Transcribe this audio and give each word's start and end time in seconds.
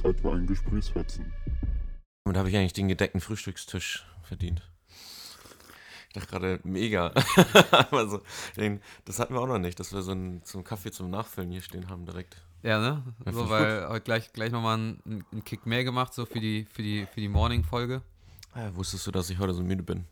Zeit 0.00 0.20
für 0.20 0.32
einen 0.32 0.46
Gesprächsfetzen. 0.46 1.32
Und 2.24 2.36
habe 2.36 2.48
ich 2.48 2.56
eigentlich 2.56 2.72
den 2.72 2.88
gedeckten 2.88 3.20
Frühstückstisch 3.20 4.06
verdient. 4.22 4.62
Ich 6.08 6.14
dachte 6.14 6.28
gerade, 6.28 6.60
mega. 6.64 7.12
Aber 7.70 8.08
so, 8.08 8.20
den, 8.56 8.80
das 9.04 9.18
hatten 9.18 9.34
wir 9.34 9.40
auch 9.40 9.46
noch 9.46 9.58
nicht, 9.58 9.78
dass 9.78 9.92
wir 9.92 10.02
so 10.02 10.12
einen, 10.12 10.42
einen 10.52 10.64
Kaffee 10.64 10.90
zum 10.90 11.10
Nachfüllen 11.10 11.50
hier 11.50 11.62
stehen 11.62 11.88
haben 11.88 12.04
direkt. 12.04 12.42
Ja, 12.62 12.78
ne? 12.78 13.02
Ja, 13.24 13.32
So, 13.32 13.48
weil 13.48 13.88
heute 13.88 14.04
gleich, 14.04 14.32
gleich 14.32 14.50
nochmal 14.50 14.78
einen, 14.78 15.24
einen 15.30 15.44
Kick 15.44 15.66
mehr 15.66 15.84
gemacht, 15.84 16.12
so 16.12 16.26
für 16.26 16.40
die, 16.40 16.66
für 16.70 16.82
die, 16.82 17.06
für 17.06 17.20
die 17.20 17.28
Morning-Folge. 17.28 18.02
Ah, 18.52 18.70
wusstest 18.74 19.06
du, 19.06 19.12
dass 19.12 19.30
ich 19.30 19.38
heute 19.38 19.54
so 19.54 19.62
müde 19.62 19.82
bin? 19.82 20.06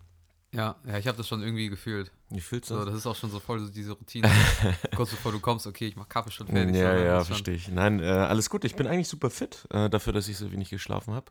Ja, 0.52 0.76
ja, 0.86 0.96
ich 0.96 1.06
habe 1.06 1.18
das 1.18 1.28
schon 1.28 1.42
irgendwie 1.42 1.68
gefühlt. 1.68 2.10
Wie 2.30 2.40
fühlst 2.40 2.70
du 2.70 2.74
So, 2.74 2.80
das? 2.80 2.86
das 2.90 2.94
ist 3.00 3.06
auch 3.06 3.16
schon 3.16 3.30
so 3.30 3.38
voll 3.38 3.58
so 3.60 3.68
diese 3.68 3.92
Routine. 3.92 4.30
Kurz 4.96 5.10
bevor 5.10 5.30
du 5.32 5.40
kommst, 5.40 5.66
okay, 5.66 5.86
ich 5.88 5.96
mach 5.96 6.08
Kaffee 6.08 6.30
schon 6.30 6.46
fertig. 6.46 6.74
ja, 6.76 6.96
ja, 6.96 7.24
verstehe 7.24 7.54
ich. 7.54 7.68
Nein, 7.68 8.00
äh, 8.00 8.06
alles 8.06 8.48
gut. 8.48 8.64
Ich 8.64 8.74
bin 8.74 8.86
eigentlich 8.86 9.08
super 9.08 9.28
fit 9.28 9.66
äh, 9.70 9.90
dafür, 9.90 10.14
dass 10.14 10.26
ich 10.28 10.38
so 10.38 10.50
wenig 10.50 10.70
geschlafen 10.70 11.12
habe. 11.12 11.26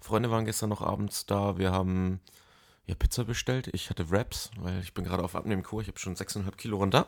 Freunde 0.00 0.30
waren 0.32 0.44
gestern 0.44 0.68
noch 0.68 0.82
abends 0.82 1.26
da. 1.26 1.58
Wir 1.58 1.70
haben 1.70 2.20
ja 2.86 2.94
Pizza 2.96 3.24
bestellt. 3.24 3.68
Ich 3.72 3.88
hatte 3.88 4.10
Wraps, 4.10 4.50
weil 4.58 4.80
ich 4.80 4.94
bin 4.94 5.04
gerade 5.04 5.22
auf 5.22 5.36
Abnehmkur. 5.36 5.80
Ich 5.82 5.88
habe 5.88 5.98
schon 6.00 6.16
6,5 6.16 6.56
Kilo 6.56 6.78
runter. 6.78 7.06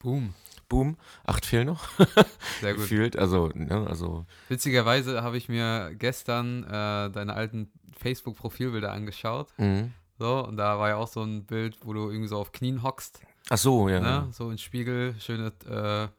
Boom. 0.00 0.34
Boom. 0.68 0.96
Acht 1.24 1.46
fehlen 1.46 1.66
noch. 1.68 1.88
Sehr 2.60 2.72
gut. 2.74 2.82
Gefühlt. 2.82 3.16
Also, 3.16 3.50
ne, 3.54 3.86
also 3.88 4.26
Witzigerweise 4.48 5.22
habe 5.22 5.36
ich 5.36 5.48
mir 5.48 5.94
gestern 5.94 6.64
äh, 6.64 7.10
deine 7.12 7.34
alten 7.34 7.70
Facebook-Profilbilder 7.96 8.90
angeschaut. 8.90 9.48
mhm. 9.58 9.92
So, 10.18 10.44
und 10.46 10.56
da 10.56 10.78
war 10.78 10.88
ja 10.88 10.96
auch 10.96 11.08
so 11.08 11.22
ein 11.22 11.44
Bild, 11.44 11.78
wo 11.84 11.92
du 11.92 12.08
irgendwie 12.10 12.28
so 12.28 12.38
auf 12.38 12.52
Knien 12.52 12.82
hockst, 12.82 13.20
Ach 13.48 13.58
so, 13.58 13.88
ja. 13.88 14.00
ne? 14.00 14.28
So 14.32 14.50
im 14.50 14.58
Spiegel, 14.58 15.14
schöne 15.20 15.48
äh, 15.64 16.08
Tanktop, 16.08 16.16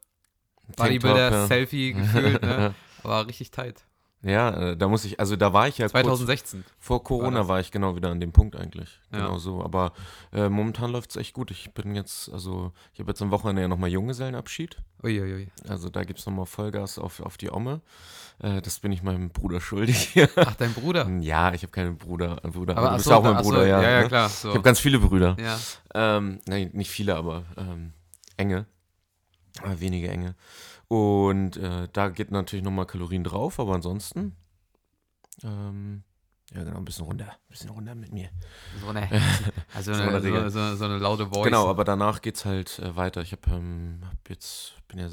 ja. 0.76 0.76
Bodybuilder-Selfie 0.76 1.94
gefühlt, 1.94 2.42
ne? 2.42 2.74
Aber 3.04 3.28
richtig 3.28 3.52
tight. 3.52 3.84
Ja, 4.24 4.72
äh, 4.72 4.78
da 4.78 4.88
muss 4.88 5.06
ich, 5.06 5.20
also 5.20 5.36
da 5.36 5.54
war 5.54 5.68
ich 5.68 5.78
ja 5.78 5.86
kurz 5.86 5.92
2016. 6.04 6.66
vor 6.80 7.04
Corona 7.04 7.40
das. 7.40 7.48
war 7.48 7.60
ich 7.60 7.72
genau 7.72 7.96
wieder 7.96 8.10
an 8.10 8.20
dem 8.20 8.32
Punkt 8.32 8.56
eigentlich. 8.56 9.00
Ja. 9.12 9.20
Genau 9.20 9.38
so. 9.38 9.64
Aber 9.64 9.94
äh, 10.34 10.50
momentan 10.50 10.92
läuft 10.92 11.12
es 11.12 11.16
echt 11.18 11.34
gut. 11.34 11.52
Ich 11.52 11.74
bin 11.74 11.96
jetzt, 11.96 12.32
also 12.34 12.72
ich 12.94 13.00
habe 13.00 13.12
jetzt 13.12 13.22
am 13.22 13.30
Wochenende 13.32 13.62
ja 13.62 13.68
nochmal 13.68 13.90
Junggesellenabschied. 13.90 14.78
Uiuiui. 15.04 15.50
Also 15.70 15.90
da 15.90 16.04
gibt 16.04 16.20
es 16.20 16.26
nochmal 16.26 16.48
Vollgas 16.48 16.98
auf, 16.98 17.20
auf 17.20 17.38
die 17.38 17.52
Omme. 17.52 17.82
Äh, 18.40 18.62
das 18.62 18.80
bin 18.80 18.92
ich 18.92 19.04
meinem 19.04 19.30
Bruder 19.30 19.62
schuldig. 19.62 20.14
Ach, 20.36 20.56
dein 20.56 20.74
Bruder. 20.74 21.08
ja, 21.20 21.54
ich 21.54 21.62
habe 21.62 21.72
keinen 21.72 21.98
Bruder. 21.98 22.38
Bruder 22.38 22.76
Aber 22.76 22.88
du 22.88 22.92
ach 22.94 22.96
bist 22.98 23.08
so, 23.08 23.14
auch 23.14 23.24
mein 23.24 23.36
ach 23.36 23.44
so, 23.44 23.50
Bruder, 23.52 23.68
ja. 23.68 23.82
Ja, 23.82 23.90
ja, 23.90 24.02
ne? 24.02 24.08
klar. 24.08 24.30
So. 24.30 24.50
Ich 24.50 24.56
habe 24.56 24.64
ganz 24.64 24.80
viele 24.80 25.00
Brüder. 25.00 25.38
ja. 25.40 25.60
Ähm, 25.94 26.40
nein, 26.48 26.72
nicht 26.74 26.90
viele, 26.90 27.16
aber 27.16 27.46
ähm, 27.56 27.94
enge. 28.36 28.66
Aber 29.62 29.80
wenige 29.80 30.10
enge. 30.10 30.36
Und 30.88 31.58
äh, 31.58 31.88
da 31.92 32.10
geht 32.10 32.32
natürlich 32.32 32.64
nochmal 32.64 32.86
Kalorien 32.86 33.24
drauf, 33.24 33.60
aber 33.60 33.74
ansonsten. 33.74 34.36
Ähm, 35.44 36.04
ja, 36.54 36.64
genau, 36.64 36.78
ein 36.78 36.86
bisschen 36.86 37.06
runter. 37.06 37.26
Ein 37.26 37.50
bisschen 37.50 37.70
runter 37.70 37.94
mit 37.94 38.14
mir. 38.14 38.30
So 38.80 38.88
eine, 38.88 39.10
also 39.74 39.94
So 39.94 40.02
eine, 40.02 40.22
so, 40.22 40.50
so, 40.50 40.76
so 40.76 40.86
eine 40.86 40.98
laute 40.98 41.28
Voice. 41.28 41.44
Genau, 41.44 41.68
aber 41.68 41.84
danach 41.84 42.22
geht's 42.22 42.46
halt 42.46 42.80
äh, 42.80 42.96
weiter. 42.96 43.22
Ich 43.22 43.34
habe 43.34 43.42
ähm, 43.52 44.02
hab 44.06 44.30
jetzt, 44.30 44.76
bin 44.88 45.00
ja, 45.00 45.10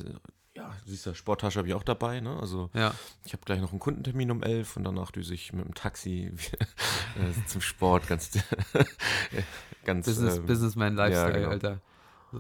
ja, 0.56 0.72
du 0.84 0.91
siehst 0.91 1.06
ja, 1.06 1.15
Sporttasche 1.15 1.59
habe 1.59 1.67
ich 1.67 1.75
auch 1.75 1.83
dabei, 1.83 2.20
ne? 2.20 2.39
Also 2.39 2.70
Ja, 2.75 2.95
ich 3.25 3.33
habe 3.33 3.42
gleich 3.45 3.61
noch 3.61 3.72
einen 3.72 3.81
Kundentermin 3.81 4.31
um 4.31 4.42
11 4.45 4.77
und 4.77 4.84
danach 4.84 5.11
düse 5.11 5.34
ich 5.34 5.53
mit 5.53 5.65
dem 5.65 5.75
Taxi 5.75 6.33
äh, 7.17 7.47
zum 7.47 7.61
Sport 7.61 8.06
ganz, 8.06 8.31
ganz 9.84 10.06
Business, 10.06 10.37
ähm, 10.37 10.47
Businessman-Lifestyle, 10.47 11.33
ja, 11.33 11.39
genau. 11.39 11.50
Alter. 11.50 11.81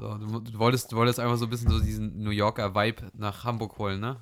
So, 0.00 0.18
du, 0.18 0.40
du, 0.40 0.58
wolltest, 0.58 0.90
du 0.90 0.96
wolltest 0.96 1.20
einfach 1.20 1.36
so 1.36 1.46
ein 1.46 1.50
bisschen 1.50 1.70
so 1.70 1.78
diesen 1.78 2.22
New 2.22 2.30
Yorker 2.30 2.74
Vibe 2.74 3.10
nach 3.14 3.44
Hamburg 3.44 3.78
holen, 3.78 4.00
ne? 4.00 4.16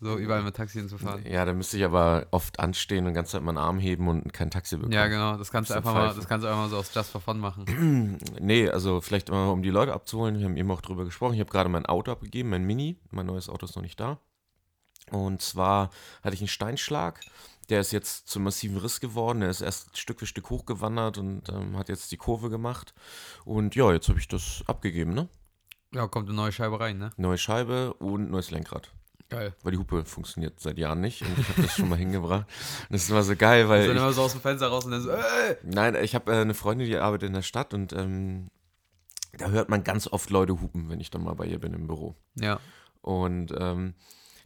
So 0.00 0.16
überall 0.16 0.42
mit 0.42 0.56
Taxi 0.56 0.78
hinzufahren. 0.78 1.24
Ja, 1.26 1.44
da 1.44 1.52
müsste 1.52 1.76
ich 1.76 1.84
aber 1.84 2.26
oft 2.30 2.58
anstehen 2.58 3.04
und 3.04 3.12
die 3.12 3.14
ganze 3.14 3.32
Zeit 3.32 3.42
meinen 3.42 3.58
Arm 3.58 3.78
heben 3.78 4.08
und 4.08 4.32
kein 4.32 4.50
Taxi 4.50 4.76
bekommen. 4.76 4.92
Ja, 4.92 5.06
genau. 5.08 5.36
Das 5.36 5.50
kannst 5.50 5.70
du 5.70 5.74
einfach 5.74 5.92
mal, 5.92 6.14
das 6.14 6.26
kannst 6.26 6.44
du 6.44 6.48
einfach 6.48 6.62
mal 6.62 6.68
so 6.70 6.78
aus 6.78 6.94
Just 6.94 7.10
for 7.10 7.20
Fun 7.20 7.38
machen. 7.38 8.18
Nee, 8.40 8.68
also 8.68 9.00
vielleicht 9.00 9.30
mal, 9.30 9.48
um 9.48 9.62
die 9.62 9.70
Leute 9.70 9.92
abzuholen. 9.92 10.38
Wir 10.38 10.46
haben 10.46 10.56
eben 10.56 10.70
auch 10.70 10.80
drüber 10.80 11.04
gesprochen. 11.04 11.34
Ich 11.34 11.40
habe 11.40 11.50
gerade 11.50 11.68
mein 11.68 11.86
Auto 11.86 12.12
abgegeben, 12.12 12.50
mein 12.50 12.64
Mini. 12.64 12.98
Mein 13.10 13.26
neues 13.26 13.48
Auto 13.48 13.66
ist 13.66 13.76
noch 13.76 13.82
nicht 13.82 13.98
da. 14.00 14.18
Und 15.10 15.42
zwar 15.42 15.90
hatte 16.22 16.34
ich 16.34 16.40
einen 16.40 16.48
Steinschlag. 16.48 17.20
Der 17.70 17.80
ist 17.80 17.92
jetzt 17.92 18.28
zum 18.28 18.44
massiven 18.44 18.76
Riss 18.76 19.00
geworden. 19.00 19.40
Der 19.40 19.50
ist 19.50 19.60
erst 19.60 19.98
Stück 19.98 20.20
für 20.20 20.26
Stück 20.26 20.50
hochgewandert 20.50 21.18
und 21.18 21.48
ähm, 21.48 21.76
hat 21.76 21.88
jetzt 21.88 22.12
die 22.12 22.16
Kurve 22.16 22.50
gemacht. 22.50 22.94
Und 23.44 23.74
ja, 23.74 23.92
jetzt 23.92 24.08
habe 24.08 24.18
ich 24.18 24.28
das 24.28 24.62
abgegeben, 24.66 25.14
ne? 25.14 25.28
Ja, 25.92 26.08
kommt 26.08 26.28
eine 26.28 26.36
neue 26.36 26.52
Scheibe 26.52 26.80
rein, 26.80 26.98
ne? 26.98 27.12
Neue 27.16 27.38
Scheibe 27.38 27.94
und 27.94 28.30
neues 28.30 28.50
Lenkrad. 28.50 28.90
Geil. 29.30 29.54
Weil 29.62 29.72
die 29.72 29.78
Hupe 29.78 30.04
funktioniert 30.04 30.60
seit 30.60 30.76
Jahren 30.78 31.00
nicht. 31.00 31.22
Und 31.22 31.38
ich 31.38 31.48
habe 31.48 31.62
das 31.62 31.76
schon 31.76 31.88
mal 31.88 31.98
hingebracht. 31.98 32.46
Das 32.90 33.02
ist 33.02 33.10
immer 33.10 33.22
so 33.22 33.36
geil, 33.36 33.68
weil. 33.68 33.86
Dann 33.88 33.96
immer 33.96 34.12
so 34.12 34.22
aus 34.22 34.32
dem 34.32 34.40
Fenster 34.40 34.68
raus 34.68 34.84
und 34.84 34.90
dann 34.90 35.02
so, 35.02 35.10
äh! 35.10 35.56
Nein, 35.62 35.94
ich 36.02 36.14
habe 36.14 36.32
äh, 36.32 36.40
eine 36.40 36.54
Freundin, 36.54 36.86
die 36.86 36.96
arbeitet 36.96 37.28
in 37.28 37.34
der 37.34 37.42
Stadt 37.42 37.72
und 37.74 37.92
ähm, 37.92 38.50
da 39.38 39.48
hört 39.48 39.68
man 39.68 39.82
ganz 39.82 40.06
oft 40.06 40.30
Leute 40.30 40.60
hupen, 40.60 40.88
wenn 40.88 41.00
ich 41.00 41.10
dann 41.10 41.24
mal 41.24 41.34
bei 41.34 41.46
ihr 41.46 41.58
bin 41.58 41.74
im 41.74 41.86
Büro. 41.86 42.16
Ja. 42.34 42.60
Und 43.00 43.52
ähm, 43.58 43.94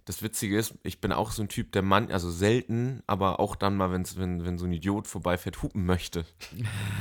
das 0.09 0.23
Witzige 0.23 0.57
ist, 0.59 0.73
ich 0.85 1.03
bin 1.03 1.13
auch 1.13 1.31
so 1.33 1.43
ein 1.43 1.49
Typ, 1.51 1.71
der 1.73 1.83
Mann, 1.83 2.11
also 2.11 2.31
selten, 2.31 3.03
aber 3.07 3.41
auch 3.41 3.55
dann 3.55 3.77
mal, 3.77 3.91
wenn's, 3.93 4.17
wenn, 4.17 4.43
wenn 4.47 4.57
so 4.57 4.65
ein 4.65 4.73
Idiot 4.73 5.07
vorbeifährt, 5.07 5.63
hupen 5.63 5.85
möchte. 5.85 6.25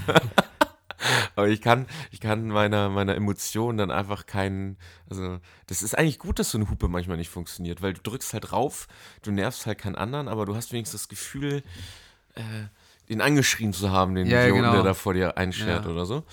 aber 1.35 1.47
ich 1.47 1.61
kann, 1.61 1.85
ich 2.11 2.19
kann 2.19 2.49
meiner, 2.49 2.89
meiner 2.89 3.15
Emotion 3.15 3.77
dann 3.77 3.91
einfach 3.91 4.25
keinen, 4.25 4.77
also 5.09 5.39
das 5.67 5.83
ist 5.83 5.97
eigentlich 5.97 6.19
gut, 6.19 6.37
dass 6.39 6.51
so 6.51 6.57
eine 6.57 6.69
Hupe 6.69 6.89
manchmal 6.89 7.15
nicht 7.15 7.29
funktioniert, 7.29 7.81
weil 7.81 7.93
du 7.93 8.01
drückst 8.01 8.33
halt 8.33 8.51
rauf, 8.51 8.87
du 9.21 9.31
nervst 9.31 9.65
halt 9.65 9.77
keinen 9.77 9.95
anderen, 9.95 10.27
aber 10.27 10.45
du 10.45 10.55
hast 10.55 10.73
wenigstens 10.73 11.03
das 11.03 11.07
Gefühl, 11.07 11.63
äh, 12.35 12.41
den 13.07 13.21
angeschrien 13.21 13.71
zu 13.71 13.89
haben, 13.89 14.15
den 14.15 14.27
Ja, 14.27 14.41
Idioten, 14.41 14.63
genau. 14.63 14.73
der 14.73 14.83
da 14.83 14.93
vor 14.93 15.13
dir 15.13 15.37
einschert 15.37 15.85
Ja. 15.85 15.91
oder 15.91 16.05
so. 16.05 16.25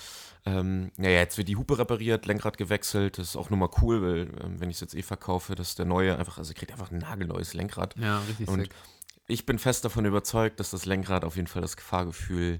Ähm, 0.47 0.91
naja, 0.97 1.19
jetzt 1.19 1.37
wird 1.39 1.47
die 1.47 1.55
Hupe 1.55 1.77
repariert, 1.79 2.25
Lenkrad 2.27 2.57
gewechselt. 2.57 3.17
Das 3.17 3.29
ist 3.29 3.35
auch 3.35 3.49
nochmal 3.49 3.69
cool, 3.81 4.01
weil 4.01 4.19
ähm, 4.43 4.59
wenn 4.59 4.69
ich 4.69 4.75
es 4.77 4.81
jetzt 4.81 4.93
eh 4.95 5.01
verkaufe, 5.01 5.55
dass 5.55 5.73
der 5.75 5.85
neue 5.85 6.17
einfach, 6.19 6.37
also 6.37 6.53
kriegt 6.53 6.71
einfach 6.71 6.91
ein 6.91 6.99
nagelneues 6.99 7.53
Lenkrad. 7.55 7.95
Ja, 7.97 8.19
richtig 8.19 8.47
Und 8.47 8.61
sick. 8.61 8.69
Ich 9.27 9.47
bin 9.47 9.57
fest 9.57 9.83
davon 9.85 10.05
überzeugt, 10.05 10.59
dass 10.59 10.69
das 10.69 10.85
Lenkrad 10.85 11.25
auf 11.25 11.35
jeden 11.35 11.47
Fall 11.47 11.63
das 11.63 11.75
Gefahrgefühl 11.77 12.59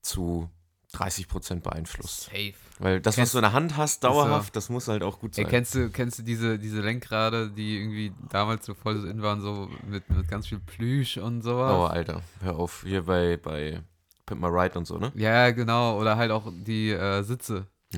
zu 0.00 0.48
30 0.92 1.28
Prozent 1.28 1.62
beeinflusst. 1.62 2.22
Safe. 2.24 2.54
Weil 2.78 3.00
das, 3.00 3.12
was 3.12 3.16
Kennst- 3.16 3.34
du 3.34 3.38
in 3.38 3.42
der 3.42 3.52
Hand 3.52 3.76
hast, 3.76 4.02
dauerhaft, 4.02 4.56
das 4.56 4.70
muss 4.70 4.88
halt 4.88 5.02
auch 5.02 5.18
gut 5.20 5.36
Ey, 5.36 5.44
sein. 5.44 5.50
kennst 5.50 5.74
du, 5.74 5.90
kennst 5.90 6.18
du 6.18 6.22
diese, 6.22 6.58
diese 6.58 6.80
Lenkrade, 6.80 7.50
die 7.50 7.76
irgendwie 7.76 8.12
damals 8.30 8.64
so 8.66 8.72
voll 8.74 8.98
so 8.98 9.06
in 9.06 9.20
waren, 9.22 9.40
so 9.42 9.68
mit, 9.86 10.08
mit 10.08 10.26
ganz 10.26 10.46
viel 10.48 10.58
Plüsch 10.58 11.18
und 11.18 11.42
sowas? 11.42 11.72
oh, 11.76 11.84
Alter, 11.84 12.22
hör 12.40 12.56
auf. 12.56 12.82
Hier 12.84 13.02
bei, 13.04 13.36
bei 13.36 13.82
Pimp 14.30 14.40
My 14.40 14.46
Ride 14.48 14.78
und 14.78 14.86
so, 14.86 14.96
ne? 14.98 15.10
Ja, 15.14 15.50
genau. 15.50 15.98
Oder 16.00 16.16
halt 16.16 16.30
auch 16.30 16.50
die 16.52 16.90
äh, 16.90 17.22
Sitze. 17.22 17.66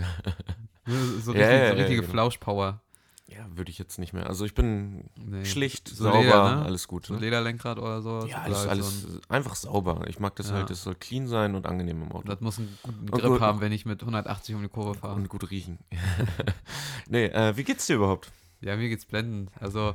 Ne, 0.85 0.97
so, 1.21 1.33
Ja, 1.33 1.47
richtig, 1.47 1.61
ja, 1.61 1.69
so 1.69 1.75
ja, 1.77 1.81
richtige 1.81 2.01
genau. 2.01 2.11
Flauschpower. 2.13 2.81
Ja, 3.29 3.47
würde 3.55 3.71
ich 3.71 3.79
jetzt 3.79 4.01
nicht 4.01 4.13
mehr. 4.13 4.27
Also 4.27 4.45
ich 4.45 4.53
bin 4.53 5.05
Nee. 5.15 5.45
schlicht, 5.45 5.87
So 5.89 6.03
sauber, 6.05 6.19
Leder, 6.23 6.57
ne? 6.57 6.63
alles 6.65 6.89
gut. 6.89 7.07
So 7.07 7.13
Ne? 7.15 7.21
ein 7.21 7.23
Lederlenkrad 7.23 7.79
oder 7.79 8.03
so. 8.03 8.27
Ja, 8.27 8.39
alles, 8.43 8.59
halt 8.59 8.71
alles 8.71 9.03
So 9.03 9.09
ein, 9.09 9.21
einfach 9.29 9.55
sauber. 9.55 10.01
Ich 10.09 10.19
mag 10.19 10.35
das 10.35 10.49
Ja. 10.49 10.57
halt, 10.57 10.71
das 10.71 10.83
soll 10.83 10.97
clean 10.97 11.29
sein 11.29 11.55
und 11.55 11.67
angenehm 11.67 12.03
im 12.03 12.11
Auto. 12.11 12.27
das 12.27 12.41
muss 12.41 12.59
einen 12.59 12.77
guten 12.83 13.07
Grip 13.07 13.25
gut- 13.25 13.41
haben, 13.41 13.61
wenn 13.61 13.71
ich 13.71 13.87
mit 13.87 14.01
180 14.03 14.57
um 14.57 14.63
die 14.63 14.69
Kurve 14.69 14.99
fahre. 14.99 15.15
Und 15.15 15.29
gut 15.29 15.49
riechen. 15.53 15.79
nee, 17.09 17.27
äh, 17.27 17.57
wie 17.57 17.63
geht's 17.63 17.87
dir 17.87 17.95
überhaupt? 17.97 18.33
Ja, 18.61 18.75
mir 18.77 18.89
geht's 18.89 19.07
blendend. 19.07 19.53
Also 19.61 19.95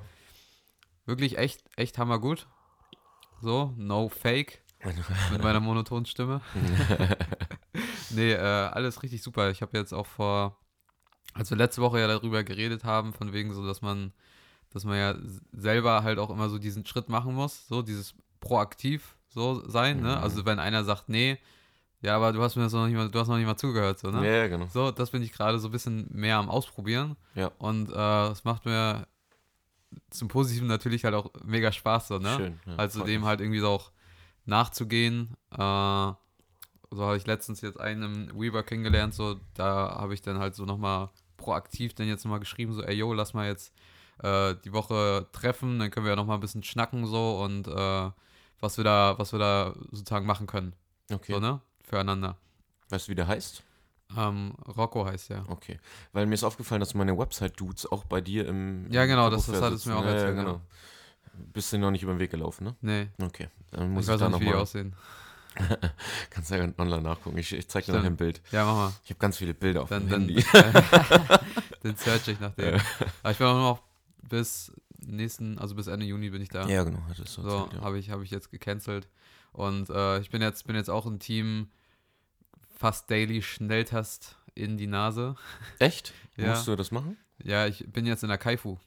wirklich 1.05 1.37
echt, 1.37 1.63
echt 1.75 1.97
hammergut. 1.97 2.47
So, 3.41 3.73
no 3.75 4.07
fake 4.07 4.61
mit 5.31 5.43
meiner 5.43 5.59
monotonen 5.59 6.05
Stimme. 6.05 6.41
nee, 8.11 8.31
äh, 8.31 8.37
alles 8.37 9.03
richtig 9.03 9.21
super. 9.23 9.49
Ich 9.49 9.61
habe 9.61 9.77
jetzt 9.77 9.93
auch 9.93 10.05
vor, 10.05 10.57
als 11.33 11.49
wir 11.49 11.57
letzte 11.57 11.81
Woche 11.81 11.99
ja 11.99 12.07
darüber 12.07 12.43
geredet 12.43 12.83
haben, 12.83 13.13
von 13.13 13.33
wegen 13.33 13.53
so, 13.53 13.65
dass 13.65 13.81
man, 13.81 14.13
dass 14.71 14.85
man 14.85 14.97
ja 14.97 15.15
selber 15.51 16.03
halt 16.03 16.19
auch 16.19 16.29
immer 16.29 16.49
so 16.49 16.57
diesen 16.57 16.85
Schritt 16.85 17.09
machen 17.09 17.33
muss, 17.33 17.67
so 17.67 17.81
dieses 17.81 18.13
proaktiv 18.39 19.15
so 19.29 19.67
sein, 19.69 20.01
ne? 20.01 20.15
Mhm. 20.15 20.23
Also 20.23 20.45
wenn 20.45 20.59
einer 20.59 20.83
sagt, 20.83 21.09
nee, 21.09 21.37
ja, 22.01 22.15
aber 22.15 22.31
du 22.31 22.41
hast 22.41 22.55
mir 22.55 22.63
das 22.63 22.73
noch 22.73 22.85
nicht 22.85 22.95
mal, 22.95 23.09
du 23.09 23.19
hast 23.19 23.27
noch 23.27 23.37
nicht 23.37 23.47
mal 23.47 23.57
zugehört, 23.57 23.99
so, 23.99 24.11
ne? 24.11 24.25
Ja, 24.25 24.47
genau. 24.47 24.67
So, 24.71 24.91
das 24.91 25.11
bin 25.11 25.21
ich 25.21 25.31
gerade 25.31 25.59
so 25.59 25.67
ein 25.69 25.71
bisschen 25.71 26.07
mehr 26.11 26.37
am 26.37 26.49
Ausprobieren. 26.49 27.17
Ja. 27.35 27.51
Und 27.57 27.91
äh, 27.91 28.27
es 28.27 28.43
macht 28.43 28.65
mir 28.65 29.07
zum 30.09 30.27
Positiven 30.27 30.67
natürlich 30.67 31.05
halt 31.05 31.15
auch 31.15 31.31
mega 31.43 31.71
Spaß, 31.71 32.09
so, 32.09 32.19
ne? 32.19 32.35
Schön. 32.35 32.59
Ja, 32.65 32.75
also 32.75 33.03
dem 33.03 33.25
halt 33.25 33.41
irgendwie 33.41 33.59
so 33.59 33.69
auch 33.69 33.91
nachzugehen. 34.47 35.35
Äh, 35.51 35.57
so 35.57 37.03
habe 37.03 37.17
ich 37.17 37.27
letztens 37.27 37.61
jetzt 37.61 37.79
einen 37.79 38.29
im 38.29 38.39
Weaver 38.41 38.63
kennengelernt, 38.63 39.13
so 39.13 39.39
da 39.53 39.97
habe 39.99 40.13
ich 40.13 40.21
dann 40.21 40.39
halt 40.39 40.55
so 40.55 40.65
nochmal 40.65 41.09
proaktiv 41.35 41.93
dann 41.93 42.07
jetzt 42.07 42.23
nochmal 42.25 42.39
geschrieben, 42.39 42.73
so, 42.73 42.81
ey 42.81 42.95
yo, 42.95 43.13
lass 43.13 43.33
mal 43.33 43.47
jetzt 43.47 43.73
äh, 44.23 44.55
die 44.63 44.73
Woche 44.73 45.27
treffen, 45.33 45.77
dann 45.79 45.91
können 45.91 46.05
wir 46.05 46.11
ja 46.11 46.15
nochmal 46.15 46.37
ein 46.37 46.41
bisschen 46.41 46.63
schnacken 46.63 47.05
so 47.05 47.41
und 47.43 47.67
äh, 47.67 48.09
was 48.59 48.77
wir 48.77 48.83
da, 48.83 49.15
was 49.19 49.33
wir 49.33 49.39
da 49.39 49.75
sozusagen 49.91 50.25
machen 50.25 50.47
können. 50.47 50.73
Okay. 51.11 51.33
So, 51.33 51.39
ne? 51.39 51.61
Füreinander. 51.83 52.37
Weißt 52.89 53.07
du, 53.07 53.11
wie 53.11 53.15
der 53.15 53.27
heißt? 53.27 53.61
Ähm, 54.17 54.53
Rocco 54.77 55.05
heißt 55.05 55.29
ja. 55.29 55.43
Okay. 55.47 55.79
Weil 56.13 56.25
mir 56.25 56.33
ist 56.35 56.43
aufgefallen, 56.45 56.79
dass 56.79 56.93
meine 56.95 57.17
Website-Dudes 57.17 57.91
auch 57.91 58.05
bei 58.05 58.21
dir 58.21 58.47
im. 58.47 58.89
Ja, 58.91 59.03
im 59.03 59.09
genau, 59.09 59.29
das- 59.29 59.45
Kabuff 59.45 59.59
das 59.59 59.65
hattest 59.69 59.85
du 59.85 59.89
mir 59.89 59.97
auch 59.97 60.05
erzählt, 60.05 60.35
Ja, 60.37 60.43
ja. 60.43 60.43
genau. 60.43 60.61
Bist 61.53 61.71
du 61.73 61.77
noch 61.77 61.91
nicht 61.91 62.01
über 62.03 62.13
den 62.13 62.19
Weg 62.19 62.31
gelaufen, 62.31 62.63
ne? 62.63 62.75
Nee, 62.81 63.09
Okay. 63.21 63.49
Dann 63.71 63.83
ich 63.83 63.89
muss 63.89 64.05
ich, 64.05 64.13
weiß 64.13 64.19
da 64.19 64.29
nicht, 64.29 64.39
wie 64.39 64.45
die 64.45 64.45
nochmal. 64.45 64.61
aussehen. 64.61 64.95
Kannst 66.29 66.51
ja 66.51 66.67
online 66.77 67.01
nachgucken. 67.01 67.37
Ich, 67.37 67.51
ich 67.51 67.67
zeig 67.67 67.85
dir 67.85 67.93
noch 67.93 68.03
ein 68.03 68.17
Bild. 68.17 68.41
Ja, 68.51 68.65
mach 68.65 68.75
mal. 68.75 68.93
Ich 69.03 69.09
habe 69.09 69.19
ganz 69.19 69.37
viele 69.37 69.53
Bilder 69.53 69.83
auf 69.83 69.89
Dann, 69.89 70.07
dem 70.07 70.09
dann, 70.09 70.21
Handy. 70.21 70.45
dann 71.83 71.95
search 71.95 72.27
ich 72.27 72.39
nach 72.39 72.53
dem. 72.53 72.75
Ja. 72.75 72.81
Aber 73.23 73.31
ich 73.31 73.37
bin 73.37 73.47
auch 73.47 73.55
noch 73.55 73.83
bis 74.29 74.71
nächsten, 74.99 75.57
also 75.57 75.75
bis 75.75 75.87
Ende 75.87 76.05
Juni 76.05 76.29
bin 76.29 76.41
ich 76.41 76.49
da. 76.49 76.67
Ja, 76.67 76.83
genau. 76.83 76.99
Du 77.15 77.23
so, 77.25 77.41
erzählt, 77.41 77.73
ja. 77.73 77.81
habe 77.81 77.97
ich, 77.97 78.09
hab 78.11 78.21
ich 78.21 78.31
jetzt 78.31 78.51
gecancelt. 78.51 79.07
Und 79.51 79.89
äh, 79.89 80.19
ich 80.19 80.29
bin 80.29 80.41
jetzt, 80.41 80.67
bin 80.67 80.75
jetzt 80.75 80.89
auch 80.89 81.05
im 81.05 81.19
Team 81.19 81.69
fast 82.77 83.09
daily 83.09 83.41
Schnelltest 83.41 84.35
in 84.53 84.77
die 84.77 84.87
Nase. 84.87 85.35
Echt? 85.79 86.13
Ja. 86.39 86.49
Musst 86.49 86.67
du 86.67 86.75
das 86.75 86.91
machen? 86.91 87.17
Ja, 87.43 87.65
ich 87.65 87.83
bin 87.91 88.05
jetzt 88.05 88.21
in 88.21 88.29
der 88.29 88.37
Kaifu. 88.37 88.77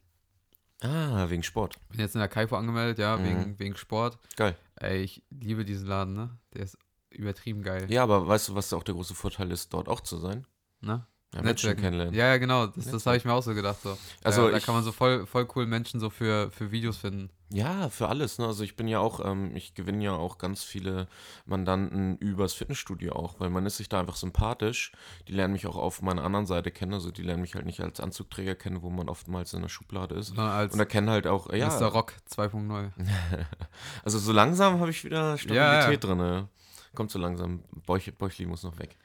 Ah, 0.83 1.29
wegen 1.29 1.43
Sport. 1.43 1.77
Bin 1.91 2.01
jetzt 2.01 2.15
in 2.15 2.21
der 2.21 2.29
Kaifu 2.29 2.57
angemeldet, 2.57 2.99
ja, 2.99 3.17
Mhm. 3.17 3.25
wegen, 3.25 3.59
wegen 3.59 3.77
Sport. 3.77 4.19
Geil. 4.37 4.57
Ey, 4.77 5.03
ich 5.03 5.23
liebe 5.31 5.65
diesen 5.65 5.87
Laden, 5.87 6.15
ne? 6.15 6.31
Der 6.55 6.63
ist 6.63 6.79
übertrieben 7.11 7.63
geil. 7.63 7.87
Ja, 7.91 8.03
aber 8.03 8.27
weißt 8.27 8.49
du, 8.49 8.55
was 8.55 8.73
auch 8.73 8.83
der 8.83 8.95
große 8.95 9.15
Vorteil 9.15 9.51
ist, 9.51 9.73
dort 9.75 9.89
auch 9.89 10.01
zu 10.01 10.17
sein? 10.17 10.47
Ne? 10.81 11.07
Ja, 11.35 11.43
Menschen 11.43 11.77
kennenlernen. 11.77 12.15
Ja, 12.15 12.27
ja, 12.29 12.39
genau. 12.39 12.67
Das, 12.69 12.87
das 12.87 13.07
habe 13.07 13.17
ich 13.17 13.25
mir 13.25 13.33
auch 13.33 13.43
so 13.43 13.55
gedacht. 13.55 13.81
So. 13.83 13.97
Also 14.25 14.47
da, 14.47 14.53
da 14.53 14.61
kann 14.61 14.75
man 14.75 14.83
so 14.83 14.91
voll, 14.93 15.27
voll 15.27 15.47
cool 15.55 15.67
Menschen 15.67 16.01
so 16.01 16.09
für, 16.11 16.51
für 16.51 16.71
Videos 16.73 16.97
finden. 16.97 17.31
Ja, 17.53 17.89
für 17.89 18.09
alles. 18.09 18.39
Ne? 18.39 18.47
Also 18.47 18.63
ich 18.63 18.77
bin 18.77 18.87
ja 18.87 19.01
auch, 19.01 19.25
ähm, 19.25 19.55
ich 19.57 19.75
gewinne 19.75 20.05
ja 20.05 20.13
auch 20.13 20.39
ganz 20.39 20.63
viele 20.63 21.09
Mandanten 21.47 22.17
übers 22.19 22.53
Fitnessstudio 22.53 23.13
auch, 23.13 23.41
weil 23.41 23.51
man 23.51 23.67
ist 23.67 23.79
sich 23.79 23.89
da 23.89 23.99
einfach 23.99 24.17
sympathisch. 24.17 24.93
Die 25.27 25.33
lernen 25.33 25.53
mich 25.53 25.67
auch 25.67 25.77
auf 25.77 26.01
meiner 26.01 26.23
anderen 26.23 26.47
Seite 26.47 26.71
kennen. 26.71 26.95
Also 26.95 27.11
die 27.11 27.23
lernen 27.23 27.43
mich 27.43 27.57
halt 27.57 27.67
nicht 27.67 27.81
als 27.81 27.99
Anzugträger 27.99 28.55
kennen, 28.55 28.83
wo 28.83 28.91
man 28.91 29.09
oftmals 29.09 29.53
in 29.53 29.63
der 29.63 29.69
Schublade 29.69 30.15
ist. 30.15 30.29
Sondern 30.29 30.49
als 30.49 30.73
Und 30.75 30.79
erkennen 30.79 31.11
halt 31.11 31.27
auch, 31.27 31.53
ja, 31.53 31.67
Mr. 31.69 31.87
Rock 31.87 32.15
2.0. 32.31 32.91
also 34.05 34.19
so 34.19 34.33
langsam 34.33 34.79
habe 34.79 34.91
ich 34.91 35.05
wieder 35.05 35.37
Stabilität 35.37 35.91
Ja, 35.91 35.97
drin. 35.97 36.19
Ne? 36.19 36.49
Kommt 36.95 37.11
so 37.11 37.19
langsam. 37.19 37.65
Bäuch, 37.87 38.13
Bäuchli 38.17 38.47
muss 38.47 38.63
noch 38.63 38.79
weg. 38.79 38.97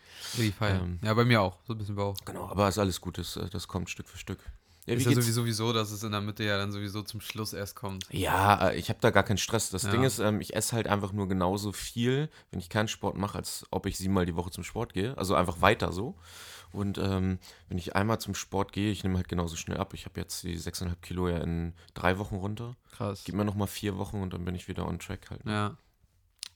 Ähm. 0.82 1.00
ja, 1.04 1.14
bei 1.14 1.26
mir 1.26 1.42
auch. 1.42 1.58
So 1.68 1.74
ein 1.74 1.78
bisschen 1.78 1.96
Bauch. 1.96 2.16
Genau, 2.26 2.48
aber 2.48 2.68
ist 2.68 2.78
alles 2.80 3.02
gut. 3.02 3.18
Das, 3.18 3.38
äh, 3.38 3.50
das 3.50 3.68
kommt 3.68 3.90
Stück 3.90 4.08
für 4.08 4.18
Stück. 4.18 4.40
Ja, 4.86 4.94
ist 4.94 5.06
ja 5.06 5.20
sowieso 5.20 5.68
so, 5.68 5.74
dass 5.74 5.90
es 5.92 6.04
in 6.04 6.12
der 6.12 6.22
Mitte 6.22 6.44
ja 6.44 6.58
dann 6.58 6.72
sowieso 6.72 7.02
zum 7.02 7.20
Schluss 7.20 7.54
erst 7.54 7.76
kommt. 7.76 8.06
Ja, 8.12 8.70
äh, 8.70 8.78
ich 8.78 8.90
habe 8.90 9.00
da 9.02 9.10
gar 9.10 9.24
keinen 9.24 9.38
Stress. 9.40 9.72
Das 9.72 9.84
Ja. 9.84 9.92
Ding 9.92 10.04
ist, 10.04 10.20
ähm, 10.20 10.42
ich 10.42 10.56
esse 10.56 10.76
halt 10.76 10.88
einfach 10.88 11.12
nur 11.12 11.28
genauso 11.28 11.72
viel, 11.72 12.30
wenn 12.52 12.60
ich 12.60 12.70
keinen 12.70 12.88
Sport 12.88 13.18
mache, 13.18 13.38
als 13.38 13.66
ob 13.72 13.88
ich 13.88 13.98
siebenmal 13.98 14.26
die 14.28 14.36
Woche 14.36 14.52
zum 14.52 14.64
Sport 14.64 14.94
gehe. 14.94 15.18
Also 15.18 15.34
einfach 15.34 15.62
weiter 15.62 15.92
so. 15.92 16.16
Und 16.72 16.98
ähm, 16.98 17.40
wenn 17.70 17.78
ich 17.78 17.96
einmal 17.96 18.20
zum 18.20 18.36
Sport 18.36 18.74
gehe, 18.74 18.92
ich 18.92 19.04
nehme 19.04 19.16
halt 19.16 19.28
genauso 19.28 19.56
schnell 19.56 19.78
ab. 19.78 19.94
Ich 19.94 20.06
habe 20.06 20.20
jetzt 20.20 20.44
die 20.44 20.58
6,5 20.60 20.96
Kilo 21.02 21.30
ja 21.30 21.38
in 21.38 21.74
drei 21.94 22.20
Wochen 22.20 22.36
runter. 22.36 22.76
Krass. 22.92 23.24
Gib 23.26 23.34
mir 23.34 23.46
nochmal 23.46 23.68
vier 23.68 23.98
Wochen 23.98 24.22
und 24.22 24.34
dann 24.34 24.46
bin 24.46 24.56
ich 24.56 24.68
wieder 24.68 24.86
on 24.86 25.00
track 25.00 25.30
halt. 25.32 25.42
Ja. 25.46 25.78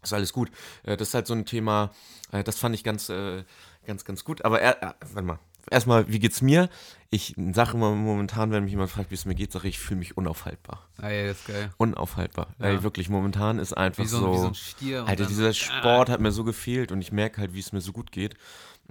Ist 0.04 0.14
alles 0.14 0.34
gut. 0.34 0.52
Äh, 0.84 0.98
das 0.98 1.10
ist 1.10 1.14
halt 1.14 1.26
so 1.28 1.34
ein 1.34 1.46
Thema, 1.46 1.92
äh, 2.32 2.44
das 2.44 2.58
fand 2.60 2.76
ich 2.76 2.84
ganz, 2.84 3.10
äh, 3.10 3.44
ganz, 3.86 4.06
ganz 4.06 4.24
gut. 4.24 4.46
Aber 4.46 4.62
er, 4.62 4.96
warte 5.14 5.22
mal. 5.28 5.40
Erstmal, 5.72 6.08
wie 6.08 6.20
geht's 6.20 6.42
mir? 6.42 6.70
Ich 7.12 7.36
sage 7.54 7.74
immer 7.74 7.92
momentan, 7.92 8.52
wenn 8.52 8.64
mich 8.64 8.72
jemand 8.72 8.92
fragt, 8.92 9.10
wie 9.10 9.16
es 9.16 9.26
mir 9.26 9.34
geht, 9.36 9.52
sage 9.52 9.68
ich, 9.68 9.76
ich 9.76 9.80
fühle 9.80 10.00
mich 10.00 10.16
unaufhaltbar. 10.16 10.86
Ah, 11.02 11.10
ja, 11.10 11.32
ist 11.32 11.48
geil. 11.48 11.72
Unaufhaltbar. 11.78 12.48
Ja. 12.60 12.68
Ey, 12.68 12.84
wirklich, 12.84 13.10
momentan 13.10 13.58
ist 13.58 13.74
einfach 13.74 14.04
Wie 14.04 14.08
so, 14.08 14.20
so. 14.20 14.34
wie 14.34 14.38
so 14.38 14.48
ein 14.48 14.56
Stier. 14.56 15.06
Alter, 15.08 15.26
dieser 15.26 15.54
Sport 15.54 16.10
hat 16.10 16.20
mir 16.20 16.32
so 16.32 16.44
gefehlt 16.44 16.92
und 16.92 17.02
ich 17.02 17.12
merke 17.12 17.42
halt, 17.42 17.54
wie 17.54 17.60
es 17.60 17.72
mir 17.72 17.82
so 17.82 17.94
gut 17.94 18.12
geht. 18.12 18.36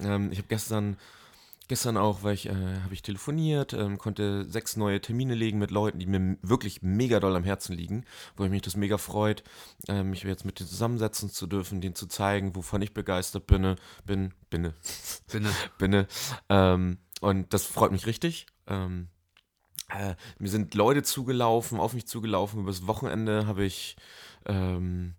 Ähm, 0.01 0.33
ich 0.33 0.39
habe 0.39 0.49
gestern, 0.49 0.97
gestern 1.69 1.97
auch, 1.97 2.23
weil 2.23 2.35
ich, 2.35 2.49
äh, 2.49 2.53
habe 2.83 2.93
ich 2.93 3.03
telefoniert, 3.03 3.73
ähm, 3.73 3.99
konnte 3.99 4.51
sechs 4.51 4.77
neue 4.77 5.01
Termine 5.01 5.35
legen 5.35 5.59
mit 5.59 5.71
Leuten, 5.71 5.99
die 5.99 6.07
mir 6.07 6.37
wirklich 6.43 6.83
mega 6.83 7.21
doll 7.21 7.37
am 7.37 7.45
Herzen 7.45 7.77
liegen, 7.77 8.05
wo 8.37 8.45
ich 8.45 8.51
mich 8.51 8.63
das 8.63 8.77
mega 8.77 8.99
freut, 8.99 9.45
ähm, 9.89 10.11
mich 10.11 10.23
jetzt 10.23 10.45
mit 10.45 10.59
denen 10.59 10.69
zusammensetzen 10.69 11.31
zu 11.31 11.47
dürfen, 11.47 11.81
denen 11.81 11.95
zu 11.95 12.07
zeigen, 12.07 12.57
wovon 12.57 12.83
ich 12.83 12.95
begeistert 12.95 13.47
bin, 13.47 13.77
bin, 14.05 14.35
bin, 14.51 14.67
Ah, 14.67 14.73
Binne. 15.31 15.53
bin. 15.79 16.07
Ähm, 16.51 16.99
und 17.21 17.53
das 17.53 17.65
freut 17.65 17.93
mich 17.93 18.07
richtig. 18.07 18.47
Ähm, 18.67 19.09
äh, 19.91 20.15
mir 20.39 20.49
sind 20.49 20.75
Leute 20.75 21.03
zugelaufen, 21.03 21.81
auf 21.81 21.95
mich 21.95 22.07
zugelaufen. 22.07 22.61
Übers 22.61 22.87
Wochenende 22.87 23.47
habe 23.47 23.65
ich 23.65 23.97
ähm, 24.47 25.15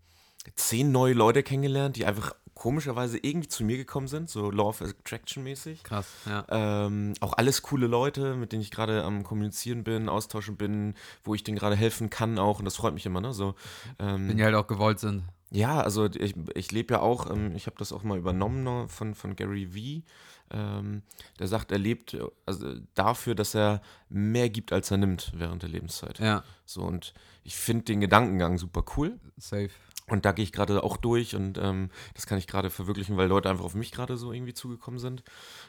zehn 0.59 0.91
neue 0.91 1.13
Leute 1.13 1.43
kennengelernt, 1.43 1.95
die 1.95 2.05
einfach 2.05 2.35
komischerweise 2.53 3.17
irgendwie 3.17 3.47
zu 3.47 3.63
mir 3.63 3.77
gekommen 3.77 4.07
sind, 4.09 4.29
so 4.29 4.51
Law 4.51 4.67
of 4.67 4.81
Attraction 4.81 5.43
mäßig. 5.43 5.81
Krass, 5.83 6.07
ja. 6.25 6.45
Ähm, 6.49 7.13
auch 7.21 7.31
alles 7.33 7.61
coole 7.61 7.87
Leute, 7.87 8.35
mit 8.35 8.51
denen 8.51 8.61
ich 8.61 8.69
gerade 8.69 9.03
am 9.05 9.23
Kommunizieren 9.23 9.85
bin, 9.85 10.09
austauschen 10.09 10.57
bin, 10.57 10.93
wo 11.23 11.33
ich 11.33 11.43
denen 11.43 11.57
gerade 11.57 11.77
helfen 11.77 12.09
kann 12.09 12.37
auch 12.37 12.59
und 12.59 12.65
das 12.65 12.75
freut 12.75 12.93
mich 12.93 13.05
immer, 13.05 13.21
ne? 13.21 13.31
So, 13.33 13.55
ähm, 13.97 14.27
Wenn 14.27 14.37
die 14.37 14.43
halt 14.43 14.55
auch 14.55 14.67
gewollt 14.67 14.99
sind. 14.99 15.23
ja, 15.51 15.79
also 15.79 16.05
ich, 16.07 16.35
ich 16.53 16.71
lebe 16.73 16.95
ja 16.95 16.99
auch, 16.99 17.29
ähm, 17.29 17.55
ich 17.55 17.65
habe 17.65 17.77
das 17.79 17.93
auch 17.93 18.03
mal 18.03 18.17
übernommen 18.17 18.89
von, 18.89 19.15
von 19.15 19.37
Gary 19.37 19.73
Vee. 19.73 20.03
Ähm, 20.51 21.03
der 21.37 21.47
sagt, 21.47 21.71
er 21.71 21.77
lebt 21.77 22.17
also 22.47 22.73
dafür, 22.95 23.35
dass 23.35 23.53
er 23.55 23.81
mehr 24.09 24.49
gibt, 24.49 24.73
als 24.73 24.89
er 24.91 24.97
nimmt 24.97 25.31
während 25.35 25.61
der 25.61 25.69
Lebenszeit. 25.69 26.17
Ja, 26.19 26.43
So, 26.65 26.81
und 26.81 27.13
ich 27.43 27.55
finde 27.55 27.85
den 27.85 28.01
Gedankengang 28.01 28.57
super 28.57 28.83
cool. 28.97 29.19
safe. 29.37 29.69
Und 30.11 30.25
da 30.25 30.31
gehe 30.31 30.43
ich 30.43 30.51
gerade 30.51 30.83
auch 30.83 30.97
durch 30.97 31.35
und 31.35 31.57
ähm, 31.57 31.89
das 32.13 32.25
kann 32.27 32.37
ich 32.37 32.47
gerade 32.47 32.69
verwirklichen, 32.69 33.17
weil 33.17 33.27
Leute 33.27 33.49
einfach 33.49 33.65
auf 33.65 33.75
mich 33.75 33.91
gerade 33.91 34.17
so 34.17 34.31
irgendwie 34.31 34.53
zugekommen 34.53 34.99
sind. 34.99 35.23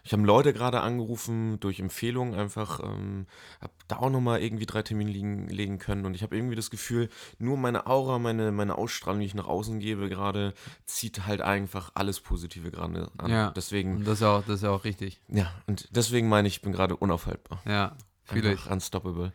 Ich 0.05 0.13
habe 0.13 0.23
Leute 0.23 0.53
gerade 0.53 0.81
angerufen 0.81 1.59
durch 1.61 1.81
Empfehlungen 1.81 2.35
einfach, 2.35 2.81
ähm, 2.83 3.27
habe 3.61 3.73
da 3.89 3.97
auch 3.99 4.11
nochmal 4.11 4.43
irgendwie 4.43 4.67
drei 4.67 4.83
Termine 4.83 5.11
liegen, 5.11 5.49
legen 5.49 5.79
können 5.79 6.07
und 6.07 6.15
ich 6.15 6.23
habe 6.23 6.37
irgendwie 6.37 6.57
das 6.57 6.71
Gefühl, 6.71 7.09
nur 7.39 7.57
meine 7.57 7.87
Aura, 7.87 8.19
meine, 8.19 8.53
meine 8.53 8.77
Ausstrahlung, 8.79 9.21
die 9.21 9.27
ich 9.27 9.35
nach 9.35 9.47
außen 9.47 9.81
gebe 9.81 10.09
gerade, 10.09 10.55
zieht 10.87 11.27
halt 11.27 11.41
einfach 11.41 11.91
alles 11.95 12.21
Positive 12.21 12.71
gerade 12.71 13.11
an. 13.19 13.31
Ja. 13.31 13.51
Deswegen, 13.51 14.05
das 14.05 14.15
ist 14.15 14.21
ja 14.21 14.37
auch, 14.39 14.45
das 14.45 14.63
ist 14.63 14.65
auch 14.65 14.85
richtig. 14.85 15.21
ja, 15.29 15.53
und 15.67 15.89
deswegen 15.95 16.29
meine 16.29 16.49
ich, 16.49 16.57
ich 16.57 16.63
bin 16.63 16.73
gerade 16.73 16.97
unaufhaltbar. 16.97 17.63
Ja, 17.67 17.97
fühle 18.25 18.53
ich. 18.53 18.61
Einfach 18.61 18.73
unstoppable. 18.73 19.33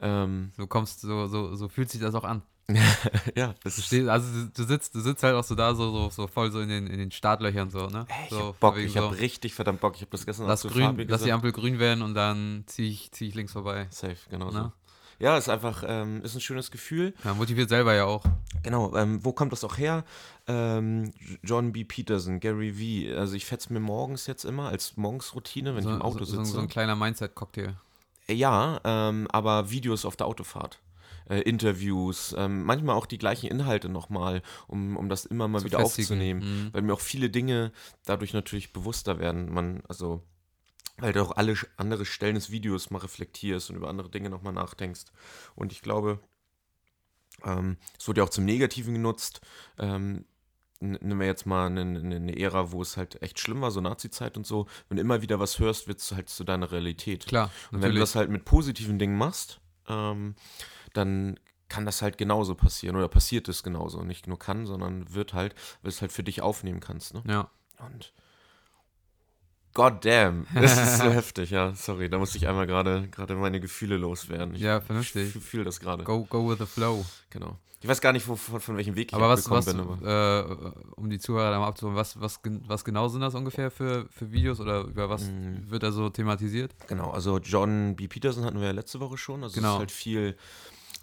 Ähm, 0.00 0.52
So 0.56 0.66
kommst, 0.66 1.00
so, 1.00 1.26
so, 1.26 1.54
so 1.54 1.68
fühlt 1.68 1.90
sich 1.90 2.00
das 2.00 2.14
auch 2.14 2.24
an. 2.24 2.42
ja, 3.36 3.54
das 3.62 3.76
ist 3.76 3.92
also 4.08 4.48
du, 4.54 4.64
sitzt, 4.64 4.94
du 4.94 5.00
sitzt 5.00 5.22
halt 5.22 5.34
auch 5.34 5.44
so 5.44 5.54
da, 5.54 5.74
so, 5.74 5.90
so, 5.90 6.08
so 6.08 6.26
voll 6.26 6.50
so 6.50 6.60
in 6.60 6.70
den, 6.70 6.86
in 6.86 6.98
den 6.98 7.10
Startlöchern 7.10 7.70
so, 7.70 7.88
ne? 7.88 8.06
ich 8.24 8.30
so, 8.30 8.48
hab 8.48 8.60
Bock, 8.60 8.78
ich 8.78 8.96
hab 8.96 9.04
so, 9.04 9.08
richtig 9.10 9.52
verdammt 9.54 9.80
Bock. 9.80 9.94
Ich 9.96 10.00
habe 10.00 10.10
das 10.10 10.24
gestern 10.24 10.46
lass, 10.46 10.62
zu 10.62 10.68
grün, 10.68 10.86
Fabi 10.86 11.04
lass 11.04 11.22
die. 11.22 11.32
Ampel 11.32 11.52
grün 11.52 11.78
werden 11.78 12.02
und 12.02 12.14
dann 12.14 12.64
ziehe 12.66 12.88
ich, 12.88 13.12
zieh 13.12 13.28
ich 13.28 13.34
links 13.34 13.52
vorbei. 13.52 13.86
Safe, 13.90 14.16
genau 14.30 14.50
Ne? 14.50 14.72
so. 14.72 14.72
Ja, 15.18 15.36
ist 15.36 15.48
einfach, 15.48 15.84
ähm, 15.86 16.22
ist 16.22 16.34
ein 16.34 16.40
schönes 16.40 16.70
Gefühl. 16.70 17.14
Ja, 17.22 17.34
motiviert 17.34 17.68
selber 17.68 17.94
ja 17.94 18.04
auch. 18.04 18.24
Genau, 18.62 18.96
ähm, 18.96 19.24
wo 19.24 19.32
kommt 19.32 19.52
das 19.52 19.62
auch 19.62 19.78
her? 19.78 20.04
Ähm, 20.48 21.12
John 21.42 21.72
B. 21.72 21.84
Peterson, 21.84 22.40
Gary 22.40 22.78
Vee. 22.78 23.14
Also 23.14 23.34
ich 23.34 23.46
fetz 23.46 23.70
mir 23.70 23.80
morgens 23.80 24.26
jetzt 24.26 24.44
immer 24.44 24.70
als 24.70 24.96
Morgensroutine, 24.96 25.76
wenn 25.76 25.84
so, 25.84 25.90
ich 25.90 25.96
im 25.96 26.02
Auto 26.02 26.24
so, 26.24 26.24
so, 26.24 26.36
sitze. 26.38 26.52
so 26.52 26.60
ein 26.60 26.68
kleiner 26.68 26.96
Mindset-Cocktail. 26.96 27.74
ja, 28.28 28.80
ähm, 28.84 29.28
aber 29.30 29.70
Videos 29.70 30.04
auf 30.04 30.16
der 30.16 30.26
Autofahrt. 30.26 30.78
Äh, 31.28 31.40
Interviews, 31.40 32.34
ähm, 32.36 32.64
manchmal 32.64 32.96
auch 32.96 33.06
die 33.06 33.18
gleichen 33.18 33.46
Inhalte 33.46 33.88
nochmal, 33.88 34.42
um, 34.66 34.96
um 34.96 35.08
das 35.08 35.24
immer 35.24 35.48
mal 35.48 35.60
Zu 35.60 35.64
wieder 35.66 35.78
festigen. 35.78 36.04
aufzunehmen. 36.04 36.40
Mhm. 36.40 36.68
Weil 36.72 36.82
mir 36.82 36.92
auch 36.92 37.00
viele 37.00 37.30
Dinge 37.30 37.72
dadurch 38.04 38.34
natürlich 38.34 38.72
bewusster 38.72 39.18
werden. 39.18 39.52
Man, 39.52 39.82
also, 39.88 40.22
weil 40.98 41.12
du 41.12 41.22
auch 41.22 41.36
alle 41.36 41.56
andere 41.76 42.04
Stellen 42.04 42.34
des 42.34 42.50
Videos 42.50 42.90
mal 42.90 42.98
reflektierst 42.98 43.70
und 43.70 43.76
über 43.76 43.88
andere 43.88 44.10
Dinge 44.10 44.28
nochmal 44.28 44.52
nachdenkst. 44.52 45.04
Und 45.54 45.72
ich 45.72 45.80
glaube, 45.80 46.20
ähm, 47.42 47.78
es 47.98 48.06
wurde 48.06 48.20
ja 48.20 48.24
auch 48.24 48.30
zum 48.30 48.44
Negativen 48.44 48.94
genutzt. 48.94 49.40
Ähm, 49.78 50.26
nehmen 50.80 51.20
wir 51.20 51.26
jetzt 51.26 51.46
mal 51.46 51.66
eine, 51.66 51.80
eine 51.80 52.38
Ära, 52.38 52.70
wo 52.72 52.82
es 52.82 52.96
halt 52.96 53.22
echt 53.22 53.38
schlimm 53.38 53.60
war, 53.62 53.70
so 53.70 53.80
Nazi-Zeit 53.80 54.36
und 54.36 54.46
so. 54.46 54.66
Wenn 54.88 54.96
du 54.96 55.00
immer 55.00 55.22
wieder 55.22 55.40
was 55.40 55.58
hörst, 55.58 55.88
wird 55.88 56.00
es 56.00 56.12
halt 56.12 56.28
zu 56.28 56.44
deiner 56.44 56.70
Realität. 56.70 57.26
Klar, 57.26 57.46
Und 57.46 57.52
wenn 57.72 57.80
du 57.80 57.86
natürlich. 57.86 58.00
das 58.00 58.14
halt 58.14 58.30
mit 58.30 58.44
positiven 58.44 58.98
Dingen 58.98 59.16
machst, 59.16 59.60
ähm, 59.88 60.34
dann 60.92 61.38
kann 61.68 61.86
das 61.86 62.02
halt 62.02 62.18
genauso 62.18 62.54
passieren 62.54 62.96
oder 62.96 63.08
passiert 63.08 63.48
es 63.48 63.62
genauso. 63.62 64.02
Nicht 64.02 64.26
nur 64.26 64.38
kann, 64.38 64.66
sondern 64.66 65.12
wird 65.12 65.34
halt, 65.34 65.54
weil 65.82 65.90
es 65.90 66.00
halt 66.00 66.12
für 66.12 66.22
dich 66.22 66.42
aufnehmen 66.42 66.80
kannst. 66.80 67.14
Ne? 67.14 67.22
ja. 67.26 67.50
Und 67.78 68.12
God 69.74 70.04
damn, 70.04 70.46
das 70.54 70.78
ist 70.78 70.98
so 70.98 71.04
heftig, 71.10 71.50
ja. 71.50 71.74
Sorry, 71.74 72.08
da 72.08 72.18
musste 72.18 72.38
ich 72.38 72.46
einmal 72.46 72.66
gerade 72.66 73.08
meine 73.34 73.60
Gefühle 73.60 73.96
loswerden. 73.96 74.54
Ich 74.54 74.60
Ja, 74.62 74.80
vernünftig. 74.80 75.34
Ich 75.34 75.42
fühle 75.42 75.64
das 75.64 75.80
gerade. 75.80 76.04
Go, 76.04 76.24
go 76.24 76.48
with 76.48 76.58
the 76.58 76.66
flow. 76.66 77.04
Genau. 77.30 77.58
Ich 77.80 77.88
weiß 77.88 78.00
gar 78.00 78.12
nicht, 78.14 78.26
wo, 78.28 78.34
von, 78.36 78.60
von 78.60 78.76
welchem 78.78 78.94
Weg 78.96 79.08
ich 79.10 79.14
Aber 79.14 79.28
was, 79.28 79.42
gekommen 79.44 79.58
was 79.58 79.66
bin. 79.66 79.80
Aber. 79.80 80.74
äh, 80.96 80.98
um 80.98 81.10
die 81.10 81.18
Zuhörer 81.18 81.50
da 81.50 81.58
mal 81.58 81.66
abzuholen, 81.68 81.96
was, 81.98 82.18
was, 82.18 82.40
was 82.66 82.82
genau 82.84 83.08
sind 83.08 83.20
das 83.20 83.34
ungefähr 83.34 83.70
für, 83.70 84.06
für 84.10 84.32
Videos 84.32 84.58
oder 84.60 84.82
über 84.84 85.10
was 85.10 85.24
Mm. 85.24 85.68
wird 85.70 85.82
da 85.82 85.92
so 85.92 86.08
thematisiert? 86.08 86.70
Genau, 86.86 87.10
also 87.10 87.38
John 87.40 87.94
B. 87.94 88.08
Peterson 88.08 88.44
hatten 88.44 88.58
wir 88.58 88.68
ja 88.68 88.72
letzte 88.72 89.00
Woche 89.00 89.18
schon. 89.18 89.42
Also 89.42 89.48
es 89.48 89.54
Genau. 89.56 89.74
ist 89.74 89.78
halt 89.80 89.90
viel 89.90 90.36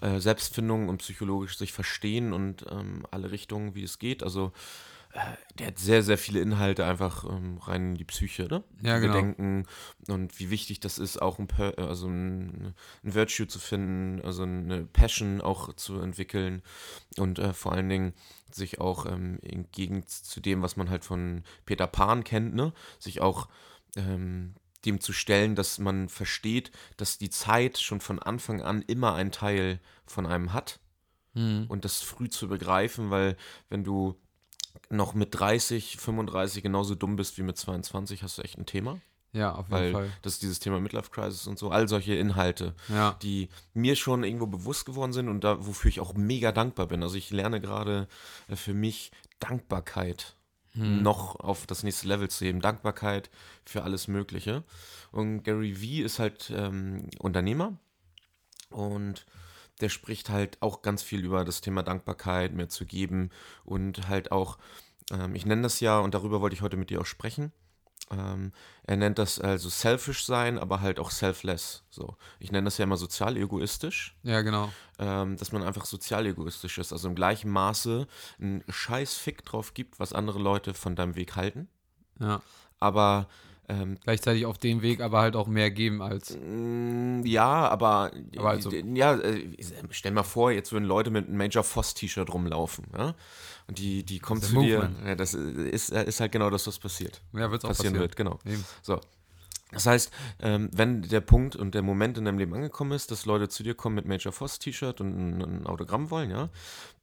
äh, 0.01 0.19
Selbstfindung 0.19 0.89
und 0.89 0.97
psychologisch 0.99 1.55
sich 1.57 1.71
verstehen 1.71 2.33
und 2.33 2.65
ähm, 2.71 3.05
alle 3.11 3.29
Richtungen, 3.29 3.75
wie 3.75 3.83
es 3.83 3.99
geht. 3.99 4.23
Also 4.23 4.51
der 5.59 5.67
hat 5.67 5.79
sehr, 5.79 6.03
sehr 6.03 6.17
viele 6.17 6.39
Inhalte 6.39 6.85
einfach 6.85 7.25
ähm, 7.25 7.57
rein 7.57 7.89
in 7.89 7.95
die 7.95 8.05
Psyche, 8.05 8.43
ne? 8.43 8.63
Ja, 8.81 8.99
genau. 8.99 9.13
denken 9.13 9.65
und 10.07 10.39
wie 10.39 10.49
wichtig 10.49 10.79
das 10.79 10.97
ist, 10.97 11.21
auch 11.21 11.39
ein, 11.39 11.47
Per- 11.47 11.77
also 11.77 12.07
ein, 12.07 12.73
ein 13.03 13.13
Virtue 13.13 13.47
zu 13.47 13.59
finden, 13.59 14.21
also 14.25 14.43
eine 14.43 14.85
Passion 14.85 15.41
auch 15.41 15.73
zu 15.73 15.99
entwickeln 15.99 16.61
und 17.17 17.39
äh, 17.39 17.53
vor 17.53 17.73
allen 17.73 17.89
Dingen 17.89 18.13
sich 18.51 18.79
auch 18.79 19.05
ähm, 19.05 19.39
entgegen 19.41 20.05
zu 20.07 20.39
dem, 20.39 20.61
was 20.61 20.77
man 20.77 20.89
halt 20.89 21.03
von 21.03 21.43
Peter 21.65 21.87
Pan 21.87 22.23
kennt, 22.23 22.53
ne? 22.55 22.73
Sich 22.99 23.21
auch 23.21 23.49
ähm, 23.97 24.55
dem 24.85 24.99
zu 24.99 25.13
stellen, 25.13 25.55
dass 25.55 25.77
man 25.77 26.09
versteht, 26.09 26.71
dass 26.97 27.17
die 27.17 27.29
Zeit 27.29 27.77
schon 27.77 28.01
von 28.01 28.17
Anfang 28.19 28.61
an 28.61 28.81
immer 28.81 29.13
ein 29.13 29.31
Teil 29.31 29.79
von 30.05 30.25
einem 30.25 30.53
hat 30.53 30.79
Mhm. 31.33 31.67
und 31.69 31.85
das 31.85 32.01
früh 32.01 32.27
zu 32.27 32.49
begreifen, 32.49 33.09
weil 33.09 33.37
wenn 33.69 33.85
du 33.85 34.20
noch 34.89 35.13
mit 35.13 35.29
30, 35.39 35.97
35 35.97 36.63
genauso 36.63 36.95
dumm 36.95 37.15
bist 37.15 37.37
wie 37.37 37.43
mit 37.43 37.57
22, 37.57 38.23
hast 38.23 38.37
du 38.37 38.41
echt 38.41 38.57
ein 38.57 38.65
Thema. 38.65 38.99
Ja, 39.33 39.53
auf 39.55 39.67
jeden 39.69 39.71
Weil 39.71 39.91
Fall. 39.93 40.09
das 40.23 40.33
ist 40.33 40.41
dieses 40.41 40.59
Thema 40.59 40.81
Midlife 40.81 41.09
Crisis 41.09 41.47
und 41.47 41.57
so, 41.57 41.69
all 41.71 41.87
solche 41.87 42.15
Inhalte, 42.15 42.75
Ja. 42.89 43.17
die 43.21 43.47
mir 43.73 43.95
schon 43.95 44.25
irgendwo 44.25 44.45
bewusst 44.47 44.85
geworden 44.85 45.13
sind 45.13 45.29
und 45.29 45.43
da, 45.45 45.65
wofür 45.65 45.87
ich 45.87 46.01
auch 46.01 46.13
mega 46.15 46.51
dankbar 46.51 46.87
bin. 46.87 47.01
Also 47.01 47.15
ich 47.15 47.29
lerne 47.29 47.61
gerade 47.61 48.09
äh, 48.49 48.55
für 48.57 48.73
mich 48.73 49.11
Dankbarkeit 49.39 50.35
Hm. 50.73 51.01
noch 51.01 51.35
auf 51.41 51.65
das 51.67 51.83
nächste 51.83 52.07
Level 52.07 52.29
zu 52.29 52.45
heben. 52.45 52.61
Dankbarkeit 52.61 53.29
für 53.65 53.83
alles 53.83 54.07
Mögliche. 54.07 54.63
Und 55.11 55.43
Gary 55.43 55.81
Vee 55.81 56.01
ist 56.01 56.17
halt 56.19 56.49
ähm, 56.55 57.09
Unternehmer 57.19 57.77
und 58.69 59.25
der 59.81 59.89
spricht 59.89 60.29
halt 60.29 60.57
auch 60.61 60.81
ganz 60.81 61.03
viel 61.03 61.23
über 61.25 61.43
das 61.45 61.61
Thema 61.61 61.83
Dankbarkeit, 61.83 62.53
mehr 62.53 62.69
zu 62.69 62.85
geben 62.85 63.29
und 63.63 64.07
halt 64.07 64.31
auch, 64.31 64.57
ähm, 65.11 65.35
ich 65.35 65.45
nenne 65.45 65.63
das 65.63 65.79
ja, 65.79 65.99
und 65.99 66.13
darüber 66.13 66.41
wollte 66.41 66.55
ich 66.55 66.61
heute 66.61 66.77
mit 66.77 66.89
dir 66.89 67.01
auch 67.01 67.05
sprechen. 67.05 67.51
Ähm, 68.09 68.51
er 68.83 68.97
nennt 68.97 69.19
das 69.19 69.39
also 69.39 69.69
selfish 69.69 70.25
sein, 70.25 70.59
aber 70.59 70.81
halt 70.81 70.99
auch 70.99 71.11
selfless. 71.11 71.83
So. 71.89 72.17
Ich 72.39 72.51
nenne 72.51 72.65
das 72.65 72.77
ja 72.77 72.83
immer 72.83 72.97
sozial 72.97 73.37
egoistisch 73.37 74.17
Ja, 74.23 74.41
genau. 74.41 74.69
ähm, 74.99 75.37
dass 75.37 75.53
man 75.53 75.63
einfach 75.63 75.85
sozial 75.85 76.25
egoistisch 76.25 76.77
ist, 76.77 76.91
also 76.91 77.07
im 77.07 77.15
gleichen 77.15 77.49
Maße 77.49 78.07
einen 78.39 78.63
scheiß 78.67 79.13
Fick 79.15 79.45
drauf 79.45 79.73
gibt, 79.73 79.99
was 79.99 80.11
andere 80.11 80.39
Leute 80.39 80.73
von 80.73 80.95
deinem 80.97 81.15
Weg 81.15 81.37
halten, 81.37 81.69
Ja. 82.19 82.41
aber 82.79 83.27
ähm, 83.71 83.97
Gleichzeitig 84.03 84.45
auf 84.45 84.57
dem 84.57 84.81
Weg 84.81 84.99
aber 85.01 85.21
halt 85.21 85.35
auch 85.35 85.47
mehr 85.47 85.71
geben 85.71 86.01
als. 86.01 86.37
mm, 86.37 87.21
ja, 87.25 87.67
aber, 87.69 88.11
Aber 88.37 88.49
also- 88.49 88.71
ja, 88.71 89.15
äh, 89.15 89.47
stell 89.91 90.11
mal 90.11 90.23
vor, 90.23 90.51
jetzt 90.51 90.71
würden 90.71 90.85
Leute 90.85 91.09
mit 91.11 91.27
einem 91.27 91.37
Major 91.37 91.63
Foss 91.63 91.93
T-Shirt 91.93 92.33
rumlaufen, 92.33 92.85
ja? 92.97 93.15
Und 93.67 93.77
die, 93.79 94.03
die 94.03 94.19
kommen 94.19 94.41
zu 94.41 94.47
ist 94.47 94.61
dir, 94.65 94.79
Movement. 94.79 95.07
ja, 95.07 95.15
das 95.15 95.33
ist, 95.33 95.91
ist 95.91 96.19
halt 96.19 96.31
genau 96.31 96.49
das, 96.49 96.67
was 96.67 96.77
passiert, 96.79 97.21
Ja, 97.33 97.49
wird 97.51 97.63
auch 97.63 97.69
passieren 97.69 97.93
passieren. 97.93 97.99
wird, 97.99 98.15
genau. 98.17 98.39
Eben. 98.45 98.65
So. 98.81 98.99
Das 99.71 99.85
heißt, 99.85 100.11
ähm, 100.41 100.69
wenn 100.73 101.01
der 101.01 101.21
Punkt 101.21 101.55
und 101.55 101.73
der 101.73 101.81
Moment 101.81 102.17
in 102.17 102.25
deinem 102.25 102.37
Leben 102.37 102.53
angekommen 102.53 102.91
ist, 102.91 103.09
dass 103.11 103.25
Leute 103.25 103.47
zu 103.47 103.63
dir 103.63 103.73
kommen 103.73 103.95
mit 103.95 104.05
Major 104.05 104.33
Foss 104.33 104.59
T-Shirt 104.59 104.99
und 104.99 105.39
ein, 105.39 105.65
Autogramm 105.65 106.09
wollen, 106.11 106.29
ja, 106.29 106.49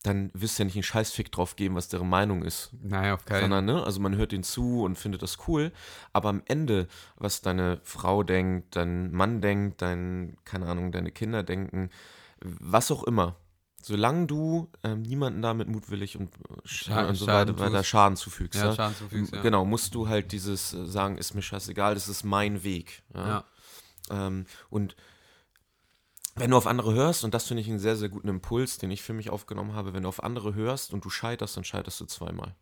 dann 0.03 0.31
wirst 0.35 0.59
du 0.59 0.63
ja 0.63 0.65
nicht 0.67 0.77
einen 0.77 0.83
Scheißfick 0.83 1.33
drauf 1.33 1.57
geben, 1.57 1.75
was 1.75 1.89
deren 1.89 2.09
Meinung 2.09 2.43
ist. 2.43 2.71
Naja, 2.83 3.15
auf 3.15 3.25
keinen 3.25 3.43
Sondern, 3.43 3.65
ne, 3.65 3.85
also 3.85 4.01
man 4.01 4.17
hört 4.17 4.33
ihnen 4.33 4.45
zu 4.45 4.83
und 4.83 4.97
findet 4.97 5.23
das 5.23 5.39
cool, 5.49 5.73
aber 6.13 6.29
am 6.29 6.43
Ende, 6.47 6.89
was 7.17 7.41
deine 7.41 7.81
Frau 7.85 8.23
denkt, 8.23 8.77
dein 8.77 9.13
Mann 9.13 9.41
denkt, 9.41 9.81
dein, 9.81 10.37
keine 10.45 10.67
Ahnung, 10.67 10.93
deine 10.93 11.11
Kinder 11.11 11.43
denken, 11.43 11.91
was 12.41 12.91
auch 12.91 13.05
immer, 13.05 13.37
solange 13.83 14.27
du 14.27 14.71
ähm, 14.83 15.03
niemanden 15.03 15.43
damit 15.43 15.69
mutwillig 15.69 16.19
und, 16.19 16.35
äh, 16.35 16.69
Scha- 16.69 17.09
und 17.09 17.15
so 17.15 17.27
Schaden 17.27 17.59
weiter, 17.59 17.73
weiter. 17.73 17.85
Schaden 17.85 18.17
zufügst, 18.17 18.61
Ja, 18.61 18.67
ja, 18.69 18.75
Schaden 18.75 18.97
zufügst, 18.97 19.35
ja. 19.35 19.43
Genau, 19.43 19.65
musst 19.65 19.95
du 19.95 20.09
halt 20.09 20.33
dieses 20.33 20.75
äh, 20.75 20.87
sagen, 20.87 21.17
ist 21.17 21.35
mir 21.35 21.43
scheißegal, 21.43 21.95
das 21.95 22.09
ist 22.09 22.25
mein 22.25 22.65
Weg. 22.65 23.03
Ja. 23.15 23.45
Ähm, 24.11 24.47
und 24.71 24.97
wenn 26.35 26.51
du 26.51 26.57
auf 26.57 26.67
andere 26.67 26.95
hörst, 26.95 27.25
und 27.25 27.35
das 27.35 27.47
finde 27.47 27.63
ich 27.63 27.69
einen 27.69 27.79
sehr, 27.79 27.97
sehr 27.97 28.09
guten 28.09 28.29
Impuls, 28.29 28.79
den 28.79 28.91
ich 28.91 29.03
für 29.03 29.13
mich 29.13 29.31
aufgenommen 29.31 29.75
habe, 29.75 29.93
wenn 29.93 30.05
du 30.05 30.09
auf 30.09 30.23
andere 30.23 30.55
hörst 30.55 30.93
und 30.93 31.05
du 31.05 31.11
scheiterst, 31.11 31.57
dann 31.57 31.65
scheiterst 31.65 32.01
du 32.01 32.05
zweimal. 32.07 32.55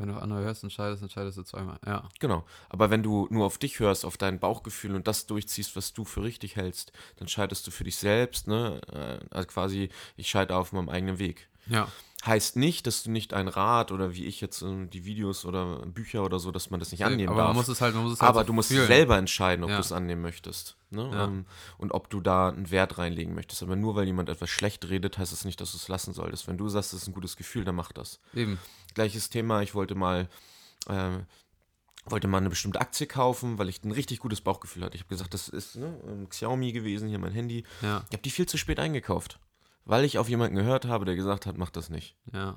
Wenn 0.00 0.08
du 0.08 0.14
auf 0.14 0.22
andere 0.22 0.40
hörst, 0.40 0.62
entscheidest, 0.62 1.02
entscheidest 1.02 1.36
du 1.36 1.42
zweimal. 1.42 1.78
Ja. 1.86 2.08
Genau. 2.20 2.44
Aber 2.70 2.88
wenn 2.90 3.02
du 3.02 3.28
nur 3.30 3.44
auf 3.44 3.58
dich 3.58 3.78
hörst, 3.80 4.04
auf 4.06 4.16
dein 4.16 4.40
Bauchgefühl 4.40 4.94
und 4.94 5.06
das 5.06 5.26
durchziehst, 5.26 5.76
was 5.76 5.92
du 5.92 6.04
für 6.04 6.22
richtig 6.22 6.56
hältst, 6.56 6.92
dann 7.16 7.28
scheiterst 7.28 7.66
du 7.66 7.70
für 7.70 7.84
dich 7.84 7.96
selbst, 7.96 8.48
ne? 8.48 8.80
Äh, 8.92 9.26
Also 9.30 9.46
quasi, 9.48 9.90
ich 10.16 10.28
scheitere 10.30 10.56
auf 10.56 10.72
meinem 10.72 10.88
eigenen 10.88 11.18
Weg. 11.18 11.49
Ja. 11.66 11.88
Heißt 12.26 12.56
nicht, 12.56 12.86
dass 12.86 13.02
du 13.02 13.10
nicht 13.10 13.32
ein 13.32 13.48
Rat 13.48 13.92
oder 13.92 14.12
wie 14.14 14.26
ich 14.26 14.42
jetzt 14.42 14.60
äh, 14.60 14.86
die 14.88 15.06
Videos 15.06 15.46
oder 15.46 15.86
Bücher 15.86 16.22
oder 16.22 16.38
so, 16.38 16.50
dass 16.50 16.68
man 16.68 16.78
das 16.78 16.92
nicht 16.92 17.02
annehmen 17.02 17.30
aber 17.30 17.38
darf. 17.38 17.48
man 17.48 17.56
muss 17.56 17.68
es 17.68 17.80
halt, 17.80 17.94
man 17.94 18.04
muss 18.04 18.12
es 18.12 18.20
halt 18.20 18.28
Aber 18.28 18.40
so 18.40 18.48
du 18.48 18.52
musst 18.52 18.68
fühlen. 18.68 18.86
selber 18.86 19.16
entscheiden, 19.16 19.64
ob 19.64 19.70
Ja. 19.70 19.76
du 19.76 19.80
es 19.80 19.90
annehmen 19.90 20.20
möchtest. 20.20 20.76
Ne? 20.90 21.08
Ja. 21.10 21.24
Ähm, 21.24 21.46
und 21.78 21.92
ob 21.92 22.10
du 22.10 22.20
da 22.20 22.50
einen 22.50 22.70
Wert 22.70 22.98
reinlegen 22.98 23.34
möchtest. 23.34 23.62
Aber 23.62 23.74
nur 23.74 23.94
weil 23.96 24.04
jemand 24.04 24.28
etwas 24.28 24.50
schlecht 24.50 24.86
redet, 24.90 25.16
heißt 25.16 25.32
es 25.32 25.46
nicht, 25.46 25.62
dass 25.62 25.70
du 25.70 25.78
es 25.78 25.88
lassen 25.88 26.12
solltest. 26.12 26.46
Wenn 26.46 26.58
du 26.58 26.68
sagst, 26.68 26.92
es 26.92 27.02
ist 27.02 27.08
ein 27.08 27.14
gutes 27.14 27.36
Gefühl, 27.36 27.64
dann 27.64 27.74
mach 27.76 27.90
das. 27.90 28.20
Eben. 28.34 28.58
Gleiches 28.92 29.30
Thema, 29.30 29.62
ich 29.62 29.74
wollte 29.74 29.94
mal, 29.94 30.28
äh, 30.88 31.20
wollte 32.04 32.28
mal 32.28 32.38
eine 32.38 32.50
bestimmte 32.50 32.82
Aktie 32.82 33.06
kaufen, 33.06 33.56
weil 33.58 33.70
ich 33.70 33.82
ein 33.82 33.92
richtig 33.92 34.18
gutes 34.18 34.42
Bauchgefühl 34.42 34.84
hatte. 34.84 34.94
Ich 34.96 35.02
habe 35.02 35.08
gesagt, 35.08 35.32
das 35.32 35.48
ist 35.48 35.76
ne, 35.76 35.98
ähm, 36.06 36.28
Xiaomi 36.28 36.72
gewesen, 36.72 37.08
hier 37.08 37.18
mein 37.18 37.32
Handy. 37.32 37.64
Ja. 37.80 38.02
Ich 38.08 38.12
habe 38.12 38.22
die 38.22 38.30
viel 38.30 38.46
zu 38.46 38.58
spät 38.58 38.78
eingekauft. 38.78 39.38
Weil 39.90 40.04
ich 40.04 40.18
auf 40.18 40.28
jemanden 40.28 40.56
gehört 40.56 40.84
habe, 40.84 41.04
der 41.04 41.16
gesagt 41.16 41.46
hat, 41.46 41.58
mach 41.58 41.70
das 41.70 41.90
nicht. 41.90 42.16
Ja. 42.32 42.56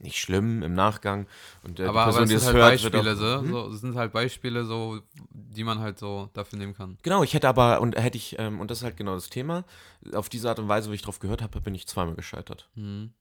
Nicht 0.00 0.16
schlimm 0.16 0.62
im 0.62 0.72
Nachgang. 0.72 1.26
Und 1.62 1.78
äh, 1.78 1.84
aber, 1.84 2.04
aber 2.06 2.22
es 2.22 2.28
die 2.28 2.28
sind 2.28 2.36
es 2.38 2.46
halt 2.46 2.56
hört, 2.56 2.82
wird 2.82 2.92
Beispiele, 2.94 3.12
auch- 3.12 3.16
so, 3.18 3.40
Hm? 3.42 3.50
so. 3.52 3.72
Sind 3.72 3.96
halt 3.96 4.12
Beispiele, 4.12 4.64
so, 4.64 5.00
die 5.30 5.62
man 5.62 5.78
halt 5.80 5.98
so 5.98 6.30
dafür 6.32 6.58
nehmen 6.58 6.72
kann. 6.74 6.96
Genau, 7.02 7.22
ich 7.22 7.34
hätte 7.34 7.48
aber, 7.50 7.82
und 7.82 7.96
hätte 7.96 8.16
ich, 8.16 8.38
ähm, 8.38 8.60
und 8.60 8.70
das 8.70 8.78
ist 8.78 8.84
halt 8.84 8.96
genau 8.96 9.14
das 9.14 9.28
Thema, 9.28 9.64
auf 10.14 10.30
diese 10.30 10.48
Art 10.48 10.58
und 10.58 10.68
Weise, 10.68 10.90
wie 10.90 10.94
ich 10.94 11.02
drauf 11.02 11.18
gehört 11.18 11.42
habe, 11.42 11.60
bin 11.60 11.74
ich 11.74 11.86
zweimal 11.86 12.14
gescheitert. 12.14 12.70
Mhm. 12.76 13.12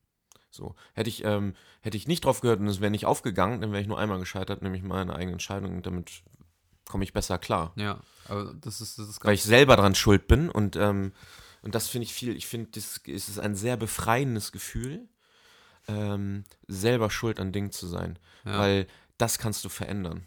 So. 0.51 0.73
Hätte 0.93 1.09
ich, 1.09 1.25
ähm, 1.25 1.53
hätte 1.81 1.97
ich 1.97 2.07
nicht 2.07 2.23
drauf 2.23 2.39
gehört 2.39 2.61
und 2.61 2.67
es 2.67 2.79
wäre 2.79 2.91
nicht 2.91 3.05
aufgegangen, 3.05 3.59
dann 3.59 3.71
wäre 3.73 3.81
ich 3.81 3.87
nur 3.89 3.99
einmal 3.99 4.19
gescheitert, 4.19 4.61
nämlich 4.61 4.81
meine 4.81 5.13
eigene 5.13 5.33
Entscheidung 5.33 5.75
und 5.75 5.85
damit 5.85 6.23
komme 6.87 7.03
ich 7.03 7.11
besser 7.11 7.37
klar. 7.37 7.73
Ja. 7.75 7.99
Aber 8.29 8.53
das 8.53 8.79
ist, 8.79 8.97
das 8.97 9.09
ist 9.09 9.23
Weil 9.25 9.33
ich 9.35 9.43
selber 9.43 9.75
dran 9.75 9.95
schuld 9.95 10.27
bin 10.29 10.49
und, 10.49 10.77
ähm, 10.77 11.11
und 11.61 11.75
das 11.75 11.87
finde 11.87 12.05
ich 12.05 12.13
viel, 12.13 12.35
ich 12.35 12.47
finde, 12.47 12.69
das 12.71 13.01
es 13.05 13.29
ist 13.29 13.39
ein 13.39 13.55
sehr 13.55 13.77
befreiendes 13.77 14.51
Gefühl, 14.51 15.07
ähm, 15.87 16.43
selber 16.67 17.09
schuld 17.09 17.39
an 17.39 17.51
Dingen 17.51 17.71
zu 17.71 17.87
sein. 17.87 18.19
ja. 18.45 18.59
Weil 18.59 18.87
das 19.17 19.37
kannst 19.37 19.65
du 19.65 19.69
verändern. 19.69 20.25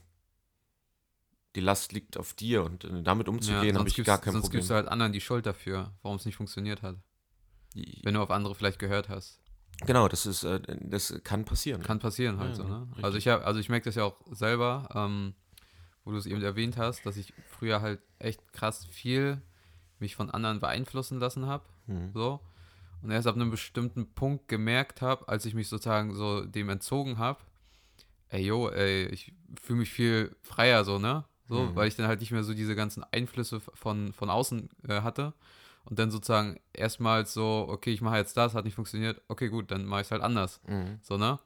Die 1.54 1.60
Last 1.60 1.92
liegt 1.92 2.16
auf 2.16 2.34
dir 2.34 2.64
und 2.64 2.84
äh, 2.84 3.02
damit 3.02 3.28
umzugehen, 3.28 3.76
habe 3.76 3.88
sonst 3.88 3.98
ich 3.98 4.04
gar 4.04 4.20
kein 4.20 4.32
sonst 4.32 4.44
Problem. 4.44 4.60
gibst 4.60 4.70
du 4.70 4.74
halt 4.74 4.88
anderen 4.88 5.12
die 5.12 5.20
Schuld 5.20 5.46
dafür, 5.46 5.92
warum 6.02 6.16
es 6.16 6.24
nicht 6.24 6.36
funktioniert 6.36 6.82
hat. 6.82 6.96
Wenn 7.74 8.14
du 8.14 8.20
auf 8.20 8.30
andere 8.30 8.54
vielleicht 8.54 8.78
gehört 8.78 9.08
hast. 9.08 9.40
Genau, 9.86 10.08
das 10.08 10.26
ist, 10.26 10.44
äh, 10.44 10.60
das 10.80 11.14
kann 11.24 11.44
passieren. 11.44 11.82
Kann 11.82 11.98
passieren 11.98 12.38
halt 12.38 12.50
Ja, 12.50 12.54
so, 12.56 12.64
ne? 12.64 12.86
richtig. 12.90 13.04
Also 13.04 13.18
ich 13.18 13.28
habe, 13.28 13.44
also 13.44 13.60
ich 13.60 13.68
merke 13.68 13.84
das 13.86 13.94
ja 13.94 14.04
auch 14.04 14.16
selber, 14.30 14.88
ähm, 14.94 15.34
wo 16.04 16.10
du 16.12 16.18
es 16.18 16.26
eben 16.26 16.42
erwähnt 16.42 16.76
hast, 16.76 17.06
dass 17.06 17.16
ich 17.16 17.32
früher 17.48 17.80
halt 17.80 18.00
echt 18.18 18.52
krass 18.52 18.86
viel 18.86 19.40
mich 20.02 20.14
von 20.16 20.30
anderen 20.30 20.60
beeinflussen 20.60 21.18
lassen 21.18 21.46
habe. 21.46 21.64
Mhm. 21.86 22.10
So. 22.12 22.40
Und 23.00 23.10
erst 23.10 23.26
ab 23.26 23.34
einem 23.34 23.50
bestimmten 23.50 24.12
Punkt 24.12 24.46
gemerkt 24.48 25.00
habe, 25.00 25.26
als 25.28 25.46
ich 25.46 25.54
mich 25.54 25.68
sozusagen 25.68 26.14
so 26.14 26.44
dem 26.44 26.68
entzogen 26.68 27.18
habe, 27.18 27.40
ey 28.28 28.42
yo, 28.44 28.68
ey, 28.68 29.06
ich 29.06 29.32
fühle 29.60 29.80
mich 29.80 29.90
viel 29.90 30.36
freier 30.42 30.84
so, 30.84 30.98
ne? 30.98 31.24
So, 31.48 31.64
Mhm. 31.64 31.74
weil 31.76 31.88
ich 31.88 31.96
dann 31.96 32.06
halt 32.06 32.20
nicht 32.20 32.30
mehr 32.30 32.44
so 32.44 32.54
diese 32.54 32.74
ganzen 32.76 33.04
Einflüsse 33.12 33.60
von, 33.60 34.12
von 34.12 34.30
außen 34.30 34.68
äh, 34.88 35.00
hatte. 35.02 35.32
Und 35.84 35.98
dann 35.98 36.10
sozusagen 36.12 36.60
erstmals 36.72 37.34
so, 37.34 37.66
okay, 37.68 37.90
ich 37.90 38.00
mache 38.00 38.16
jetzt 38.16 38.36
das, 38.36 38.54
hat 38.54 38.64
nicht 38.64 38.76
funktioniert, 38.76 39.20
okay, 39.28 39.48
gut, 39.48 39.70
dann 39.72 39.84
mache 39.84 40.02
ich 40.02 40.06
es 40.06 40.10
halt 40.12 40.22
anders. 40.22 40.60
Mhm. 40.68 40.98
So, 41.02 41.16
ne? 41.16 41.38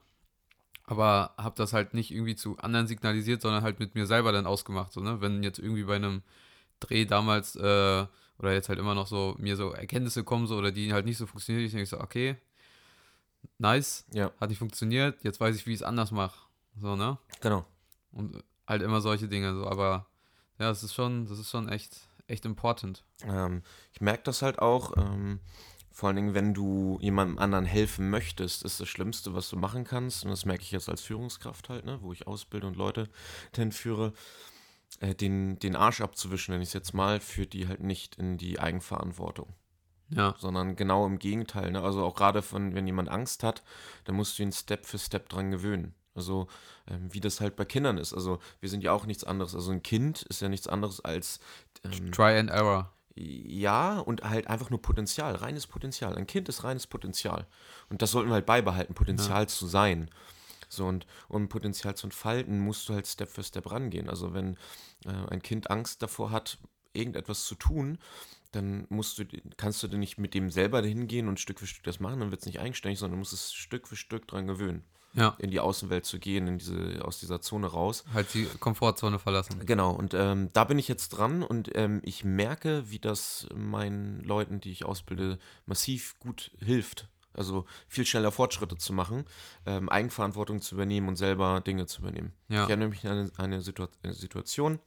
Aber 0.85 1.33
habe 1.37 1.55
das 1.57 1.73
halt 1.73 1.93
nicht 1.93 2.11
irgendwie 2.11 2.35
zu 2.35 2.57
anderen 2.59 2.87
signalisiert, 2.87 3.41
sondern 3.41 3.63
halt 3.63 3.79
mit 3.79 3.95
mir 3.95 4.05
selber 4.05 4.31
dann 4.31 4.45
ausgemacht, 4.45 4.93
so, 4.93 5.01
ne? 5.01 5.19
Wenn 5.21 5.43
jetzt 5.43 5.59
irgendwie 5.59 5.83
bei 5.83 5.95
einem 5.95 6.21
Dreh 6.79 7.05
damals 7.05 7.55
äh, 7.55 8.05
oder 8.39 8.53
jetzt 8.53 8.69
halt 8.69 8.79
immer 8.79 8.95
noch 8.95 9.07
so 9.07 9.35
mir 9.39 9.55
so 9.55 9.71
Erkenntnisse 9.71 10.23
kommen 10.23 10.47
so 10.47 10.57
oder 10.57 10.71
die 10.71 10.93
halt 10.93 11.05
nicht 11.05 11.17
so 11.17 11.25
funktionieren, 11.25 11.65
ich 11.65 11.71
denke 11.71 11.87
so, 11.87 11.99
okay, 11.99 12.37
nice, 13.57 14.05
Ja, 14.11 14.31
hat 14.39 14.49
nicht 14.49 14.59
funktioniert, 14.59 15.23
jetzt 15.23 15.39
weiß 15.39 15.55
ich, 15.55 15.65
wie 15.65 15.71
ich 15.71 15.79
es 15.79 15.83
anders 15.83 16.11
mache. 16.11 16.47
So, 16.79 16.95
ne? 16.95 17.17
genau. 17.41 17.65
Und 18.11 18.43
halt 18.67 18.81
immer 18.81 19.01
solche 19.01 19.27
Dinge, 19.27 19.55
so, 19.55 19.67
aber 19.67 20.07
ja, 20.59 20.69
das 20.69 20.83
ist 20.83 20.93
schon, 20.93 21.25
das 21.25 21.39
ist 21.39 21.49
schon 21.49 21.69
echt, 21.69 22.07
echt 22.27 22.45
important. 22.45 23.03
Ähm, 23.23 23.63
ich 23.93 24.01
merke 24.01 24.23
das 24.23 24.41
halt 24.41 24.59
auch, 24.59 24.95
ähm, 24.97 25.39
vor 25.91 26.07
allen 26.07 26.15
Dingen, 26.15 26.33
wenn 26.35 26.53
du 26.53 26.99
jemandem 27.01 27.39
anderen 27.39 27.65
helfen 27.65 28.11
möchtest, 28.11 28.63
ist 28.63 28.79
das 28.79 28.87
Schlimmste, 28.87 29.33
was 29.33 29.49
du 29.49 29.55
machen 29.55 29.83
kannst, 29.83 30.23
und 30.23 30.29
das 30.29 30.45
merke 30.45 30.61
ich 30.61 30.71
jetzt 30.71 30.89
als 30.89 31.01
Führungskraft 31.01 31.69
halt, 31.69 31.85
ne, 31.85 31.99
wo 32.01 32.13
ich 32.13 32.27
ausbilde 32.27 32.67
und 32.67 32.75
Leute 32.75 33.09
hinführe, 33.55 34.13
äh, 34.99 35.15
den, 35.15 35.59
den 35.59 35.75
Arsch 35.75 36.01
abzuwischen, 36.01 36.53
wenn 36.53 36.61
ich 36.61 36.69
es 36.69 36.73
jetzt 36.73 36.93
mal, 36.93 37.19
führt 37.19 37.53
die 37.53 37.67
halt 37.67 37.81
nicht 37.81 38.15
in 38.15 38.37
die 38.37 38.59
Eigenverantwortung. 38.59 39.53
Ja, 40.09 40.35
sondern 40.39 40.77
genau 40.77 41.05
im 41.05 41.19
Gegenteil. 41.19 41.71
Ne? 41.71 41.81
Also 41.81 42.05
auch 42.05 42.15
gerade 42.15 42.41
von, 42.41 42.73
wenn 42.73 42.87
jemand 42.87 43.09
Angst 43.09 43.43
hat, 43.43 43.61
dann 44.05 44.15
musst 44.15 44.39
du 44.39 44.43
ihn 44.43 44.53
Step 44.53 44.85
für 44.85 44.97
Step 44.97 45.27
dran 45.27 45.51
gewöhnen. 45.51 45.93
Also 46.15 46.47
ähm, 46.87 47.13
wie 47.13 47.19
das 47.19 47.41
halt 47.41 47.55
bei 47.55 47.65
Kindern 47.65 47.97
ist. 47.97 48.13
Also 48.13 48.39
wir 48.59 48.69
sind 48.69 48.83
ja 48.83 48.91
auch 48.93 49.05
nichts 49.05 49.23
anderes. 49.23 49.53
Also 49.53 49.71
ein 49.71 49.83
Kind 49.83 50.23
ist 50.23 50.41
ja 50.41 50.49
nichts 50.49 50.67
anderes 50.67 51.01
als 51.01 51.39
ähm, 51.83 52.11
Try 52.11 52.39
and 52.39 52.49
Error. 52.49 52.91
ja 53.15 53.99
und 53.99 54.23
halt 54.23 54.47
einfach 54.47 54.69
nur 54.69 54.81
Potenzial, 54.81 55.35
reines 55.35 55.67
Potenzial. 55.67 56.15
Ein 56.15 56.25
Kind 56.25 56.47
ist 56.47 56.63
reines 56.63 56.87
Potenzial. 56.87 57.45
Und 57.89 58.01
das 58.01 58.11
sollten 58.11 58.29
wir 58.29 58.35
halt 58.35 58.45
beibehalten, 58.45 58.93
Potenzial 58.93 59.47
zu 59.49 59.67
sein. 59.67 60.09
So 60.69 60.85
und 60.85 61.05
um 61.29 61.49
Potenzial 61.49 61.95
zu 61.95 62.07
entfalten, 62.07 62.59
musst 62.59 62.87
du 62.89 62.93
halt 62.93 63.07
Step 63.07 63.29
für 63.29 63.43
Step 63.43 63.71
rangehen. 63.71 64.09
Also 64.09 64.33
wenn 64.33 64.57
äh, 65.05 65.11
ein 65.29 65.41
Kind 65.41 65.69
Angst 65.69 66.01
davor 66.01 66.31
hat, 66.31 66.57
irgendetwas 66.93 67.45
zu 67.45 67.55
tun, 67.55 67.99
dann 68.51 68.85
musst 68.89 69.19
du, 69.19 69.25
kannst 69.57 69.83
du 69.83 69.87
dir 69.87 69.97
nicht 69.97 70.17
mit 70.17 70.33
dem 70.33 70.49
selber 70.49 70.81
hingehen 70.81 71.27
und 71.27 71.39
Stück 71.39 71.59
für 71.59 71.67
Stück 71.67 71.83
das 71.83 71.99
machen, 71.99 72.19
dann 72.21 72.31
wird 72.31 72.41
es 72.41 72.47
nicht 72.47 72.59
eigenständig, 72.59 72.97
sondern 72.99 73.17
du 73.17 73.19
musst 73.19 73.33
es 73.33 73.53
Stück 73.53 73.87
für 73.87 73.95
Stück 73.95 74.27
dran 74.27 74.47
gewöhnen, 74.47 74.83
Ja. 75.13 75.35
in 75.37 75.51
die 75.51 75.59
Außenwelt 75.59 76.05
zu 76.05 76.17
gehen, 76.17 76.47
in 76.47 76.57
diese, 76.57 77.03
aus 77.05 77.19
dieser 77.19 77.39
Zone 77.41 77.67
raus. 77.67 78.03
Halt 78.13 78.33
die 78.33 78.45
Komfortzone 78.45 79.19
verlassen. 79.19 79.63
Genau, 79.65 79.91
und 79.91 80.13
ähm, 80.15 80.49
da 80.53 80.63
bin 80.63 80.79
ich 80.79 80.87
jetzt 80.87 81.09
dran 81.09 81.43
und 81.43 81.69
ähm, 81.75 82.01
ich 82.03 82.23
merke, 82.23 82.89
wie 82.89 82.99
das 82.99 83.47
meinen 83.53 84.21
Leuten, 84.23 84.59
die 84.59 84.71
ich 84.71 84.85
ausbilde, 84.85 85.37
massiv 85.67 86.17
gut 86.19 86.51
hilft. 86.59 87.07
Also 87.37 87.65
viel 87.87 88.05
schneller 88.05 88.31
Fortschritte 88.31 88.77
zu 88.77 88.93
machen, 88.93 89.25
ähm, 89.65 89.89
Eigenverantwortung 89.89 90.61
zu 90.61 90.75
übernehmen 90.75 91.07
und 91.07 91.15
selber 91.15 91.61
Dinge 91.61 91.85
zu 91.85 92.01
übernehmen. 92.01 92.33
Ja. 92.49 92.63
Ich 92.63 92.69
erinnere 92.69 92.89
mich 92.89 93.05
an 93.05 93.11
eine, 93.11 93.31
eine, 93.37 93.61
Situa 93.61 93.89
eine 94.03 94.13
Situation. 94.13 94.79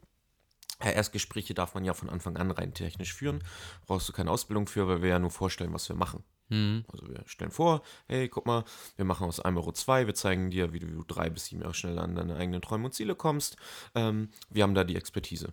Erstgespräche 0.80 1.54
darf 1.54 1.75
man 1.75 1.85
ja 1.85 1.95
von 1.95 2.09
Anfang 2.09 2.37
an 2.37 2.50
rein 2.50 2.73
technisch 2.75 3.12
führen. 3.12 3.45
Brauchst 3.87 4.09
du 4.09 4.12
keine 4.12 4.30
Ausbildung 4.30 4.66
für, 4.66 4.88
weil 4.88 5.02
wir 5.02 5.11
ja 5.11 5.19
nur 5.19 5.30
vorstellen, 5.30 5.73
was 5.73 5.88
wir 5.88 5.97
machen. 5.97 6.25
Mhm. 6.49 6.85
Also 6.92 7.09
wir 7.09 7.23
stellen 7.26 7.50
vor, 7.50 7.83
hey, 8.09 8.28
guck 8.28 8.47
mal, 8.47 8.64
wir 8.97 9.04
machen 9.04 9.26
aus 9.26 9.40
1 9.40 9.57
Euro 9.57 9.73
2, 9.73 10.07
wir 10.07 10.14
zeigen 10.14 10.50
dir, 10.50 10.73
wie 10.73 10.80
du 10.80 11.04
drei 11.04 11.30
bis 11.30 11.47
sieben 11.47 11.62
Jahre 11.62 11.75
schneller 11.75 12.02
an 12.02 12.16
deine 12.16 12.37
eigenen 12.37 12.61
Träume 12.62 12.87
und 12.87 12.92
Ziele 12.92 13.14
kommst. 13.14 13.57
Ähm, 13.95 14.30
wir 14.49 14.62
haben 14.62 14.75
da 14.75 14.85
die 14.85 14.97
Expertise. 14.97 15.52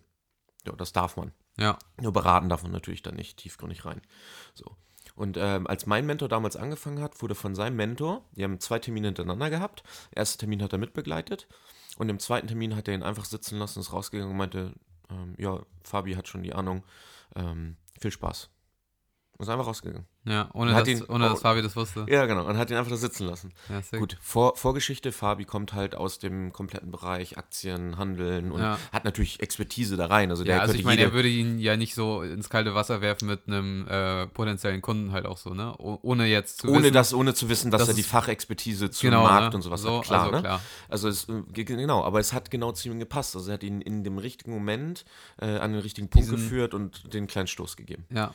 Ja, 0.65 0.73
das 0.73 0.91
darf 0.91 1.17
man. 1.17 1.31
Ja. 1.57 1.77
Nur 2.01 2.13
beraten 2.13 2.49
darf 2.49 2.63
man 2.63 2.71
natürlich 2.71 3.01
dann 3.01 3.15
nicht 3.15 3.37
tiefgründig 3.37 3.85
rein. 3.85 4.01
So. 4.53 4.75
Und 5.17 5.35
ähm, 5.35 5.65
als 5.65 5.87
mein 5.87 6.05
Mentor 6.05 6.29
damals 6.29 6.55
angefangen 6.55 7.01
hat, 7.01 7.23
wurde 7.23 7.33
von 7.33 7.55
seinem 7.55 7.75
Mentor, 7.75 8.23
die 8.33 8.43
haben 8.43 8.59
zwei 8.59 8.77
Termine 8.77 9.07
hintereinander 9.07 9.49
gehabt. 9.49 9.83
Der 10.11 10.17
erste 10.17 10.37
Termin 10.37 10.61
hat 10.61 10.73
er 10.73 10.77
mitbegleitet 10.77 11.47
und 11.97 12.07
im 12.09 12.19
zweiten 12.19 12.47
Termin 12.47 12.75
hat 12.75 12.87
er 12.87 12.93
ihn 12.93 13.01
einfach 13.01 13.25
sitzen 13.25 13.57
lassen, 13.57 13.79
ist 13.79 13.91
rausgegangen 13.91 14.31
und 14.31 14.37
meinte, 14.37 14.73
ähm, 15.09 15.33
ja, 15.39 15.59
Fabi 15.83 16.13
hat 16.13 16.27
schon 16.27 16.43
die 16.43 16.53
Ahnung, 16.53 16.83
ähm, 17.35 17.77
viel 17.99 18.11
Spaß. 18.11 18.51
Ist 19.39 19.49
einfach 19.49 19.67
rausgegangen. 19.67 20.07
Ja, 20.25 20.49
ohne, 20.53 20.71
dass, 20.73 20.87
ihn- 20.87 21.03
ohne 21.07 21.25
dass 21.29 21.37
oh. 21.39 21.41
Fabi 21.41 21.61
das 21.61 21.75
wusste. 21.75 22.05
Ja, 22.09 22.25
genau, 22.25 22.45
und 22.45 22.57
hat 22.57 22.71
ihn 22.71 22.75
einfach 22.75 22.89
da 22.89 22.97
sitzen 22.97 23.27
lassen. 23.27 23.53
Ja. 23.69 23.99
Gut, 23.99 24.17
Vor, 24.19 24.55
Vorgeschichte, 24.57 25.11
Fabi 25.11 25.45
kommt 25.45 25.73
halt 25.73 25.93
aus 25.93 26.17
dem 26.17 26.51
kompletten 26.51 26.89
Bereich 26.91 27.37
Aktien, 27.37 27.97
Handeln 27.99 28.51
und 28.51 28.59
Ja. 28.61 28.79
hat 28.91 29.05
natürlich 29.05 29.39
Expertise 29.39 29.95
da 29.95 30.07
rein. 30.07 30.31
Also 30.31 30.43
der 30.43 30.55
Ja, 30.55 30.61
also 30.63 30.73
ich 30.73 30.83
meine, 30.83 31.01
er 31.01 31.13
würde 31.13 31.29
ihn 31.29 31.59
ja 31.59 31.77
nicht 31.77 31.93
so 31.93 32.23
ins 32.23 32.49
kalte 32.49 32.73
Wasser 32.73 32.99
werfen 33.01 33.27
mit 33.27 33.41
einem 33.47 33.87
äh, 33.87 34.25
potenziellen 34.27 34.81
Kunden 34.81 35.11
halt 35.11 35.27
auch 35.27 35.37
so, 35.37 35.53
ne? 35.53 35.75
O 35.77 35.99
ohne 36.01 36.25
jetzt 36.25 36.61
zu 36.61 36.69
ohne 36.69 36.83
wissen, 36.85 36.93
das, 36.93 37.13
ohne 37.13 37.33
zu 37.35 37.47
wissen, 37.47 37.69
dass 37.69 37.81
dass 37.81 37.89
er 37.89 37.93
die 37.95 38.03
Fachexpertise 38.03 38.89
zum 38.89 39.09
genau, 39.11 39.23
Markt 39.23 39.51
ne? 39.53 39.57
und 39.57 39.61
sowas 39.61 39.81
so, 39.83 39.99
hat. 39.99 40.05
Klar, 40.05 40.21
also 40.23 40.31
ne? 40.35 40.41
klar. 40.41 40.61
Also 40.89 41.07
es, 41.09 41.29
äh, 41.29 41.43
ge- 41.53 41.63
genau, 41.63 42.03
aber 42.03 42.19
es 42.19 42.33
hat 42.33 42.49
genau 42.49 42.71
zu 42.71 42.89
ihm 42.89 42.97
gepasst. 42.99 43.35
Also 43.35 43.51
er 43.51 43.53
hat 43.53 43.63
ihn 43.63 43.81
in 43.81 44.03
dem 44.03 44.17
richtigen 44.17 44.51
Moment 44.51 45.05
äh, 45.39 45.57
an 45.59 45.73
den 45.73 45.81
richtigen 45.81 46.09
Punkt 46.09 46.25
Diesen- 46.27 46.37
geführt 46.37 46.73
und 46.73 47.13
den 47.13 47.27
kleinen 47.27 47.47
Stoß 47.47 47.77
gegeben. 47.77 48.05
Ja, 48.09 48.33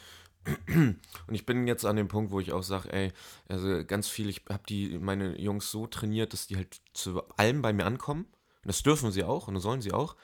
Und 0.66 1.34
ich 1.34 1.46
bin 1.46 1.66
jetzt 1.66 1.84
an 1.84 1.96
dem 1.96 2.08
Punkt, 2.08 2.30
wo 2.32 2.40
ich 2.40 2.52
auch 2.52 2.62
sage, 2.62 2.92
ey, 2.92 3.12
also 3.48 3.84
ganz 3.84 4.08
viel, 4.08 4.28
ich 4.28 4.42
habe 4.48 4.62
die 4.68 4.98
meine 4.98 5.38
Jungs 5.40 5.70
so 5.70 5.86
trainiert, 5.86 6.32
dass 6.32 6.46
die 6.46 6.56
halt 6.56 6.80
zu 6.94 7.22
allem 7.36 7.62
bei 7.62 7.72
mir 7.72 7.86
ankommen. 7.86 8.24
Und 8.24 8.68
das 8.68 8.82
dürfen 8.82 9.10
sie 9.12 9.24
auch 9.24 9.48
und 9.48 9.54
das 9.54 9.62
sollen 9.62 9.82
sie 9.82 9.92
auch. 9.92 10.16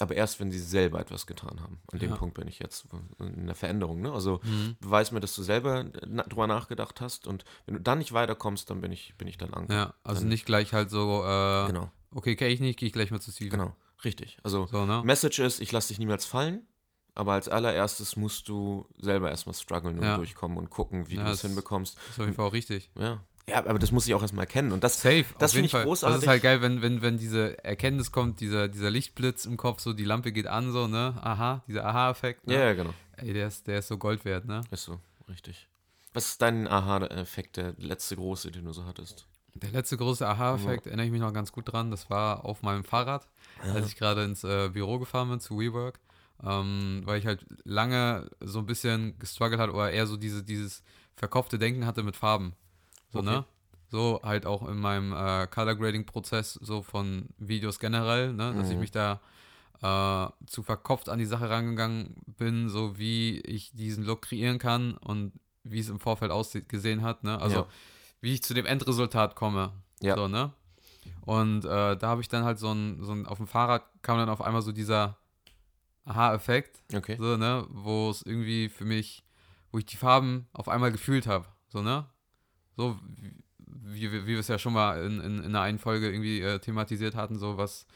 Aber 0.00 0.16
erst, 0.16 0.40
wenn 0.40 0.50
sie 0.50 0.58
selber 0.58 0.98
etwas 0.98 1.24
getan 1.26 1.60
haben. 1.60 1.78
An 1.92 2.00
dem 2.00 2.10
Ja. 2.10 2.16
Punkt 2.16 2.34
bin 2.34 2.48
ich 2.48 2.58
jetzt 2.58 2.84
in 3.20 3.46
der 3.46 3.54
Veränderung. 3.54 4.00
Ne? 4.00 4.12
Also 4.12 4.40
Mhm. 4.42 4.74
beweis 4.80 5.12
mir, 5.12 5.20
dass 5.20 5.36
du 5.36 5.42
selber 5.44 5.84
na, 6.06 6.24
drüber 6.24 6.48
nachgedacht 6.48 7.00
hast. 7.00 7.28
Und 7.28 7.44
wenn 7.66 7.74
du 7.76 7.80
dann 7.80 7.98
nicht 7.98 8.12
weiterkommst, 8.12 8.68
dann 8.70 8.80
bin 8.80 8.90
ich, 8.90 9.14
bin 9.18 9.28
ich 9.28 9.38
dann 9.38 9.54
angekommen. 9.54 9.78
ja. 9.78 9.94
Also 10.02 10.20
Dann- 10.22 10.30
nicht 10.30 10.46
gleich 10.46 10.72
halt 10.72 10.90
so, 10.90 11.22
äh, 11.24 11.66
Genau, 11.68 11.92
okay, 12.12 12.34
kenne 12.34 12.50
ich 12.52 12.58
nicht, 12.60 12.76
gehe 12.78 12.88
ich 12.88 12.92
gleich 12.92 13.12
mal 13.12 13.20
zu 13.20 13.30
Steven. 13.30 13.50
genau. 13.50 13.76
Richtig. 14.04 14.36
Also 14.42 14.66
So, 14.66 14.84
ne? 14.84 15.02
Message 15.04 15.38
ist, 15.38 15.60
ich 15.60 15.70
lasse 15.70 15.88
dich 15.88 15.98
niemals 16.00 16.26
fallen. 16.26 16.66
Aber 17.16 17.32
als 17.34 17.48
allererstes 17.48 18.16
musst 18.16 18.48
du 18.48 18.86
selber 18.98 19.30
erstmal 19.30 19.54
strugglen 19.54 19.98
und 19.98 20.04
Ja. 20.04 20.16
durchkommen 20.16 20.58
und 20.58 20.70
gucken, 20.70 21.08
wie 21.08 21.14
Ja, 21.16 21.22
du 21.22 21.28
das 21.28 21.42
das- 21.42 21.50
hinbekommst. 21.50 21.96
Das 21.96 22.04
ist 22.10 22.18
auf 22.20 22.24
jeden 22.26 22.34
Fall 22.36 22.46
auch 22.46 22.52
richtig. 22.52 22.90
Ja. 22.98 23.20
Ja, 23.46 23.58
aber 23.66 23.78
das 23.78 23.92
muss 23.92 24.06
ich 24.06 24.14
auch 24.14 24.22
erstmal 24.22 24.44
erkennen. 24.46 24.72
Und 24.72 24.82
das, 24.82 25.02
Safe, 25.02 25.26
Das 25.38 25.52
finde 25.52 25.66
ich 25.66 25.72
Fall. 25.72 25.84
großartig. 25.84 26.14
Das 26.16 26.22
ist 26.24 26.28
halt 26.28 26.42
geil, 26.42 26.62
wenn, 26.62 26.80
wenn, 26.80 27.02
wenn 27.02 27.18
diese 27.18 27.62
Erkenntnis 27.62 28.10
kommt, 28.10 28.40
dieser, 28.40 28.68
dieser 28.68 28.90
Lichtblitz 28.90 29.44
im 29.44 29.58
Kopf, 29.58 29.80
so 29.80 29.92
die 29.92 30.04
Lampe 30.04 30.32
geht 30.32 30.46
an, 30.46 30.72
so, 30.72 30.88
ne? 30.88 31.14
Aha, 31.22 31.62
dieser 31.68 31.84
Aha-Effekt. 31.84 32.40
ja, 32.50 32.56
Ne? 32.58 32.64
ja, 32.64 32.72
genau. 32.72 32.94
Ey, 33.16 33.34
der 33.34 33.46
ist, 33.48 33.66
der 33.66 33.80
ist 33.80 33.88
so 33.88 33.98
Gold 33.98 34.24
wert, 34.24 34.46
ne? 34.46 34.62
Ist 34.70 34.84
so, 34.84 34.98
richtig. 35.28 35.68
Was 36.14 36.26
ist 36.30 36.42
dein 36.42 36.66
Aha-Effekt, 36.66 37.58
der 37.58 37.74
letzte 37.76 38.16
große, 38.16 38.50
den 38.50 38.64
du 38.64 38.72
so 38.72 38.86
hattest? 38.86 39.26
Der 39.52 39.70
letzte 39.72 39.98
große 39.98 40.26
Aha-Effekt, 40.26 40.86
erinnere 40.86 41.04
ich 41.06 41.12
mich 41.12 41.20
noch 41.20 41.32
ganz 41.34 41.52
gut 41.52 41.70
dran, 41.70 41.90
das 41.90 42.08
war 42.08 42.44
auf 42.46 42.62
meinem 42.62 42.82
Fahrrad, 42.82 43.28
als 43.74 43.86
ich 43.88 43.96
gerade 43.96 44.24
ins 44.24 44.42
äh, 44.42 44.70
Büro 44.72 44.98
gefahren 44.98 45.28
bin, 45.28 45.38
zu 45.40 45.58
WeWork, 45.60 46.00
ähm, 46.42 47.02
weil 47.04 47.18
ich 47.18 47.26
halt 47.26 47.44
lange 47.64 48.28
so 48.40 48.58
ein 48.60 48.66
bisschen 48.66 49.18
gestruggelt 49.18 49.60
hatte 49.60 49.72
oder 49.72 49.90
eher 49.92 50.06
so 50.06 50.16
diese, 50.16 50.42
dieses 50.42 50.82
verkopfte 51.16 51.58
Denken 51.58 51.86
hatte 51.86 52.02
mit 52.02 52.16
Farben. 52.16 52.54
So, 53.10 53.20
Okay. 53.20 53.30
ne? 53.30 53.44
So 53.90 54.20
halt 54.24 54.46
auch 54.46 54.66
in 54.68 54.78
meinem 54.78 55.12
äh, 55.12 55.46
Color 55.46 55.76
Grading 55.76 56.06
Prozess 56.06 56.54
so 56.54 56.82
von 56.82 57.28
Videos 57.38 57.78
generell, 57.78 58.32
ne? 58.32 58.52
Dass 58.54 58.68
ich 58.68 58.74
Mhm. 58.74 58.80
mich 58.80 58.90
da 58.90 59.20
äh, 59.82 60.46
zu 60.46 60.62
verkopft 60.62 61.08
an 61.08 61.18
die 61.18 61.26
Sache 61.26 61.48
rangegangen 61.48 62.16
bin, 62.26 62.68
so 62.68 62.98
wie 62.98 63.38
ich 63.40 63.72
diesen 63.72 64.04
Look 64.04 64.22
kreieren 64.22 64.58
kann 64.58 64.96
und 64.96 65.32
wie 65.62 65.78
es 65.78 65.88
im 65.88 66.00
Vorfeld 66.00 66.32
ausgesehen 66.32 67.02
hat, 67.02 67.22
ne? 67.22 67.40
Also 67.40 67.56
Ja. 67.56 67.66
wie 68.20 68.32
ich 68.34 68.42
zu 68.42 68.54
dem 68.54 68.66
Endresultat 68.66 69.36
komme. 69.36 69.72
Ja. 70.00 70.16
So, 70.16 70.26
ne? 70.28 70.52
Und 71.20 71.64
äh, 71.64 71.96
da 71.96 72.08
habe 72.08 72.20
ich 72.20 72.28
dann 72.28 72.44
halt 72.44 72.58
so 72.58 72.72
ein, 72.72 73.02
so 73.02 73.12
ein, 73.12 73.26
auf 73.26 73.38
dem 73.38 73.46
Fahrrad 73.46 73.84
kam 74.02 74.18
dann 74.18 74.28
auf 74.28 74.42
einmal 74.42 74.62
so 74.62 74.72
dieser 74.72 75.16
Aha-Effekt, 76.04 76.82
Okay. 76.94 77.16
so, 77.18 77.36
ne, 77.36 77.66
wo 77.70 78.10
es 78.10 78.22
irgendwie 78.22 78.68
für 78.68 78.84
mich, 78.84 79.24
wo 79.72 79.78
ich 79.78 79.86
die 79.86 79.96
Farben 79.96 80.46
auf 80.52 80.68
einmal 80.68 80.92
gefühlt 80.92 81.26
habe, 81.26 81.46
so, 81.68 81.80
ne? 81.82 82.06
So 82.76 82.98
wie, 83.66 84.12
wie, 84.12 84.22
wie 84.22 84.26
wir 84.26 84.38
es 84.40 84.48
ja 84.48 84.58
schon 84.58 84.72
mal 84.72 85.02
in, 85.04 85.20
in, 85.20 85.38
in 85.38 85.44
einer 85.46 85.60
einen 85.62 85.78
Folge 85.78 86.10
irgendwie 86.10 86.40
äh, 86.40 86.58
thematisiert 86.58 87.14
hatten, 87.14 87.38
so 87.38 87.56
was, 87.56 87.86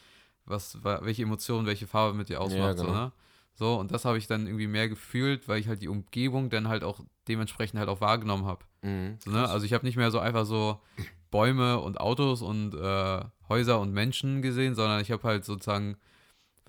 was, 0.45 0.83
wa- 0.83 0.99
welche 1.03 1.23
Emotionen, 1.23 1.67
welche 1.67 1.87
Farbe 1.87 2.17
mit 2.17 2.29
dir 2.29 2.41
ausmacht, 2.41 2.77
so, 2.77 2.85
genau. 2.85 2.93
ne? 3.05 3.11
So, 3.55 3.75
und 3.77 3.91
das 3.91 4.05
habe 4.05 4.17
ich 4.17 4.25
dann 4.27 4.47
irgendwie 4.47 4.67
mehr 4.67 4.87
gefühlt, 4.87 5.47
weil 5.49 5.59
ich 5.59 5.67
halt 5.67 5.81
die 5.81 5.89
Umgebung 5.89 6.49
dann 6.49 6.69
halt 6.69 6.83
auch 6.83 7.01
dementsprechend 7.27 7.77
halt 7.77 7.89
auch 7.89 7.99
wahrgenommen 7.99 8.45
habe. 8.45 8.63
Mhm. 8.81 9.17
So, 9.19 9.31
ne? 9.31 9.47
Also 9.49 9.65
ich 9.65 9.73
habe 9.73 9.85
nicht 9.85 9.97
mehr 9.97 10.11
so 10.11 10.19
einfach 10.19 10.45
so 10.45 10.79
Bäume 11.29 11.79
und 11.79 11.99
Autos 11.99 12.41
und 12.41 12.73
äh, 12.73 13.19
Häuser 13.49 13.79
und 13.81 13.91
Menschen 13.93 14.41
gesehen, 14.41 14.75
sondern 14.75 15.01
ich 15.01 15.11
habe 15.11 15.23
halt 15.23 15.43
sozusagen, 15.43 15.97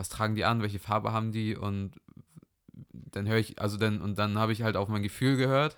was 0.00 0.08
tragen 0.08 0.34
die 0.34 0.46
an, 0.46 0.62
welche 0.62 0.78
Farbe 0.78 1.12
haben 1.12 1.30
die 1.30 1.54
und 1.54 1.92
dann 2.92 3.28
höre 3.28 3.36
ich, 3.36 3.60
also 3.60 3.76
dann, 3.76 4.00
und 4.00 4.18
dann 4.18 4.38
habe 4.38 4.52
ich 4.52 4.62
halt 4.62 4.74
auf 4.76 4.88
mein 4.88 5.02
Gefühl 5.02 5.36
gehört, 5.36 5.76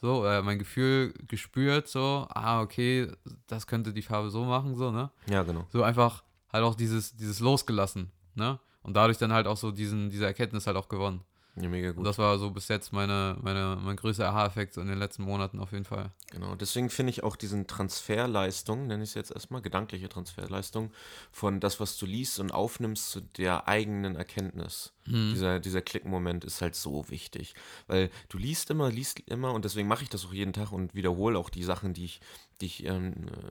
so, 0.00 0.24
äh, 0.24 0.40
mein 0.40 0.60
Gefühl 0.60 1.12
gespürt, 1.26 1.88
so, 1.88 2.28
ah, 2.30 2.60
okay, 2.60 3.10
das 3.48 3.66
könnte 3.66 3.92
die 3.92 4.02
Farbe 4.02 4.30
so 4.30 4.44
machen, 4.44 4.76
so, 4.76 4.92
ne? 4.92 5.10
Ja, 5.28 5.42
genau. 5.42 5.66
So 5.72 5.82
einfach 5.82 6.22
halt 6.52 6.62
auch 6.62 6.76
dieses, 6.76 7.16
dieses 7.16 7.40
losgelassen, 7.40 8.12
ne? 8.36 8.60
Und 8.82 8.94
dadurch 8.94 9.18
dann 9.18 9.32
halt 9.32 9.48
auch 9.48 9.56
so 9.56 9.72
diesen, 9.72 10.10
diese 10.10 10.26
Erkenntnis 10.26 10.68
halt 10.68 10.76
auch 10.76 10.88
gewonnen. 10.88 11.22
Ja, 11.58 11.68
mega 11.70 11.88
Und 11.90 11.96
gut. 11.96 12.06
das 12.06 12.18
war 12.18 12.38
so 12.38 12.50
bis 12.50 12.68
jetzt 12.68 12.92
meine, 12.92 13.36
meine, 13.40 13.78
mein 13.80 13.96
größter 13.96 14.28
Aha-Effekt 14.28 14.74
so 14.74 14.82
in 14.82 14.88
den 14.88 14.98
letzten 14.98 15.22
Monaten 15.22 15.58
auf 15.58 15.72
jeden 15.72 15.86
Fall. 15.86 16.12
Genau, 16.30 16.54
deswegen 16.54 16.90
finde 16.90 17.10
ich 17.10 17.22
auch 17.22 17.34
diesen 17.34 17.66
Transferleistung, 17.66 18.86
nenne 18.86 19.02
ich 19.02 19.10
es 19.10 19.14
jetzt 19.14 19.30
erstmal, 19.30 19.62
gedankliche 19.62 20.08
Transferleistung, 20.08 20.92
von 21.32 21.60
das, 21.60 21.80
was 21.80 21.96
du 21.96 22.04
liest 22.06 22.38
und 22.40 22.52
aufnimmst 22.52 23.10
zu 23.10 23.20
der 23.22 23.68
eigenen 23.68 24.16
Erkenntnis. 24.16 24.92
Mhm. 25.06 25.30
Dieser, 25.32 25.60
dieser 25.60 25.80
Klickmoment 25.82 26.44
ist 26.44 26.60
halt 26.60 26.74
so 26.74 27.08
wichtig. 27.08 27.54
Weil 27.86 28.10
du 28.28 28.38
liest 28.38 28.70
immer, 28.70 28.90
liest 28.90 29.20
immer 29.20 29.52
und 29.52 29.64
deswegen 29.64 29.88
mache 29.88 30.02
ich 30.02 30.10
das 30.10 30.26
auch 30.26 30.32
jeden 30.34 30.52
Tag 30.52 30.72
und 30.72 30.94
wiederhole 30.94 31.38
auch 31.38 31.48
die 31.50 31.62
Sachen, 31.64 31.94
die 31.94 32.04
ich, 32.04 32.20
die 32.60 32.66
ich, 32.66 32.84
ähm, 32.84 33.12
äh, 33.28 33.50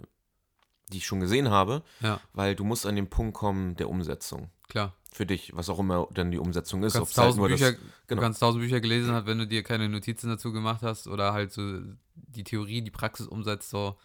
die 0.91 0.97
ich 0.97 1.07
schon 1.07 1.19
gesehen 1.19 1.49
habe, 1.49 1.81
Ja, 2.01 2.19
weil 2.33 2.55
du 2.55 2.63
musst 2.63 2.85
an 2.85 2.95
den 2.95 3.09
Punkt 3.09 3.33
kommen 3.33 3.75
der 3.77 3.89
Umsetzung. 3.89 4.51
klar. 4.67 4.93
Für 5.15 5.25
dich, 5.25 5.55
was 5.55 5.69
auch 5.69 5.79
immer 5.79 6.09
dann 6.11 6.29
die 6.31 6.37
Umsetzung 6.39 6.83
ist. 6.83 6.93
Du 6.95 6.99
kannst, 6.99 7.17
halt 7.17 7.27
tausend 7.27 7.39
nur 7.39 7.47
das- 7.47 7.57
Bücher, 7.57 7.71
genau. 7.71 7.87
du 8.07 8.17
kannst 8.17 8.39
tausend 8.41 8.61
Bücher 8.61 8.81
gelesen 8.81 9.13
haben, 9.13 9.25
wenn 9.25 9.37
du 9.39 9.47
dir 9.47 9.63
keine 9.63 9.87
Notizen 9.87 10.27
dazu 10.27 10.51
gemacht 10.51 10.81
hast 10.81 11.07
oder 11.07 11.31
halt 11.31 11.53
so 11.53 11.79
die 12.15 12.43
Theorie, 12.43 12.81
die 12.81 12.91
Praxis 12.91 13.25
umsetzt, 13.25 13.69
so, 13.69 13.97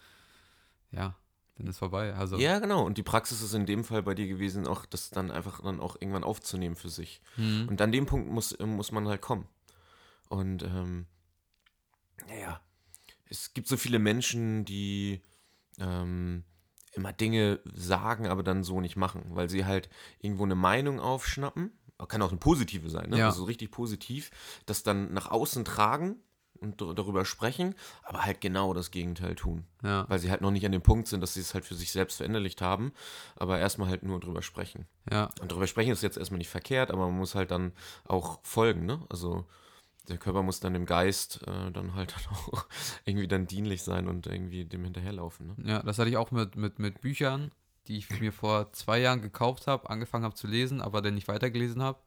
ja, 0.93 1.17
dann 1.59 1.67
ist 1.67 1.79
vorbei. 1.79 2.15
Also, 2.15 2.37
Ja, 2.39 2.61
genau. 2.61 2.85
Und 2.87 2.97
die 2.97 3.03
Praxis 3.03 3.43
ist 3.43 3.55
in 3.55 3.67
dem 3.67 3.83
Fall 3.83 4.05
bei 4.05 4.15
dir 4.15 4.29
gewesen, 4.29 4.69
auch 4.69 4.87
das 4.87 5.11
dann 5.11 5.33
einfach 5.33 5.61
dann 5.65 5.81
auch 5.81 5.97
irgendwann 5.97 6.23
aufzunehmen 6.23 6.77
für 6.77 6.91
sich. 6.91 7.21
mhm. 7.37 7.67
Und 7.69 7.83
an 7.83 7.91
dem 7.91 8.07
Punkt 8.07 8.31
muss, 8.31 8.53
äh, 8.53 8.65
muss 8.65 8.93
man 8.93 9.09
halt 9.09 9.21
kommen. 9.21 9.49
Und 10.29 10.63
ähm, 10.63 11.07
naja, 12.29 12.61
es 13.29 13.53
gibt 13.53 13.67
so 13.67 13.77
viele 13.77 13.99
Menschen, 13.99 14.65
die 14.65 15.23
ähm, 15.81 16.45
immer 16.93 17.13
Dinge 17.13 17.61
sagen, 17.75 18.27
aber 18.27 18.43
dann 18.43 18.65
so 18.65 18.81
nicht 18.81 18.97
machen, 18.97 19.23
weil 19.31 19.49
sie 19.49 19.65
halt 19.65 19.89
irgendwo 20.21 20.45
eine 20.45 20.55
Meinung 20.57 21.01
aufschnappen. 21.01 21.73
Kann 22.09 22.23
auch 22.23 22.31
eine 22.31 22.39
positive 22.39 22.89
sein, 22.89 23.11
ne? 23.11 23.19
Ja. 23.19 23.27
also 23.27 23.45
richtig 23.45 23.71
positiv, 23.71 24.31
das 24.65 24.83
dann 24.83 25.13
nach 25.13 25.31
außen 25.31 25.67
tragen 25.67 26.17
und 26.59 26.81
dar- 26.81 26.95
darüber 26.95 27.27
sprechen, 27.27 27.75
aber 28.05 28.25
halt 28.25 28.41
genau 28.41 28.73
das 28.73 28.91
Gegenteil 28.91 29.35
tun. 29.35 29.67
Ja. 29.83 30.07
Weil 30.09 30.19
sie 30.19 30.31
halt 30.31 30.41
noch 30.41 30.51
nicht 30.51 30.65
an 30.65 30.73
dem 30.73 30.81
Punkt 30.81 31.09
sind, 31.09 31.21
dass 31.21 31.35
sie 31.35 31.41
es 31.41 31.53
halt 31.53 31.67
für 31.67 31.75
sich 31.75 31.93
selbst 31.93 32.17
verinnerlicht 32.17 32.63
haben, 32.63 32.93
aber 33.37 33.59
erstmal 33.59 33.91
halt 33.91 34.03
nur 34.03 34.19
drüber 34.19 34.41
sprechen. 34.41 34.87
Ja. 35.11 35.29
Und 35.43 35.53
darüber 35.53 35.67
sprechen 35.67 35.93
ist 35.93 36.03
jetzt 36.03 36.17
erstmal 36.17 36.39
nicht 36.39 36.49
verkehrt, 36.49 36.91
aber 36.91 37.07
man 37.07 37.19
muss 37.19 37.35
halt 37.35 37.51
dann 37.51 37.73
auch 38.05 38.41
folgen, 38.45 38.87
ne? 38.87 39.05
Also 39.11 39.47
der 40.09 40.19
Körper 40.19 40.43
muss 40.43 40.61
dann 40.61 40.73
dem 40.73 40.87
Geist 40.87 41.41
äh, 41.47 41.71
dann 41.71 41.95
halt 41.95 42.15
dann 42.27 42.37
auch 42.37 42.67
irgendwie 43.05 43.29
dann 43.29 43.47
dienlich 43.47 43.83
sein 43.83 44.09
und 44.09 44.27
irgendwie 44.27 44.65
dem 44.65 44.85
hinterherlaufen, 44.85 45.47
ne? 45.49 45.57
Ja, 45.65 45.83
das 45.83 45.99
hatte 45.99 46.11
ich 46.11 46.17
auch 46.17 46.31
mit, 46.31 46.57
mit, 46.57 46.79
mit 46.79 47.01
Büchern, 47.01 47.51
die 47.87 47.97
ich 47.99 48.21
mir 48.21 48.33
vor 48.33 48.73
zwei 48.73 48.99
Jahren 49.01 49.23
gekauft 49.23 49.67
habe, 49.67 49.89
angefangen 49.91 50.25
habe 50.25 50.35
zu 50.35 50.47
lesen, 50.47 50.81
aber 50.81 51.03
dann 51.03 51.15
nicht 51.15 51.29
weitergelesen 51.29 51.83
habe. 51.83 51.99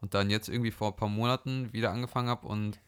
Und 0.00 0.14
dann 0.14 0.30
jetzt 0.30 0.48
irgendwie 0.48 0.70
vor 0.70 0.88
ein 0.92 0.96
paar 0.96 1.08
Monaten 1.10 1.72
wieder 1.74 1.90
angefangen 1.92 2.28
habe 2.28 2.46
und 2.46 2.80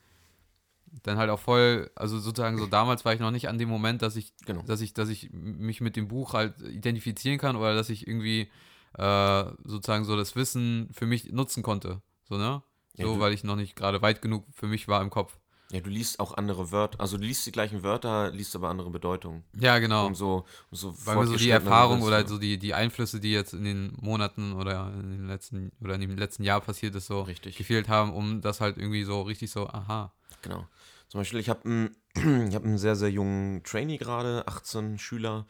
dann 1.03 1.17
halt 1.19 1.31
auch 1.31 1.39
voll, 1.39 1.91
also 1.95 2.19
sozusagen 2.19 2.59
so 2.59 2.67
damals 2.67 3.05
war 3.05 3.15
ich 3.15 3.21
noch 3.21 3.31
nicht 3.31 3.49
an 3.49 3.59
dem 3.59 3.69
Moment, 3.69 4.03
dass 4.03 4.17
ich, 4.17 4.33
Genau. 4.47 4.63
dass 4.63 4.81
ich, 4.81 4.95
dass 4.95 5.09
ich 5.09 5.31
mich 5.33 5.81
mit 5.81 5.97
dem 5.97 6.09
Buch 6.09 6.33
halt 6.35 6.61
identifizieren 6.61 7.39
kann 7.39 7.57
oder 7.57 7.75
dass 7.75 7.89
ich 7.91 8.07
irgendwie 8.07 8.51
äh, 8.99 9.45
sozusagen 9.65 10.05
so 10.05 10.17
das 10.17 10.37
Wissen 10.37 10.89
für 10.93 11.07
mich 11.07 11.33
nutzen 11.33 11.63
konnte. 11.63 12.03
So, 12.29 12.37
ne? 12.37 12.63
Ja, 12.97 13.07
So, 13.07 13.21
weil 13.21 13.33
ich 13.33 13.45
noch 13.45 13.57
nicht 13.57 13.77
gerade 13.77 14.03
weit 14.03 14.23
genug 14.23 14.45
für 14.53 14.67
mich 14.67 14.89
war 14.89 15.01
im 15.03 15.11
Kopf. 15.11 15.39
Ja, 15.73 15.81
du 15.81 15.89
liest 15.89 16.21
auch 16.21 16.35
andere 16.35 16.71
Wörter, 16.71 17.01
also 17.01 17.17
du 17.17 17.25
liest 17.25 17.47
die 17.47 17.53
gleichen 17.53 17.83
Wörter, 17.83 18.31
liest 18.31 18.55
aber 18.55 18.69
andere 18.69 18.91
Bedeutungen. 18.91 19.43
Ja, 19.59 19.79
genau. 19.79 20.07
Umso, 20.07 20.45
umso 20.71 20.95
Weil 21.07 21.17
mir 21.17 21.27
so 21.27 21.37
die 21.37 21.49
Erfahrung 21.49 22.03
oder 22.03 22.29
so 22.29 22.37
die, 22.37 22.59
die 22.59 22.75
Einflüsse, 22.75 23.21
die 23.21 23.33
jetzt 23.33 23.55
in 23.55 23.65
den 23.65 23.97
Monaten 23.99 24.53
oder 24.53 24.93
in 24.93 25.13
den 25.13 25.27
letzten 25.27 25.73
oder 25.81 25.95
in 25.95 26.03
dem 26.03 26.19
letzten 26.19 26.45
Jahr 26.45 26.61
passiert 26.61 26.95
ist, 26.95 27.07
so 27.07 27.23
Richtig. 27.23 27.57
gefehlt 27.57 27.89
haben, 27.89 28.13
um 28.13 28.43
das 28.43 28.61
halt 28.61 28.77
irgendwie 28.77 29.05
so 29.05 29.23
richtig 29.23 29.51
so, 29.51 29.67
aha. 29.67 30.13
Genau. 30.43 30.67
Zum 31.09 31.21
Beispiel, 31.21 31.41
ich 31.41 31.49
habe 31.49 31.65
einen, 31.65 31.97
ich 32.49 32.57
einen 32.57 32.79
sehr, 32.79 32.97
sehr 32.97 33.11
jungen 33.11 33.63
Trainee 33.65 33.97
gerade, 33.97 34.47
18 34.47 34.99
Schüler, 34.99 35.47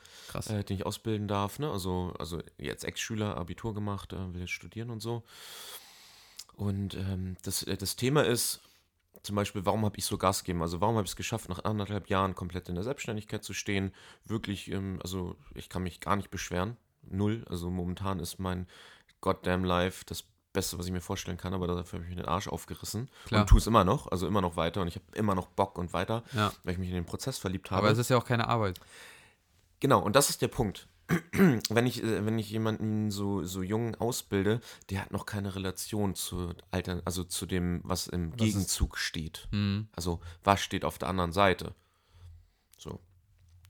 äh, 0.48 0.62
den 0.62 0.76
ich 0.76 0.86
ausbilden 0.86 1.26
darf. 1.26 1.58
Ne? 1.58 1.70
Also, 1.70 2.12
also 2.18 2.40
jetzt 2.58 2.84
Ex-Schüler, 2.84 3.36
Abitur 3.36 3.74
gemacht, 3.74 4.12
äh, 4.12 4.34
will 4.34 4.40
jetzt 4.40 4.50
studieren 4.50 4.90
und 4.90 5.00
so. 5.00 5.24
Und 6.56 6.94
ähm, 6.94 7.36
das, 7.42 7.62
äh, 7.62 7.76
das 7.76 7.96
Thema 7.96 8.24
ist 8.24 8.60
zum 9.22 9.36
Beispiel, 9.36 9.64
warum 9.64 9.84
habe 9.84 9.96
ich 9.96 10.04
so 10.04 10.18
Gas 10.18 10.40
gegeben? 10.42 10.62
Also 10.62 10.80
warum 10.80 10.96
habe 10.96 11.04
ich 11.04 11.12
es 11.12 11.16
geschafft, 11.16 11.48
nach 11.48 11.64
anderthalb 11.64 12.08
Jahren 12.08 12.34
komplett 12.34 12.68
in 12.68 12.74
der 12.74 12.84
Selbstständigkeit 12.84 13.44
zu 13.44 13.54
stehen? 13.54 13.92
Wirklich, 14.24 14.70
ähm, 14.70 14.98
also 15.02 15.36
ich 15.54 15.68
kann 15.68 15.82
mich 15.82 16.00
gar 16.00 16.16
nicht 16.16 16.30
beschweren. 16.30 16.76
Null. 17.02 17.44
Also 17.48 17.70
momentan 17.70 18.20
ist 18.20 18.38
mein 18.38 18.66
Goddamn 19.20 19.64
Life 19.64 20.04
das 20.06 20.24
Beste, 20.52 20.78
was 20.78 20.86
ich 20.86 20.92
mir 20.92 21.00
vorstellen 21.00 21.38
kann, 21.38 21.54
aber 21.54 21.66
dafür 21.66 21.98
habe 21.98 22.04
ich 22.04 22.10
mir 22.10 22.22
den 22.22 22.28
Arsch 22.28 22.46
aufgerissen. 22.48 23.08
Klar. 23.26 23.42
Und 23.42 23.46
tue 23.48 23.58
es 23.58 23.66
immer 23.66 23.84
noch, 23.84 24.10
also 24.10 24.26
immer 24.26 24.40
noch 24.42 24.56
weiter 24.56 24.82
und 24.82 24.88
ich 24.88 24.96
habe 24.96 25.06
immer 25.14 25.34
noch 25.34 25.46
Bock 25.48 25.78
und 25.78 25.92
weiter, 25.94 26.22
Ja. 26.34 26.52
weil 26.64 26.74
ich 26.74 26.78
mich 26.78 26.88
in 26.90 26.94
den 26.94 27.06
Prozess 27.06 27.38
verliebt 27.38 27.70
habe. 27.70 27.78
Aber 27.82 27.90
es 27.90 27.98
ist 27.98 28.10
ja 28.10 28.18
auch 28.18 28.24
keine 28.26 28.48
Arbeit. 28.48 28.78
Genau, 29.80 30.00
und 30.00 30.14
das 30.14 30.30
ist 30.30 30.42
der 30.42 30.48
Punkt. 30.48 30.86
Wenn 31.68 31.86
ich, 31.86 32.02
äh, 32.02 32.24
wenn 32.24 32.38
ich 32.38 32.50
jemanden 32.50 33.10
so, 33.10 33.44
so 33.44 33.62
jung 33.62 33.94
ausbilde, 33.96 34.60
der 34.90 35.00
hat 35.02 35.10
noch 35.10 35.26
keine 35.26 35.54
Relation 35.54 36.14
zu 36.14 36.54
Altern, 36.70 37.02
also 37.04 37.24
zu 37.24 37.46
dem, 37.46 37.80
was 37.84 38.06
im 38.06 38.30
ist- 38.30 38.36
Gegenzug 38.38 38.96
steht. 38.98 39.48
Hm. 39.50 39.88
Also, 39.96 40.20
was 40.44 40.60
steht 40.60 40.84
auf 40.84 40.98
der 40.98 41.08
anderen 41.08 41.32
Seite? 41.32 41.74
So. 42.78 43.00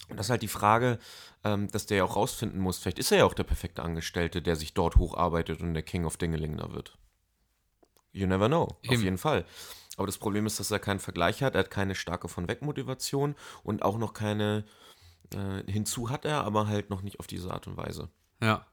Und 0.09 0.17
das 0.19 0.27
ist 0.27 0.31
halt 0.31 0.43
die 0.43 0.49
Frage, 0.49 0.99
ähm, 1.45 1.71
dass 1.71 1.87
der 1.87 1.99
ja 1.99 2.05
auch 2.05 2.17
rausfinden 2.17 2.61
muss, 2.61 2.79
vielleicht 2.79 2.99
ist 2.99 3.13
er 3.13 3.19
ja 3.19 3.25
auch 3.25 3.35
der 3.35 3.45
perfekte 3.45 3.83
Angestellte, 3.83 4.43
der 4.43 4.57
sich 4.57 4.75
dort 4.75 4.97
hocharbeitet 4.97 5.61
und 5.61 5.75
der 5.75 5.83
King 5.83 6.05
of 6.05 6.17
Dingeling 6.17 6.57
da 6.57 6.73
wird. 6.73 6.99
You 8.13 8.27
never 8.27 8.49
know, 8.49 8.65
auf 8.65 8.79
Eben. 8.83 9.03
jeden 9.03 9.19
Fall. 9.19 9.47
Aber 9.97 10.07
das 10.07 10.19
Problem 10.19 10.45
ist, 10.47 10.59
dass 10.61 10.71
er 10.71 10.79
keinen 10.79 11.01
Vergleich 11.01 11.43
hat, 11.43 11.55
er 11.55 11.61
hat 11.61 11.71
keine 11.71 11.95
starke 11.95 12.29
von 12.29 12.49
Weg-Motivation 12.49 13.35
und 13.63 13.83
auch 13.83 13.97
noch 13.97 14.13
keine, 14.13 14.65
äh, 15.35 15.71
hinzu 15.71 16.11
hat 16.11 16.25
er, 16.25 16.45
aber 16.45 16.67
halt 16.67 16.91
noch 16.91 17.03
nicht 17.03 17.21
auf 17.21 17.27
diese 17.27 17.53
Art 17.53 17.67
und 17.67 17.77
Weise. 17.77 18.09
Ja. 18.41 18.67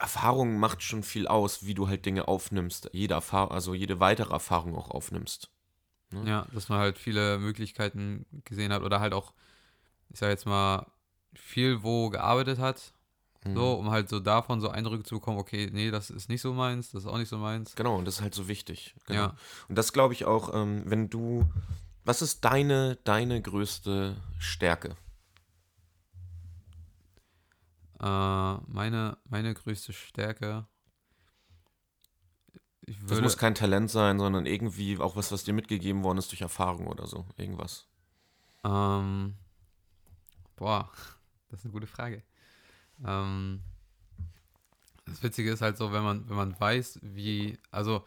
Erfahrung 0.00 0.58
macht 0.58 0.82
schon 0.82 1.02
viel 1.02 1.26
aus, 1.28 1.64
wie 1.64 1.74
du 1.74 1.86
halt 1.88 2.04
Dinge 2.06 2.26
aufnimmst, 2.26 2.90
jede 2.92 3.14
Erfahrung, 3.14 3.52
also 3.52 3.74
jede 3.74 4.00
weitere 4.00 4.32
Erfahrung 4.32 4.74
auch 4.76 4.90
aufnimmst. 4.90 5.50
Ne? 6.10 6.28
Ja, 6.28 6.46
dass 6.52 6.68
man 6.68 6.78
halt 6.78 6.98
viele 6.98 7.38
Möglichkeiten 7.38 8.26
gesehen 8.44 8.72
hat 8.72 8.82
oder 8.82 9.00
halt 9.00 9.14
auch, 9.14 9.32
ich 10.10 10.18
sag 10.18 10.30
jetzt 10.30 10.46
mal, 10.46 10.86
viel 11.34 11.82
wo 11.82 12.10
gearbeitet 12.10 12.58
hat, 12.58 12.92
Mhm. 13.44 13.56
so, 13.56 13.72
um 13.74 13.90
halt 13.90 14.08
so 14.08 14.20
davon 14.20 14.60
so 14.60 14.68
Eindrücke 14.68 15.02
zu 15.02 15.16
bekommen, 15.16 15.38
okay, 15.38 15.68
nee, 15.72 15.90
das 15.90 16.10
ist 16.10 16.28
nicht 16.28 16.40
so 16.40 16.52
meins, 16.52 16.92
das 16.92 17.02
ist 17.04 17.08
auch 17.10 17.18
nicht 17.18 17.28
so 17.28 17.38
meins. 17.38 17.74
Genau, 17.74 17.96
und 17.96 18.04
das 18.04 18.16
ist 18.16 18.20
halt 18.22 18.34
so 18.34 18.46
wichtig. 18.46 18.94
Genau. 19.06 19.20
Ja. 19.20 19.36
Und 19.68 19.76
das 19.76 19.92
glaube 19.92 20.14
ich 20.14 20.24
auch, 20.26 20.54
ähm, 20.54 20.82
wenn 20.84 21.10
du, 21.10 21.44
was 22.04 22.22
ist 22.22 22.44
deine, 22.44 22.96
deine 23.04 23.40
größte 23.40 24.16
Stärke? 24.38 24.96
Äh, 28.00 28.54
meine, 28.66 29.16
meine 29.28 29.54
größte 29.54 29.92
Stärke. 29.92 30.66
Das 33.06 33.20
muss 33.20 33.38
kein 33.38 33.54
Talent 33.54 33.90
sein, 33.90 34.18
sondern 34.18 34.44
irgendwie 34.44 34.98
auch 34.98 35.14
was, 35.14 35.30
was 35.30 35.44
dir 35.44 35.54
mitgegeben 35.54 36.02
worden 36.02 36.18
ist 36.18 36.32
durch 36.32 36.40
Erfahrung 36.40 36.88
oder 36.88 37.06
so. 37.06 37.26
Irgendwas. 37.36 37.86
Ähm, 38.64 39.36
boah, 40.56 40.90
das 41.48 41.60
ist 41.60 41.66
eine 41.66 41.72
gute 41.72 41.86
Frage. 41.86 42.24
Ähm, 43.04 43.62
das 45.04 45.22
Witzige 45.22 45.52
ist 45.52 45.62
halt 45.62 45.76
so, 45.76 45.92
wenn 45.92 46.02
man, 46.02 46.28
wenn 46.28 46.36
man 46.36 46.58
weiß, 46.58 46.98
wie, 47.02 47.58
also 47.70 48.04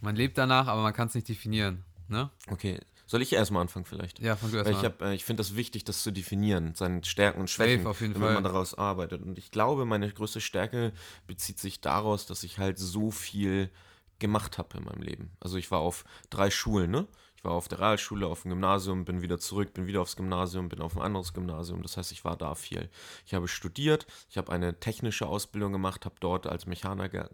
man 0.00 0.16
lebt 0.16 0.38
danach, 0.38 0.66
aber 0.66 0.82
man 0.82 0.94
kann 0.94 1.08
es 1.08 1.14
nicht 1.14 1.28
definieren. 1.28 1.84
Ne? 2.12 2.30
Okay. 2.48 2.78
Soll 3.06 3.22
ich 3.22 3.32
erstmal 3.32 3.62
anfangen 3.62 3.84
vielleicht? 3.84 4.20
Ja, 4.20 4.36
von 4.36 4.50
du 4.50 4.58
erstmal. 4.58 4.84
hab, 4.84 5.02
äh, 5.02 5.14
ich 5.14 5.24
finde 5.24 5.40
das 5.40 5.56
wichtig, 5.56 5.84
das 5.84 6.02
zu 6.02 6.12
definieren, 6.12 6.74
seine 6.74 7.04
Stärken 7.04 7.40
und 7.40 7.50
Schwächen, 7.50 7.82
Safe, 7.82 8.04
damit 8.04 8.18
Fall. 8.18 8.34
man 8.34 8.44
daraus 8.44 8.74
arbeitet. 8.74 9.22
Und 9.22 9.38
ich 9.38 9.50
glaube, 9.50 9.84
meine 9.84 10.10
größte 10.10 10.40
Stärke 10.40 10.92
bezieht 11.26 11.58
sich 11.58 11.80
daraus, 11.80 12.26
dass 12.26 12.42
ich 12.44 12.58
halt 12.58 12.78
so 12.78 13.10
viel 13.10 13.70
gemacht 14.18 14.56
habe 14.56 14.78
in 14.78 14.84
meinem 14.84 15.02
Leben. 15.02 15.32
Also 15.40 15.56
ich 15.56 15.70
war 15.70 15.80
auf 15.80 16.04
drei 16.30 16.50
Schulen, 16.50 16.90
ne? 16.90 17.08
Ich 17.42 17.44
war 17.44 17.54
auf 17.54 17.66
der 17.66 17.80
Realschule, 17.80 18.28
auf 18.28 18.42
dem 18.42 18.52
Gymnasium, 18.52 19.04
bin 19.04 19.20
wieder 19.20 19.36
zurück, 19.36 19.74
bin 19.74 19.88
wieder 19.88 20.00
aufs 20.00 20.14
Gymnasium, 20.14 20.68
bin 20.68 20.80
auf 20.80 20.96
ein 20.96 21.02
anderes 21.02 21.32
Gymnasium. 21.32 21.82
Das 21.82 21.96
heißt, 21.96 22.12
ich 22.12 22.24
war 22.24 22.36
da 22.36 22.54
viel. 22.54 22.88
Ich 23.26 23.34
habe 23.34 23.48
studiert, 23.48 24.06
ich 24.30 24.38
habe 24.38 24.52
eine 24.52 24.78
technische 24.78 25.26
Ausbildung 25.26 25.72
gemacht, 25.72 26.04
habe 26.04 26.14
dort 26.20 26.46
als 26.46 26.66
Mechaniker 26.66 27.30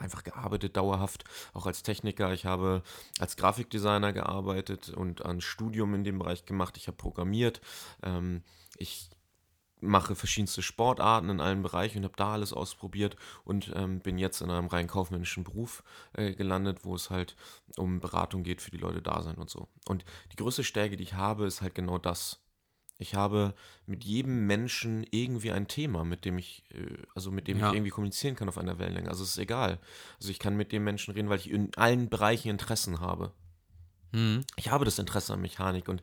einfach 0.00 0.24
gearbeitet, 0.24 0.76
dauerhaft, 0.76 1.22
auch 1.54 1.66
als 1.66 1.84
Techniker. 1.84 2.32
Ich 2.32 2.46
habe 2.46 2.82
als 3.20 3.36
Grafikdesigner 3.36 4.12
gearbeitet 4.12 4.88
und 4.88 5.24
ein 5.24 5.40
Studium 5.40 5.94
in 5.94 6.02
dem 6.02 6.18
Bereich 6.18 6.44
gemacht. 6.44 6.76
Ich 6.76 6.88
habe 6.88 6.96
programmiert. 6.96 7.60
Ähm, 8.02 8.42
ich 8.76 9.08
mache 9.80 10.14
verschiedenste 10.14 10.62
Sportarten 10.62 11.28
in 11.30 11.40
allen 11.40 11.62
Bereichen 11.62 11.98
und 11.98 12.04
habe 12.04 12.16
da 12.16 12.32
alles 12.32 12.52
ausprobiert 12.52 13.16
und 13.44 13.72
ähm, 13.74 14.00
bin 14.00 14.18
jetzt 14.18 14.40
in 14.40 14.50
einem 14.50 14.66
rein 14.66 14.86
kaufmännischen 14.86 15.44
Beruf 15.44 15.82
äh, 16.12 16.34
gelandet, 16.34 16.84
wo 16.84 16.94
es 16.94 17.10
halt 17.10 17.36
um 17.76 18.00
Beratung 18.00 18.42
geht 18.42 18.60
für 18.60 18.70
die 18.70 18.78
Leute 18.78 19.02
da 19.02 19.22
sein 19.22 19.36
und 19.36 19.50
so. 19.50 19.68
Und 19.86 20.04
die 20.32 20.36
größte 20.36 20.64
Stärke, 20.64 20.96
die 20.96 21.04
ich 21.04 21.14
habe, 21.14 21.46
ist 21.46 21.62
halt 21.62 21.74
genau 21.74 21.98
das. 21.98 22.40
Ich 23.00 23.14
habe 23.14 23.54
mit 23.86 24.02
jedem 24.02 24.46
Menschen 24.46 25.06
irgendwie 25.10 25.52
ein 25.52 25.68
Thema, 25.68 26.04
mit 26.04 26.24
dem 26.24 26.36
ich, 26.38 26.64
äh, 26.72 26.96
also 27.14 27.30
mit 27.30 27.46
dem 27.46 27.58
Ja. 27.58 27.68
ich 27.68 27.74
irgendwie 27.74 27.90
kommunizieren 27.90 28.34
kann 28.34 28.48
auf 28.48 28.58
einer 28.58 28.78
Wellenlänge. 28.78 29.08
Also 29.08 29.22
es 29.22 29.30
ist 29.30 29.38
egal. 29.38 29.78
Also 30.18 30.30
ich 30.30 30.40
kann 30.40 30.56
mit 30.56 30.72
dem 30.72 30.82
Menschen 30.82 31.14
reden, 31.14 31.28
weil 31.28 31.38
ich 31.38 31.50
in 31.50 31.72
allen 31.76 32.08
Bereichen 32.08 32.48
Interessen 32.48 33.00
habe 33.00 33.32
Mhm. 34.12 34.44
ich 34.56 34.70
habe 34.70 34.84
das 34.84 34.98
Interesse 34.98 35.32
an 35.34 35.40
Mechanik 35.40 35.88
und 35.88 36.02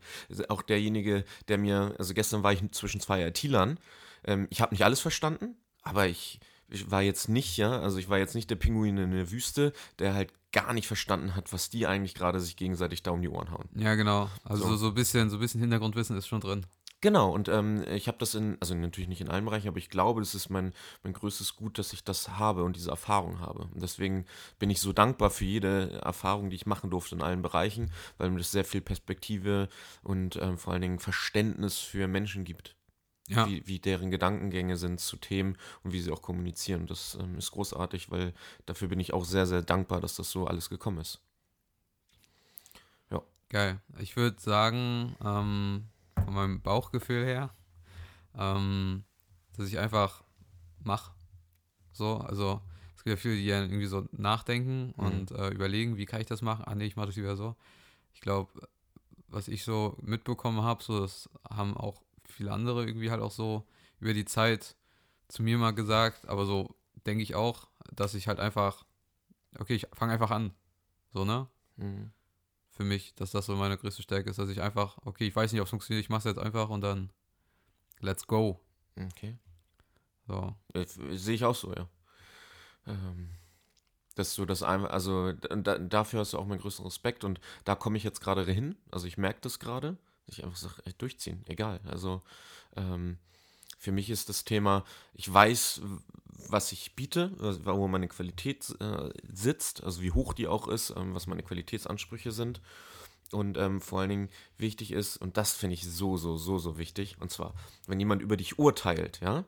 auch 0.50 0.62
derjenige, 0.62 1.26
der 1.48 1.58
mir, 1.58 1.96
also 1.98 2.13
gestern 2.13 2.44
war 2.44 2.54
ich 2.54 2.62
zwischen 2.72 3.00
zwei 3.02 3.26
IT-Lern, 3.28 3.80
ähm, 4.26 4.48
ich 4.50 4.62
habe 4.62 4.74
nicht 4.74 4.84
alles 4.84 5.00
verstanden, 5.00 5.56
aber 5.84 6.08
ich, 6.08 6.39
ich 6.70 6.89
war 6.91 7.02
jetzt 7.02 7.30
nicht, 7.30 7.58
ja, 7.58 7.80
also 7.80 7.98
ich 7.98 8.10
war 8.10 8.18
jetzt 8.18 8.36
nicht 8.36 8.50
der 8.50 8.56
Pinguin 8.56 8.98
in 8.98 9.12
der 9.12 9.32
Wüste, 9.32 9.74
der 10.00 10.13
halt 10.13 10.34
gar 10.52 10.74
nicht 10.74 10.88
verstanden 10.88 11.36
hat, 11.36 11.52
was 11.52 11.70
die 11.70 11.86
eigentlich 11.86 12.15
gerade 12.15 12.39
sich 12.39 12.56
gegenseitig 12.56 13.04
da 13.04 13.12
um 13.12 13.22
die 13.22 13.30
Ohren 13.30 13.52
hauen. 13.52 13.68
Ja, 13.76 13.96
genau. 13.96 14.30
Also 14.44 14.63
So. 14.63 14.70
so, 14.70 14.78
so 14.78 14.88
ein 14.88 14.94
bisschen, 14.94 15.30
so 15.30 15.38
ein 15.38 15.39
bisschen 15.41 15.60
Hintergrundwissen 15.60 16.18
ist 16.18 16.28
schon 16.28 16.39
drin. 16.39 16.65
Genau, 17.06 17.30
und 17.30 17.50
ähm, 17.50 17.86
ich 17.88 18.08
habe 18.08 18.18
das 18.18 18.34
in, 18.34 18.58
also 18.60 18.74
natürlich 18.74 19.08
nicht 19.08 19.22
in 19.22 19.30
allen 19.30 19.46
Bereichen, 19.46 19.68
aber 19.68 19.78
ich 19.78 19.91
glaube, 19.91 20.22
das 20.22 20.34
ist 20.34 20.50
mein, 20.50 20.74
mein 21.04 21.13
größtes 21.13 21.56
Gut, 21.56 21.78
dass 21.78 21.94
ich 21.94 22.04
das 22.04 22.30
habe 22.39 22.63
und 22.63 22.76
diese 22.76 22.89
Erfahrung 22.89 23.41
habe. 23.41 23.70
Und 23.72 23.80
deswegen 23.84 24.26
bin 24.58 24.72
ich 24.72 24.82
so 24.82 24.91
dankbar 24.91 25.30
für 25.30 25.46
jede 25.46 26.02
Erfahrung, 26.02 26.50
die 26.50 26.56
ich 26.56 26.65
machen 26.65 26.89
durfte 26.89 27.13
in 27.13 27.22
allen 27.22 27.44
Bereichen, 27.44 27.91
weil 28.18 28.32
mir 28.32 28.39
das 28.39 28.50
sehr 28.50 28.65
viel 28.65 28.82
Perspektive 28.82 29.70
und 30.02 30.38
ähm, 30.38 30.58
vor 30.58 30.74
allen 30.74 30.82
Dingen 30.82 30.98
Verständnis 30.98 31.78
für 31.78 32.08
Menschen 32.08 32.44
gibt. 32.44 32.76
Ja. 33.28 33.48
Wie, 33.48 33.68
wie 33.68 33.78
deren 33.78 34.10
Gedankengänge 34.10 34.76
sind 34.76 35.00
zu 35.00 35.18
Themen 35.18 35.60
und 35.84 35.94
wie 35.94 36.02
sie 36.02 36.12
auch 36.12 36.24
kommunizieren. 36.24 36.88
Das 36.88 37.20
ähm, 37.22 37.38
ist 37.38 37.52
großartig, 37.52 38.10
weil 38.10 38.34
dafür 38.65 38.88
bin 38.88 39.00
ich 39.00 39.13
auch 39.13 39.26
sehr, 39.26 39.46
sehr 39.46 39.62
dankbar, 39.62 40.02
dass 40.02 40.15
das 40.15 40.32
so 40.32 40.48
alles 40.48 40.72
gekommen 40.72 41.02
ist. 41.02 41.22
Geil. 43.50 43.80
Ich 44.00 44.18
würde 44.18 44.41
sagen, 44.41 45.15
ähm, 45.24 45.86
von 46.23 46.34
meinem 46.34 46.62
Bauchgefühl 46.62 47.25
her, 47.25 47.54
ähm, 48.38 49.04
dass 49.58 49.67
ich 49.67 49.78
einfach 49.80 50.23
mache. 50.84 51.12
So, 51.91 52.17
also 52.17 52.62
es 52.95 53.04
gibt 53.04 53.17
ja 53.17 53.21
viele, 53.21 53.36
die 53.36 53.45
ja 53.45 53.62
irgendwie 53.62 53.86
so 53.86 54.08
nachdenken 54.12 54.93
Mhm. 54.97 55.06
und 55.06 55.32
äh, 55.32 55.49
überlegen, 55.49 55.97
wie 55.97 56.06
kann 56.06 56.21
ich 56.21 56.28
das 56.28 56.41
machen? 56.41 56.65
Ah 56.65 56.75
nee, 56.75 56.86
ich 56.86 56.95
mache 56.95 57.08
das 57.08 57.15
lieber 57.15 57.36
so. 57.36 57.56
Ich 58.13 58.21
glaube, 58.21 58.51
was 59.28 59.47
ich 59.47 59.63
so 59.63 59.97
mitbekommen 60.01 60.62
habe, 60.62 60.84
so 60.84 61.01
das 61.01 61.30
haben 61.49 61.75
auch 61.75 62.01
viele 62.25 62.51
andere 62.51 62.86
irgendwie 62.86 63.12
halt 63.12 63.21
auch 63.21 63.32
so 63.32 63.65
über 63.99 64.13
die 64.13 64.25
Zeit 64.25 64.75
zu 65.28 65.43
mir 65.43 65.58
mal 65.58 65.71
gesagt, 65.71 66.28
aber 66.28 66.45
so 66.45 66.75
denke 67.06 67.23
ich 67.23 67.36
auch, 67.36 67.67
dass 67.93 68.13
ich 68.13 68.28
halt 68.28 68.39
einfach, 68.39 68.86
okay, 69.58 69.75
ich 69.75 69.88
fange 69.93 70.13
einfach 70.13 70.32
an. 70.32 70.54
So, 71.13 71.25
ne? 71.25 71.47
Mhm. 71.78 72.12
Für 72.75 72.83
mich, 72.83 73.15
dass 73.15 73.31
das 73.31 73.45
so 73.45 73.55
meine 73.55 73.77
größte 73.77 74.03
Stärke 74.03 74.29
ist, 74.29 74.38
dass 74.38 74.49
ich 74.49 74.61
einfach, 74.61 74.97
okay, 75.05 75.27
ich 75.27 75.35
weiß 75.35 75.51
nicht, 75.51 75.61
ob 75.61 75.65
es 75.65 75.69
funktioniert, 75.69 76.03
ich 76.03 76.09
mache 76.09 76.29
es 76.29 76.35
jetzt 76.35 76.43
einfach 76.43 76.69
und 76.69 76.81
dann 76.81 77.09
let's 78.01 78.27
go. 78.27 78.59
Okay. 78.97 79.38
So. 80.27 80.55
Äh, 80.73 80.85
Sehe 80.85 81.35
ich 81.35 81.45
auch 81.45 81.55
so, 81.55 81.73
ja. 81.73 81.88
Ähm, 82.88 83.29
dass 84.15 84.35
du 84.35 84.45
das 84.45 84.63
einfach, 84.63 84.89
also 84.89 85.33
da, 85.33 85.77
dafür 85.77 86.21
hast 86.21 86.33
du 86.33 86.38
auch 86.38 86.45
meinen 86.45 86.59
größten 86.59 86.85
Respekt 86.85 87.23
und 87.23 87.39
da 87.63 87.75
komme 87.75 87.97
ich 87.97 88.03
jetzt 88.03 88.21
gerade 88.21 88.43
hin. 88.51 88.75
Also 88.91 89.07
ich 89.07 89.17
merke 89.17 89.39
das 89.41 89.59
gerade, 89.59 89.97
dass 90.25 90.38
ich 90.38 90.43
einfach 90.43 90.57
sage, 90.57 90.81
durchziehen, 90.97 91.43
egal. 91.47 91.79
Also 91.85 92.23
ähm, 92.75 93.17
für 93.77 93.91
mich 93.91 94.09
ist 94.09 94.29
das 94.29 94.45
Thema, 94.45 94.83
ich 95.13 95.31
weiß, 95.31 95.81
was 96.50 96.71
ich 96.71 96.95
biete, 96.95 97.32
was- 97.38 97.65
wo 97.65 97.88
meine 97.88 98.08
Qualität 98.08 98.76
äh, 98.80 99.10
sitzt, 99.32 99.84
also 99.84 100.02
wie 100.02 100.12
hoch 100.12 100.34
die 100.34 100.48
auch 100.48 100.67
ist, 100.67 100.91
ähm, 100.95 101.13
was 101.13 101.28
meine 101.28 101.43
Qualitätsansprüche 101.43 102.32
sind. 102.32 102.62
Und 103.32 103.58
ähm, 103.58 103.82
vor 103.82 104.02
allen 104.02 104.10
Dingen 104.10 104.30
wichtig 104.58 104.91
ist, 104.91 105.17
und 105.17 105.36
das 105.38 105.54
finde 105.56 105.74
ich 105.74 105.84
so, 105.84 106.15
so, 106.15 106.38
so, 106.38 106.60
so 106.60 106.78
wichtig, 106.78 107.19
und 107.19 107.32
zwar, 107.32 107.56
wenn 107.88 108.00
jemand 108.00 108.21
über 108.21 108.38
dich 108.38 108.60
urteilt, 108.60 109.19
ja, 109.21 109.45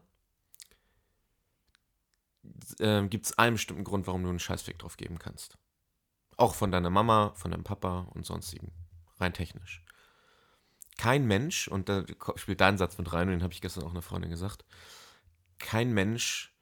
ähm, 2.79 3.09
gibt 3.09 3.27
es 3.27 3.37
einen 3.37 3.55
bestimmten 3.55 3.83
Grund, 3.83 4.07
warum 4.07 4.23
du 4.23 4.29
einen 4.29 4.39
Scheißweg 4.39 4.79
drauf 4.79 4.97
geben 4.97 5.19
kannst. 5.19 5.57
Auch 6.37 6.55
von 6.55 6.71
deiner 6.71 6.89
Mama, 6.89 7.33
von 7.35 7.51
deinem 7.51 7.63
Papa 7.63 8.07
und 8.13 8.25
sonstigen. 8.25 8.71
Rein 9.19 9.33
technisch. 9.33 9.83
Kein 10.97 11.25
Mensch, 11.27 11.67
und 11.67 11.89
da 11.89 12.03
spielt 12.35 12.61
dein 12.61 12.79
Satz 12.79 12.97
mit 12.97 13.13
rein, 13.13 13.27
und 13.27 13.33
den 13.33 13.43
habe 13.43 13.53
ich 13.53 13.61
gestern 13.61 13.83
auch 13.83 13.91
einer 13.91 14.01
Freundin 14.01 14.31
gesagt, 14.31 14.65
kein 15.59 15.93
Mensch 15.93 16.56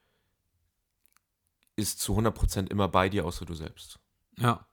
ist 1.76 2.00
zu 2.00 2.14
100% 2.18 2.70
immer 2.72 2.88
bei 2.88 3.10
dir, 3.10 3.26
außer 3.26 3.46
du 3.46 3.54
selbst. 3.54 4.00
Ja, 4.38 4.66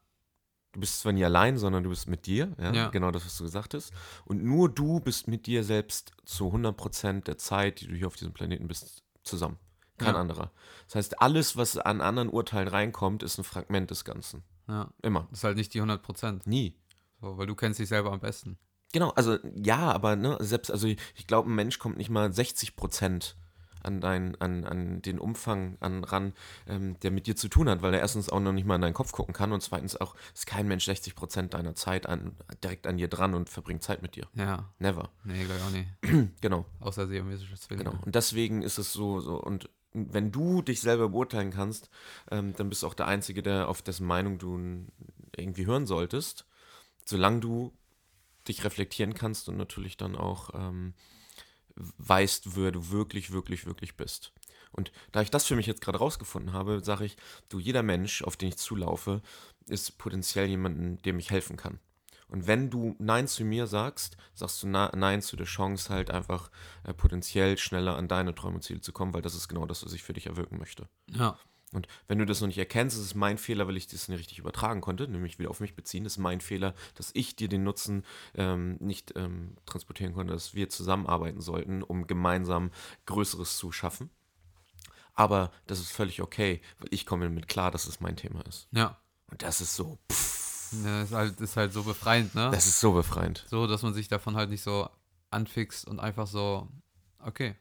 Du 0.75 0.81
bist 0.81 1.01
zwar 1.01 1.12
nie 1.12 1.23
allein, 1.23 1.59
sondern 1.59 1.83
du 1.85 1.91
bist 1.91 2.09
mit 2.09 2.25
dir, 2.25 2.57
ja, 2.59 2.73
Ja. 2.73 2.88
genau 2.88 3.11
das, 3.11 3.27
was 3.27 3.37
du 3.37 3.45
gesagt 3.45 3.75
hast. 3.75 3.93
Und 4.25 4.43
nur 4.43 4.71
du 4.71 5.01
bist 5.01 5.29
mit 5.29 5.45
dir 5.47 5.65
selbst 5.65 6.12
zu 6.25 6.51
100% 6.51 7.27
der 7.27 7.37
Zeit, 7.37 7.83
die 7.83 7.88
du 7.88 7.95
hier 7.95 8.07
auf 8.07 8.17
diesem 8.17 8.33
Planeten 8.33 8.69
bist, 8.69 9.03
zusammen. 9.23 9.59
Kein 9.99 10.15
Ja. 10.15 10.21
anderer. 10.23 10.51
Das 10.87 10.95
heißt, 10.95 11.21
alles, 11.21 11.59
was 11.59 11.77
an 11.77 12.01
anderen 12.01 12.31
Urteilen 12.31 12.69
reinkommt, 12.69 13.23
ist 13.23 13.37
ein 13.37 13.45
Fragment 13.45 13.91
des 13.91 14.07
Ganzen. 14.07 14.45
ja. 14.67 14.88
Immer. 15.03 15.27
Das 15.29 15.41
ist 15.41 15.45
halt 15.45 15.59
nicht 15.59 15.75
die 15.75 15.81
100 15.83 16.03
Prozent. 16.03 16.47
Nie. 16.47 16.81
So, 17.21 17.37
weil 17.37 17.47
du 17.47 17.55
kennst 17.55 17.79
dich 17.79 17.88
selber 17.91 18.11
am 18.11 18.21
besten. 18.21 18.57
Genau, 18.95 19.11
also 19.11 19.37
ja, 19.55 19.93
aber 19.93 20.17
ne, 20.17 20.38
selbst, 20.41 20.71
also 20.71 20.87
ich, 20.87 20.99
ich 21.17 21.27
glaube, 21.27 21.51
ein 21.51 21.55
Mensch 21.55 21.79
kommt 21.79 21.99
nicht 21.99 22.09
mal 22.09 22.31
60% 22.31 23.35
an, 23.83 24.01
dein, 24.01 24.40
an, 24.40 24.64
an 24.64 25.03
den 25.03 25.18
Umfang 25.18 25.77
an, 25.81 26.05
ran, 26.05 26.33
ähm, 26.66 26.99
der 27.01 27.11
mit 27.11 27.27
dir 27.27 27.37
zu 27.37 27.49
tun 27.49 27.68
hat, 27.68 27.83
weil 27.83 27.95
er 27.95 28.01
erstens 28.01 28.29
auch 28.29 28.40
noch 28.40 28.53
nicht 28.53 28.66
mal 28.66 28.77
in 28.77 28.81
deinen 28.83 28.95
Kopf 28.95 29.12
gucken 29.12 29.35
kann 29.35 29.53
und 29.53 29.62
zweitens 29.62 30.01
auch 30.01 30.14
ist 30.35 30.47
kein 30.47 30.68
Mensch 30.68 30.88
60% 30.88 31.49
deiner 31.49 31.75
Zeit 31.75 32.07
an, 32.07 32.37
direkt 32.62 32.87
an 32.87 32.97
dir 32.97 33.09
dran 33.09 33.35
und 33.35 33.49
verbringt 33.49 33.83
Zeit 33.83 34.03
mit 34.03 34.16
dir. 34.16 34.27
Ja, 34.35 34.71
Never. 34.79 35.11
nee, 35.25 35.45
glaube 35.45 35.61
ich 35.61 35.66
auch 35.66 35.71
nicht. 35.71 36.31
Genau, 36.40 36.66
Außer 36.81 37.07
siamesisches 37.07 37.62
Zwillinge. 37.62 37.90
genau. 37.90 38.03
Und 38.05 38.14
deswegen 38.14 38.62
ist 38.62 38.79
es 38.79 38.92
so, 38.92 39.21
so 39.21 39.40
und 39.40 39.68
wenn 39.95 40.33
du 40.33 40.62
dich 40.62 40.81
selber 40.81 41.11
beurteilen 41.11 41.51
kannst, 41.51 41.90
ähm, 42.31 42.55
dann 42.57 42.68
bist 42.71 42.83
du 42.83 42.87
auch 42.87 42.95
der 42.95 43.07
Einzige, 43.07 43.42
der 43.42 43.68
auf 43.68 43.83
dessen 43.83 44.07
Meinung 44.07 44.38
du 44.38 44.59
irgendwie 45.37 45.66
hören 45.66 45.87
solltest, 45.87 46.47
solange 47.05 47.40
du 47.40 47.73
dich 48.49 48.64
reflektieren 48.64 49.14
kannst 49.14 49.49
und 49.49 49.57
natürlich 49.57 49.97
dann 49.97 50.16
auch 50.16 50.51
ähm, 50.55 50.95
weißt, 51.77 52.57
wer 52.57 52.73
du 52.73 52.91
wirklich, 52.91 53.33
wirklich, 53.33 53.67
wirklich 53.67 53.97
bist. 53.97 54.33
Und 54.73 54.91
da 55.13 55.21
ich 55.21 55.31
das 55.31 55.47
für 55.47 55.57
mich 55.57 55.67
jetzt 55.67 55.83
gerade 55.83 55.99
rausgefunden 55.99 56.53
habe, 56.53 56.83
sage 56.83 57.05
ich, 57.05 57.17
du, 57.49 57.59
jeder 57.59 57.83
Mensch, 57.83 58.23
auf 58.23 58.37
den 58.37 58.49
ich 58.49 58.57
zulaufe, 58.57 59.21
ist 59.67 59.99
potenziell 59.99 60.47
jemanden, 60.47 61.01
dem 61.03 61.19
ich 61.19 61.31
helfen 61.31 61.57
kann. 61.57 61.79
Und 62.29 62.47
wenn 62.47 62.71
du 62.71 62.97
Nein 62.99 63.29
zu 63.29 63.45
mir 63.45 63.67
sagst, 63.67 64.17
sagst 64.33 64.63
du 64.63 64.67
Nein 64.67 65.21
zu 65.21 65.37
der 65.37 65.45
Chance, 65.45 65.93
halt 65.93 66.11
einfach 66.11 66.51
äh, 66.85 66.95
potenziell 66.95 67.59
schneller 67.59 67.97
an 67.97 68.09
deine 68.09 68.35
Träume 68.35 68.57
und 68.57 68.63
Ziele 68.63 68.81
zu 68.81 68.93
kommen, 68.93 69.13
weil 69.13 69.21
das 69.21 69.35
ist 69.35 69.49
genau 69.49 69.67
das, 69.67 69.85
was 69.85 69.93
ich 69.93 70.03
für 70.03 70.15
dich 70.15 70.27
erwirken 70.27 70.59
möchte. 70.59 70.89
Ja, 71.11 71.39
Und 71.73 71.89
wenn 72.07 72.19
du 72.19 72.27
das 72.27 72.41
noch 72.41 72.49
nicht 72.49 72.59
erkennst, 72.59 72.97
ist 72.97 73.05
es 73.05 73.15
mein 73.15 73.39
Fehler, 73.39 73.67
weil 73.67 73.77
ich 73.77 73.87
das 73.87 74.09
nicht 74.09 74.19
richtig 74.19 74.39
übertragen 74.39 74.81
konnte, 74.81 75.09
nämlich 75.09 75.39
wieder 75.39 75.51
auf 75.51 75.61
mich 75.61 75.75
beziehen, 75.75 76.05
ist 76.05 76.19
mein 76.19 76.41
Fehler, 76.41 76.75
dass 76.95 77.11
ich 77.15 77.37
dir 77.37 77.49
den 77.49 77.65
Nutzen 77.65 78.05
ähm, 78.35 78.77
nicht 78.81 79.15
ähm, 79.17 79.57
transportieren 79.67 80.15
konnte, 80.15 80.33
dass 80.33 80.55
wir 80.55 80.69
zusammenarbeiten 80.69 81.41
sollten, 81.41 81.83
um 81.83 82.07
gemeinsam 82.07 82.71
Größeres 83.07 83.57
zu 83.57 83.73
schaffen. 83.73 84.11
Aber 85.15 85.51
das 85.67 85.81
ist 85.81 85.93
völlig 85.93 86.23
okay, 86.23 86.61
weil 86.79 86.89
ich 86.91 87.07
komme 87.07 87.29
mit 87.29 87.49
klar, 87.49 87.71
dass 87.71 87.87
es 87.87 88.01
mein 88.01 88.17
Thema 88.17 88.41
ist. 88.47 88.69
ja. 88.73 88.99
Und 89.31 89.43
das 89.43 89.63
ist 89.63 89.77
so, 89.77 89.99
pff, 90.11 90.75
ja 90.85 91.03
ist, 91.03 91.13
halt, 91.13 91.41
ist 91.41 91.57
halt 91.57 91.73
so 91.73 91.83
befreiend, 91.85 92.35
ne? 92.35 92.51
das 92.53 92.67
ist 92.67 92.81
so 92.81 92.93
befreiend. 92.93 93.47
So, 93.49 93.67
dass 93.67 93.81
man 93.83 93.95
sich 93.95 94.09
davon 94.09 94.37
halt 94.37 94.51
nicht 94.51 94.63
so 94.63 94.91
anfixt 95.31 95.87
und 95.87 96.01
einfach 96.01 96.27
so, 96.27 96.69
okay. 97.19 97.57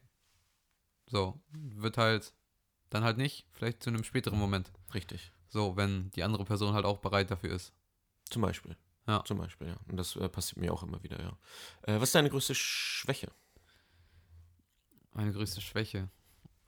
So, 1.08 1.42
wird 1.52 1.98
halt 1.98 2.34
dann 2.92 3.04
halt 3.04 3.18
nicht, 3.18 3.48
vielleicht 3.52 3.82
zu 3.82 3.90
einem 3.90 4.04
späteren 4.04 4.38
Moment. 4.38 4.72
Richtig. 4.94 5.32
So, 5.50 5.76
wenn 5.76 6.12
die 6.12 6.24
andere 6.24 6.46
Person 6.46 6.74
halt 6.74 6.86
auch 6.86 7.00
bereit 7.00 7.32
dafür 7.32 7.52
ist. 7.52 7.74
Zum 8.30 8.42
Beispiel. 8.42 8.78
Ja. 9.08 9.24
Zum 9.26 9.40
Beispiel, 9.40 9.68
ja. 9.68 9.78
Und 9.88 9.98
das 9.98 10.16
äh, 10.16 10.30
passiert 10.30 10.58
mir 10.58 10.72
auch 10.72 10.84
immer 10.84 11.02
wieder, 11.02 11.20
ja. 11.20 11.38
Äh, 11.84 11.96
was 11.96 12.10
ist 12.10 12.16
deine 12.16 12.30
größte 12.30 12.54
Schwäche? 12.54 13.32
Meine 15.14 15.34
größte 15.34 15.62
Schwäche. 15.62 16.10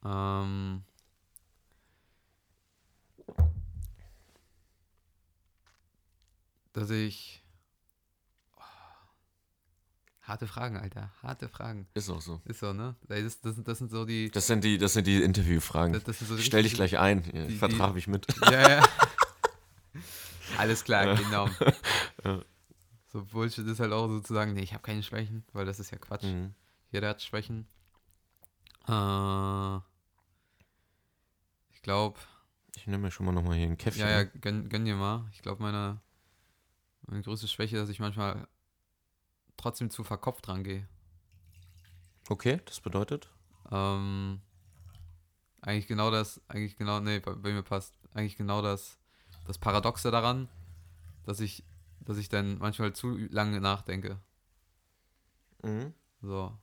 Ähm. 0.03 0.83
Dass 6.73 6.89
ich. 6.89 7.42
Harte 10.23 10.47
Fragen, 10.47 10.77
Alter. 10.77 11.11
Harte 11.21 11.49
Fragen. 11.49 11.85
Ist 11.93 12.09
auch 12.09 12.21
so. 12.21 12.41
Ist 12.45 12.59
so, 12.61 12.71
ne? 12.71 12.95
Das, 13.07 13.41
das, 13.41 13.55
sind- 13.55 13.67
das 13.67 13.77
sind 13.77 13.91
so 13.91 14.05
die. 14.05 14.31
Das 14.31 14.47
sind 14.47 14.63
die, 14.63 14.77
das 14.77 14.93
sind 14.93 15.05
die 15.05 15.21
Interviewfragen. 15.21 16.01
Das, 16.05 16.19
so 16.19 16.35
die 16.37 16.41
Stell 16.43 16.63
dich 16.63 16.73
gleich 16.75 16.97
ein. 16.97 17.23
die- 17.23 17.47
die- 17.47 17.57
Vertrag 17.57 17.93
mich 17.93 18.07
mit. 18.07 18.25
Ja, 18.49 18.69
ja. 18.77 18.83
Alles 20.57 20.83
klar, 20.83 21.15
genau. 21.15 21.49
Ja. 22.23 22.39
So 23.11 23.23
Bullshit 23.25 23.67
ist 23.67 23.79
halt 23.81 23.91
auch 23.91 24.07
sozusagen, 24.07 24.53
nee, 24.53 24.61
ich 24.61 24.73
habe 24.73 24.81
keine 24.81 25.03
Schwächen, 25.03 25.43
weil 25.51 25.65
das 25.65 25.79
ist 25.79 25.91
ja 25.91 25.97
Quatsch. 25.97 26.23
Mhm. 26.23 26.53
Jeder 26.89 27.09
hat 27.09 27.21
Schwächen. 27.21 27.67
Äh, 28.87 29.75
ich 31.73 31.81
glaube, 31.81 32.17
Ich 32.75 32.87
nehme 32.87 33.03
mir 33.03 33.11
schon 33.11 33.25
mal 33.25 33.33
nochmal 33.33 33.57
hier 33.57 33.67
ein 33.67 33.77
Käffchen. 33.77 34.01
ja, 34.01 34.09
ja, 34.09 34.23
gönn, 34.23 34.69
gönn 34.69 34.85
dir 34.85 34.95
mal. 34.95 35.25
Ich 35.33 35.41
glaube, 35.41 35.61
meine, 35.61 35.99
meine 37.07 37.21
größte 37.23 37.47
Schwäche, 37.47 37.75
dass 37.75 37.89
ich 37.89 37.99
manchmal 37.99 38.47
trotzdem 39.57 39.89
zu 39.89 40.03
verkopft 40.03 40.47
rangehe. 40.47 40.87
Okay, 42.29 42.61
das 42.65 42.79
bedeutet? 42.79 43.29
Ähm, 43.71 44.41
eigentlich 45.61 45.87
genau 45.87 46.11
das, 46.11 46.41
eigentlich 46.47 46.75
genau, 46.75 46.99
nee, 46.99 47.19
bei, 47.19 47.33
bei 47.33 47.51
mir 47.51 47.63
passt. 47.63 47.97
Eigentlich 48.13 48.37
genau 48.37 48.61
das, 48.61 48.97
das 49.45 49.57
Paradoxe 49.57 50.11
daran, 50.11 50.49
dass 51.25 51.39
ich, 51.39 51.63
dass 52.01 52.17
ich 52.17 52.29
dann 52.29 52.57
manchmal 52.59 52.93
zu 52.93 53.17
lange 53.17 53.59
nachdenke. 53.61 54.19
Mhm. 55.63 55.93
So, 56.21 56.57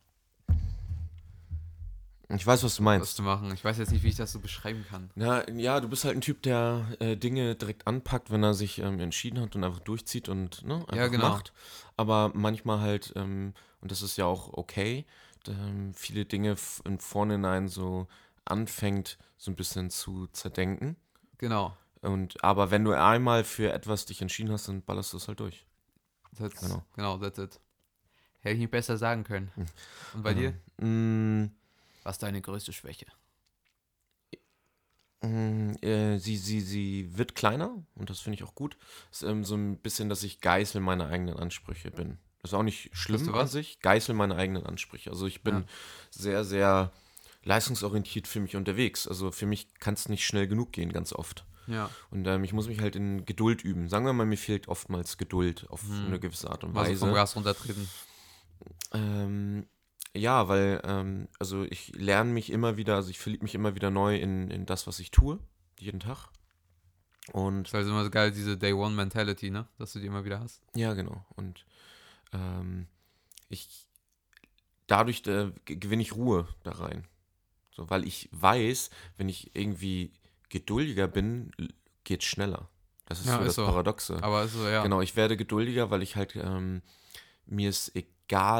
Ich 2.35 2.45
weiß, 2.45 2.63
was 2.63 2.75
du 2.75 2.81
was 2.81 2.85
meinst. 2.85 3.15
zu 3.15 3.23
machen. 3.23 3.51
Ich 3.53 3.63
weiß 3.63 3.77
jetzt 3.77 3.91
nicht, 3.91 4.03
wie 4.03 4.09
ich 4.09 4.15
das 4.15 4.31
so 4.31 4.39
beschreiben 4.39 4.85
kann. 4.89 5.09
Na, 5.15 5.47
ja, 5.51 5.79
du 5.79 5.87
bist 5.89 6.05
halt 6.05 6.15
ein 6.15 6.21
Typ, 6.21 6.41
der 6.43 6.85
äh, 6.99 7.15
Dinge 7.17 7.55
direkt 7.55 7.87
anpackt, 7.87 8.31
wenn 8.31 8.43
er 8.43 8.53
sich 8.53 8.79
ähm, 8.79 8.99
entschieden 8.99 9.39
hat 9.41 9.55
und 9.55 9.63
einfach 9.63 9.79
durchzieht 9.79 10.29
und 10.29 10.63
ne, 10.65 10.75
einfach 10.75 10.95
Ja, 10.95 11.07
genau. 11.07 11.29
macht. 11.29 11.53
Aber 11.97 12.31
manchmal 12.33 12.79
halt, 12.79 13.13
ähm, 13.15 13.53
und 13.81 13.91
das 13.91 14.01
ist 14.01 14.17
ja 14.17 14.25
auch 14.25 14.53
okay, 14.53 15.05
ähm, 15.47 15.93
viele 15.93 16.25
Dinge 16.25 16.55
im 16.85 16.99
Vorhinein 16.99 17.67
so 17.67 18.07
anfängt, 18.45 19.17
so 19.37 19.51
ein 19.51 19.55
bisschen 19.55 19.89
zu 19.89 20.27
zerdenken. 20.27 20.95
Genau. 21.37 21.75
Und 22.01 22.43
aber 22.43 22.71
wenn 22.71 22.83
du 22.83 22.93
einmal 22.93 23.43
für 23.43 23.71
etwas 23.73 24.05
dich 24.05 24.21
entschieden 24.21 24.51
hast, 24.51 24.67
dann 24.67 24.81
ballerst 24.81 25.13
du 25.13 25.17
es 25.17 25.27
halt 25.27 25.39
durch. 25.39 25.65
That's, 26.37 26.61
Genau. 26.61 26.83
genau. 26.95 27.17
that's 27.17 27.37
it. 27.37 27.59
Hätte 28.39 28.53
ich 28.53 28.59
nicht 28.59 28.71
besser 28.71 28.97
sagen 28.97 29.23
können. 29.23 29.51
Und 30.15 30.23
bei 30.23 30.33
dir? 30.33 30.53
Was 32.03 32.15
ist 32.15 32.23
deine 32.23 32.41
größte 32.41 32.73
Schwäche? 32.73 33.05
Mm, 35.23 35.73
äh, 35.83 36.17
sie, 36.17 36.35
sie, 36.37 36.61
sie 36.61 37.17
wird 37.17 37.35
kleiner 37.35 37.83
und 37.95 38.09
das 38.09 38.19
finde 38.21 38.35
ich 38.37 38.43
auch 38.43 38.55
gut. 38.55 38.75
Ist 39.11 39.21
ähm, 39.23 39.43
so 39.43 39.55
ein 39.55 39.77
bisschen, 39.77 40.09
dass 40.09 40.23
ich 40.23 40.41
Geißel 40.41 40.81
meiner 40.81 41.07
eigenen 41.07 41.37
Ansprüche 41.37 41.91
bin. 41.91 42.17
Das 42.41 42.51
ist 42.51 42.53
auch 42.55 42.63
nicht 42.63 42.89
schlimm 42.93 43.19
Weißt 43.21 43.27
du 43.27 43.33
an 43.33 43.37
was? 43.39 43.51
sich. 43.51 43.79
Geißel 43.81 44.15
meine 44.15 44.35
eigenen 44.35 44.65
Ansprüche. 44.65 45.11
Also 45.11 45.27
ich 45.27 45.43
bin 45.43 45.55
Ja. 45.57 45.63
sehr, 46.09 46.43
sehr 46.43 46.91
leistungsorientiert 47.43 48.27
für 48.27 48.39
mich 48.39 48.55
unterwegs. 48.55 49.07
Also 49.07 49.31
für 49.31 49.45
mich 49.45 49.73
kann 49.75 49.93
es 49.93 50.09
nicht 50.09 50.25
schnell 50.25 50.47
genug 50.47 50.71
gehen, 50.73 50.91
ganz 50.91 51.13
oft. 51.13 51.45
Ja. 51.67 51.91
Und 52.09 52.25
ähm, 52.25 52.43
ich 52.43 52.53
muss 52.53 52.67
mich 52.67 52.79
halt 52.81 52.95
in 52.95 53.23
Geduld 53.25 53.63
üben. 53.63 53.89
Sagen 53.89 54.05
wir 54.05 54.13
mal, 54.13 54.25
mir 54.25 54.37
fehlt 54.37 54.67
oftmals 54.67 55.19
Geduld 55.19 55.69
auf 55.69 55.83
Hm. 55.83 56.07
eine 56.07 56.19
gewisse 56.19 56.49
Art 56.49 56.63
und 56.63 56.75
Also 56.75 56.89
Weise. 56.91 56.99
vom 57.05 57.13
Gas 57.13 57.35
runtertreten. 57.35 57.87
Ähm, 58.93 59.67
ja, 60.15 60.47
weil, 60.47 60.81
ähm, 60.83 61.27
also 61.39 61.63
ich 61.63 61.93
lerne 61.95 62.31
mich 62.31 62.51
immer 62.51 62.77
wieder, 62.77 62.95
also 62.95 63.09
ich 63.09 63.19
verliebe 63.19 63.43
mich 63.43 63.55
immer 63.55 63.75
wieder 63.75 63.89
neu 63.89 64.17
in, 64.17 64.49
in 64.51 64.65
das, 64.65 64.87
was 64.87 64.99
ich 64.99 65.11
tue, 65.11 65.39
jeden 65.79 65.99
Tag. 65.99 66.29
Und 67.33 67.67
ist 67.67 67.73
halt 67.73 67.87
immer 67.87 68.03
so 68.03 68.09
geil, 68.09 68.31
diese 68.31 68.57
Day 68.57 68.73
One 68.73 68.95
Mentality, 68.95 69.51
ne? 69.51 69.67
Dass 69.77 69.93
du 69.93 69.99
die 69.99 70.07
immer 70.07 70.25
wieder 70.25 70.39
hast. 70.39 70.61
ja, 70.75 70.93
genau. 70.93 71.25
Und 71.35 71.65
ähm, 72.33 72.87
ich 73.49 73.87
dadurch 74.87 75.25
äh, 75.27 75.51
ge- 75.65 75.77
gewinne 75.77 76.01
ich 76.01 76.13
Ruhe 76.15 76.47
da 76.63 76.71
rein. 76.71 77.07
So, 77.71 77.89
weil 77.89 78.05
ich 78.05 78.27
weiß, 78.33 78.89
wenn 79.17 79.29
ich 79.29 79.55
irgendwie 79.55 80.11
geduldiger 80.49 81.07
bin, 81.07 81.51
geht 82.03 82.23
schneller. 82.23 82.67
Das 83.05 83.19
ist 83.21 83.27
Ja, 83.27 83.37
so 83.37 83.41
ist 83.43 83.47
das 83.49 83.55
so. 83.55 83.65
Paradoxe. 83.65 84.21
Aber 84.21 84.43
ist 84.43 84.53
so, 84.53 84.67
ja. 84.67 84.83
Genau, 84.83 84.99
ich 85.01 85.15
werde 85.15 85.37
geduldiger, 85.37 85.89
weil 85.89 86.01
ich 86.01 86.15
halt 86.17 86.35
ähm, 86.35 86.81
mir 87.45 87.69
es 87.69 87.93
egal 87.95 88.09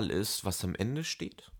ist, 0.10 0.46
was 0.46 0.64
am 0.64 0.76
Ende 0.76 1.04
steht. 1.04 1.52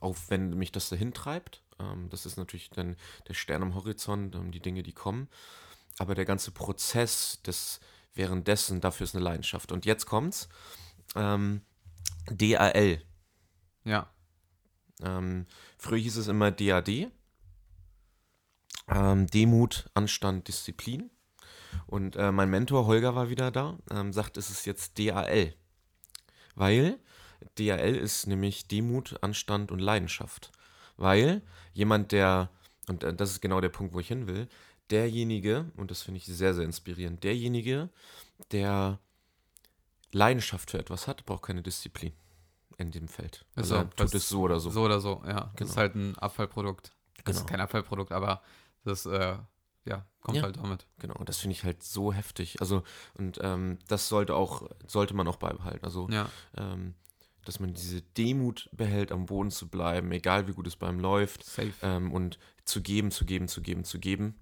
Auch 0.00 0.16
wenn 0.28 0.50
mich 0.50 0.72
das 0.72 0.88
dahin 0.88 1.12
treibt. 1.12 1.62
Ähm, 1.78 2.08
das 2.10 2.26
ist 2.26 2.36
natürlich 2.36 2.70
dann 2.70 2.96
der 3.28 3.34
Stern 3.34 3.62
am 3.62 3.74
Horizont, 3.74 4.34
ähm, 4.34 4.50
die 4.50 4.60
Dinge, 4.60 4.82
die 4.82 4.92
kommen. 4.92 5.28
Aber 5.98 6.14
der 6.14 6.24
ganze 6.24 6.52
Prozess 6.52 7.42
des 7.42 7.80
währenddessen, 8.14 8.80
dafür 8.80 9.04
ist 9.04 9.14
eine 9.14 9.24
Leidenschaft. 9.24 9.72
Und 9.72 9.84
jetzt 9.84 10.06
kommt's. 10.06 10.48
Ähm, 11.14 11.62
DAL. 12.30 13.02
Ja. 13.84 14.10
Ähm, 15.02 15.46
früher 15.76 15.98
hieß 15.98 16.16
es 16.16 16.28
immer 16.28 16.50
DAD. 16.50 17.10
Ähm, 18.88 19.26
Demut, 19.26 19.90
Anstand, 19.94 20.48
Disziplin. 20.48 21.10
Und 21.86 22.16
äh, 22.16 22.32
mein 22.32 22.50
Mentor 22.50 22.86
Holger 22.86 23.14
war 23.14 23.28
wieder 23.28 23.50
da, 23.50 23.78
ähm, 23.90 24.12
sagt, 24.12 24.36
es 24.36 24.50
ist 24.50 24.66
jetzt 24.66 24.98
DAL. 24.98 25.54
Weil 26.54 26.98
DAL 27.56 27.94
ist 27.94 28.26
nämlich 28.26 28.68
Demut, 28.68 29.22
Anstand 29.22 29.70
und 29.72 29.78
Leidenschaft. 29.78 30.52
Weil 30.96 31.42
jemand, 31.72 32.12
der, 32.12 32.50
und 32.88 33.04
äh, 33.04 33.14
das 33.14 33.30
ist 33.30 33.40
genau 33.40 33.60
der 33.60 33.68
Punkt, 33.68 33.94
wo 33.94 34.00
ich 34.00 34.08
hin 34.08 34.26
will, 34.26 34.48
derjenige, 34.90 35.70
und 35.76 35.90
das 35.90 36.02
finde 36.02 36.18
ich 36.18 36.26
sehr, 36.26 36.54
sehr 36.54 36.64
inspirierend, 36.64 37.22
derjenige, 37.22 37.88
der 38.52 38.98
Leidenschaft 40.12 40.70
für 40.70 40.78
etwas 40.78 41.06
hat, 41.06 41.24
braucht 41.26 41.42
keine 41.42 41.62
Disziplin 41.62 42.12
in 42.78 42.90
dem 42.90 43.08
Feld. 43.08 43.44
Also 43.56 43.74
so, 43.74 43.80
er 43.80 43.90
tut 43.90 44.00
das- 44.00 44.14
es 44.14 44.28
so 44.28 44.40
oder 44.42 44.60
so. 44.60 44.70
So 44.70 44.82
oder 44.84 45.00
so, 45.00 45.22
ja. 45.26 45.34
Das 45.40 45.54
Genau. 45.56 45.70
ist 45.70 45.76
halt 45.76 45.94
ein 45.96 46.16
Abfallprodukt. 46.18 46.92
Das 47.16 47.24
Genau. 47.24 47.38
ist 47.40 47.46
kein 47.48 47.60
Abfallprodukt, 47.60 48.12
aber 48.12 48.42
das, 48.84 49.04
äh, 49.06 49.36
ja, 49.84 50.06
kommt 50.20 50.36
Ja. 50.38 50.42
halt 50.44 50.56
damit. 50.56 50.86
Genau, 50.98 51.14
und 51.14 51.28
das 51.28 51.38
finde 51.38 51.52
ich 51.56 51.64
halt 51.64 51.82
so 51.82 52.12
heftig. 52.12 52.60
Also, 52.60 52.82
und 53.14 53.38
ähm, 53.42 53.78
das 53.88 54.08
sollte 54.08 54.34
auch, 54.34 54.68
sollte 54.86 55.14
man 55.14 55.26
auch 55.28 55.36
beibehalten. 55.36 55.84
Also, 55.84 56.08
Ja. 56.10 56.30
ähm, 56.56 56.94
dass 57.48 57.60
man 57.60 57.72
diese 57.74 58.02
Demut 58.02 58.68
behält, 58.72 59.10
am 59.10 59.26
Boden 59.26 59.50
zu 59.50 59.68
bleiben, 59.68 60.12
egal 60.12 60.46
wie 60.46 60.52
gut 60.52 60.66
es 60.66 60.76
beim 60.76 61.00
läuft, 61.00 61.44
ähm, 61.82 62.12
und 62.12 62.38
zu 62.64 62.82
geben, 62.82 63.10
zu 63.10 63.24
geben, 63.24 63.48
zu 63.48 63.62
geben, 63.62 63.84
zu 63.84 63.98
geben. 63.98 64.38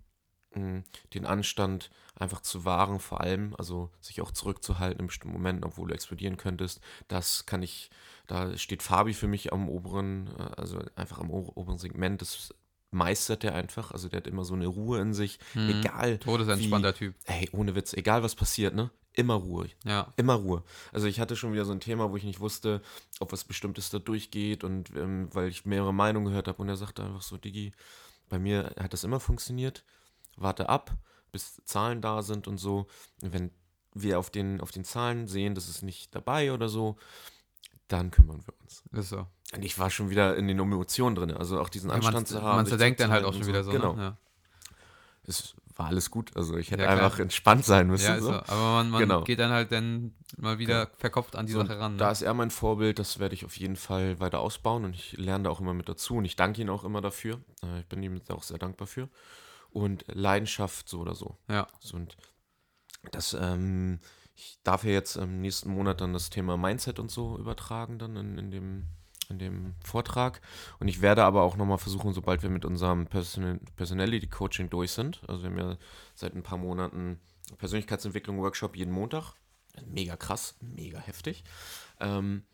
Mm, 0.54 0.78
Den 1.14 1.24
Anstand 1.26 1.90
einfach 2.16 2.40
zu 2.40 2.64
wahren, 2.64 2.98
vor 2.98 3.20
allem, 3.20 3.54
also 3.58 3.90
sich 4.00 4.20
auch 4.20 4.32
zurückzuhalten 4.32 5.00
in 5.00 5.06
bestimmten 5.06 5.34
Momenten, 5.36 5.64
obwohl 5.64 5.88
du 5.88 5.94
explodieren 5.94 6.36
könntest. 6.36 6.80
Das 7.08 7.46
kann 7.46 7.62
ich, 7.62 7.90
da 8.26 8.56
steht 8.56 8.82
Fabi 8.82 9.14
für 9.14 9.28
mich 9.28 9.52
am 9.52 9.68
oberen, 9.68 10.28
äh, 10.38 10.42
also 10.56 10.82
einfach 10.96 11.18
am 11.20 11.30
oberen 11.30 11.78
Segment. 11.78 12.20
Das 12.22 12.52
meistert 12.90 13.44
er 13.44 13.54
einfach. 13.54 13.90
Also 13.92 14.08
der 14.08 14.18
hat 14.18 14.26
immer 14.26 14.44
so 14.44 14.54
eine 14.54 14.66
Ruhe 14.66 15.00
in 15.00 15.12
sich, 15.14 15.38
Mhm. 15.54 15.80
egal 15.80 16.18
Todesentspannter 16.18 16.94
Typ. 16.94 17.14
Ey, 17.24 17.48
ohne 17.52 17.74
Witz, 17.74 17.92
egal 17.92 18.22
was 18.22 18.34
passiert, 18.34 18.74
ne? 18.74 18.90
Immer 19.16 19.34
Ruhe. 19.34 19.68
Ja. 19.84 20.12
Immer 20.16 20.34
Ruhe. 20.34 20.62
Also 20.92 21.06
ich 21.06 21.18
hatte 21.20 21.36
schon 21.36 21.52
wieder 21.52 21.64
so 21.64 21.72
ein 21.72 21.80
Thema, 21.80 22.10
wo 22.12 22.16
ich 22.16 22.24
nicht 22.24 22.38
wusste, 22.38 22.82
ob 23.18 23.32
was 23.32 23.44
Bestimmtes 23.44 23.88
da 23.90 23.98
durchgeht 23.98 24.62
und 24.62 24.90
ähm, 24.94 25.28
weil 25.32 25.48
ich 25.48 25.64
mehrere 25.64 25.94
Meinungen 25.94 26.26
gehört 26.26 26.48
habe 26.48 26.60
und 26.60 26.68
er 26.68 26.76
sagte 26.76 27.02
einfach 27.02 27.22
so, 27.22 27.38
Digi, 27.38 27.72
bei 28.28 28.38
mir 28.38 28.74
hat 28.78 28.92
das 28.92 29.04
immer 29.04 29.18
funktioniert. 29.18 29.84
Warte 30.36 30.68
ab, 30.68 30.94
bis 31.32 31.62
Zahlen 31.64 32.02
da 32.02 32.22
sind 32.22 32.46
und 32.46 32.58
so. 32.58 32.86
Und 33.22 33.32
wenn 33.32 33.50
wir 33.94 34.18
auf 34.18 34.28
den, 34.28 34.60
auf 34.60 34.70
den 34.70 34.84
Zahlen 34.84 35.28
sehen, 35.28 35.54
das 35.54 35.68
ist 35.68 35.82
nicht 35.82 36.14
dabei 36.14 36.52
oder 36.52 36.68
so, 36.68 36.96
dann 37.88 38.10
kümmern 38.10 38.42
wir 38.46 38.52
uns. 38.60 38.82
Ist 38.92 39.08
so. 39.08 39.26
Und 39.54 39.64
ich 39.64 39.78
war 39.78 39.88
schon 39.88 40.10
wieder 40.10 40.36
in 40.36 40.46
den 40.46 40.58
Emotionen 40.58 41.16
drin, 41.16 41.30
also 41.30 41.58
auch 41.58 41.70
diesen 41.70 41.88
Ja, 41.88 41.96
Anstand 41.96 42.14
man 42.14 42.26
zu 42.26 42.42
haben. 42.42 42.56
man 42.56 42.66
zerdenkt 42.66 43.00
dann 43.00 43.10
halt 43.10 43.24
auch 43.24 43.32
schon 43.32 43.46
wieder 43.46 43.64
so. 43.64 43.70
Genau. 43.70 43.94
Ne? 43.94 44.18
Es 45.22 45.54
war 45.76 45.86
alles 45.86 46.10
gut. 46.10 46.36
Also 46.36 46.56
ich 46.56 46.70
hätte 46.70 46.84
Ja, 46.84 46.88
einfach 46.90 47.18
entspannt 47.18 47.64
sein 47.64 47.86
Ja. 47.86 47.92
müssen. 47.92 48.04
ja, 48.06 48.20
so. 48.20 48.32
so. 48.32 48.32
Aber 48.34 48.72
man, 48.76 48.90
man 48.90 49.00
Genau. 49.00 49.24
geht 49.24 49.38
dann 49.38 49.50
halt 49.50 49.72
dann 49.72 50.14
mal 50.38 50.58
wieder 50.58 50.90
verkopft 50.98 51.36
an 51.36 51.46
die 51.46 51.52
So, 51.52 51.60
Sache 51.60 51.78
ran. 51.78 51.92
Ne? 51.92 51.98
Da 51.98 52.10
ist 52.10 52.22
er 52.22 52.34
mein 52.34 52.50
Vorbild, 52.50 52.98
das 52.98 53.18
werde 53.18 53.34
ich 53.34 53.44
auf 53.44 53.56
jeden 53.56 53.76
Fall 53.76 54.18
weiter 54.20 54.40
ausbauen 54.40 54.84
und 54.84 54.94
ich 54.94 55.12
lerne 55.16 55.44
da 55.44 55.50
auch 55.50 55.60
immer 55.60 55.74
mit 55.74 55.88
dazu 55.88 56.16
und 56.16 56.24
ich 56.24 56.36
danke 56.36 56.62
ihm 56.62 56.70
auch 56.70 56.84
immer 56.84 57.00
dafür. 57.00 57.40
Äh, 57.62 57.80
Ich 57.80 57.86
bin 57.86 58.02
ihm 58.02 58.20
auch 58.30 58.42
sehr 58.42 58.58
dankbar 58.58 58.86
für. 58.86 59.08
Und 59.70 60.04
Leidenschaft 60.08 60.88
so 60.88 61.00
oder 61.00 61.14
so. 61.14 61.36
Ja. 61.48 61.66
So, 61.80 61.96
Und 61.96 62.16
das, 63.12 63.36
ähm, 63.38 64.00
ich 64.34 64.58
darf 64.64 64.84
ja 64.84 64.90
jetzt 64.90 65.16
im 65.16 65.40
nächsten 65.40 65.70
Monat 65.70 66.00
dann 66.00 66.12
das 66.12 66.30
Thema 66.30 66.56
Mindset 66.56 66.98
und 66.98 67.10
so 67.10 67.38
übertragen, 67.38 67.98
dann 67.98 68.16
in, 68.16 68.38
in, 68.38 68.50
dem, 68.50 68.86
in 69.30 69.38
dem 69.38 69.74
Vortrag. 69.84 70.40
Und 70.78 70.88
ich 70.88 71.00
werde 71.02 71.24
aber 71.24 71.42
auch 71.42 71.56
nochmal 71.56 71.78
versuchen, 71.78 72.12
sobald 72.12 72.42
wir 72.42 72.50
mit 72.50 72.64
unserem 72.64 73.06
Person 73.06 73.60
Personality 73.76 74.26
Coaching 74.28 74.70
durch 74.70 74.92
sind, 74.92 75.22
also 75.28 75.42
wir 75.42 75.50
haben 75.50 75.58
ja 75.58 75.76
seit 76.14 76.34
ein 76.34 76.42
paar 76.42 76.58
Monaten 76.58 77.20
Persönlichkeitsentwicklung-Workshop 77.58 78.76
jeden 78.76 78.92
Montag. 78.92 79.34
Mega 79.86 80.16
krass, 80.16 80.56
mega 80.60 80.98
heftig. 80.98 81.44
Ähm, 82.00 82.44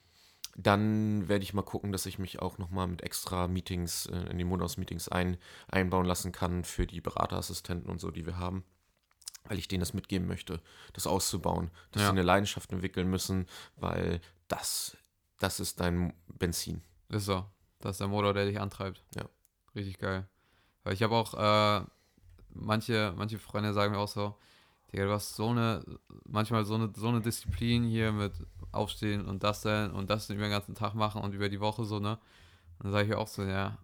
dann 0.56 1.28
werde 1.28 1.44
ich 1.44 1.54
mal 1.54 1.62
gucken, 1.62 1.92
dass 1.92 2.04
ich 2.04 2.18
mich 2.18 2.40
auch 2.42 2.58
nochmal 2.58 2.86
mit 2.86 3.02
extra 3.02 3.48
Meetings, 3.48 4.06
äh, 4.06 4.30
in 4.30 4.38
die 4.38 4.44
Montagsmeetings 4.44 5.08
ein, 5.08 5.38
einbauen 5.68 6.04
lassen 6.04 6.32
kann 6.32 6.64
für 6.64 6.86
die 6.86 7.00
Beraterassistenten 7.00 7.88
und 7.90 8.00
so, 8.00 8.10
die 8.10 8.26
wir 8.26 8.38
haben. 8.38 8.64
Weil 9.44 9.58
ich 9.58 9.66
denen 9.68 9.80
das 9.80 9.94
mitgeben 9.94 10.28
möchte, 10.28 10.60
das 10.92 11.06
auszubauen, 11.06 11.70
dass 11.92 12.02
Ja. 12.02 12.08
sie 12.08 12.12
eine 12.12 12.22
Leidenschaft 12.22 12.70
entwickeln 12.72 13.08
müssen, 13.08 13.46
weil 13.76 14.20
das, 14.48 14.96
das 15.38 15.58
ist 15.58 15.80
dein 15.80 16.12
Benzin. 16.42 16.82
Ist 17.08 17.26
so. 17.26 17.44
Das 17.78 17.92
ist 17.92 18.00
der 18.00 18.08
Motor, 18.08 18.34
der 18.34 18.46
dich 18.46 18.60
antreibt. 18.60 19.04
Ja. 19.14 19.28
Richtig 19.76 19.98
geil. 19.98 20.26
Weil 20.82 20.94
ich 20.94 21.02
habe 21.04 21.14
auch, 21.14 21.34
äh, 21.34 21.84
manche, 22.50 23.14
manche 23.16 23.38
Freunde 23.38 23.72
sagen 23.72 23.92
mir 23.92 24.00
auch 24.00 24.08
so, 24.08 24.36
Digga, 24.90 25.04
du 25.04 25.12
hast 25.12 25.36
so 25.36 25.50
eine, 25.50 25.84
manchmal 26.24 26.64
so 26.64 26.74
eine, 26.74 26.92
so 26.96 27.08
eine 27.08 27.20
Disziplin 27.20 27.84
hier 27.84 28.10
mit 28.10 28.32
Aufstehen 28.72 29.26
und 29.26 29.44
das 29.44 29.62
denn 29.62 29.92
und 29.92 30.10
das 30.10 30.26
denn 30.26 30.36
über 30.36 30.46
den 30.46 30.52
ganzen 30.52 30.74
Tag 30.74 30.94
machen 30.94 31.22
und 31.22 31.32
über 31.32 31.48
die 31.48 31.60
Woche 31.60 31.84
so, 31.84 32.00
ne? 32.00 32.18
Und 32.78 32.86
dann 32.86 32.92
sage 32.92 33.08
ich 33.08 33.14
auch 33.14 33.28
so, 33.28 33.44
ja, 33.44 33.78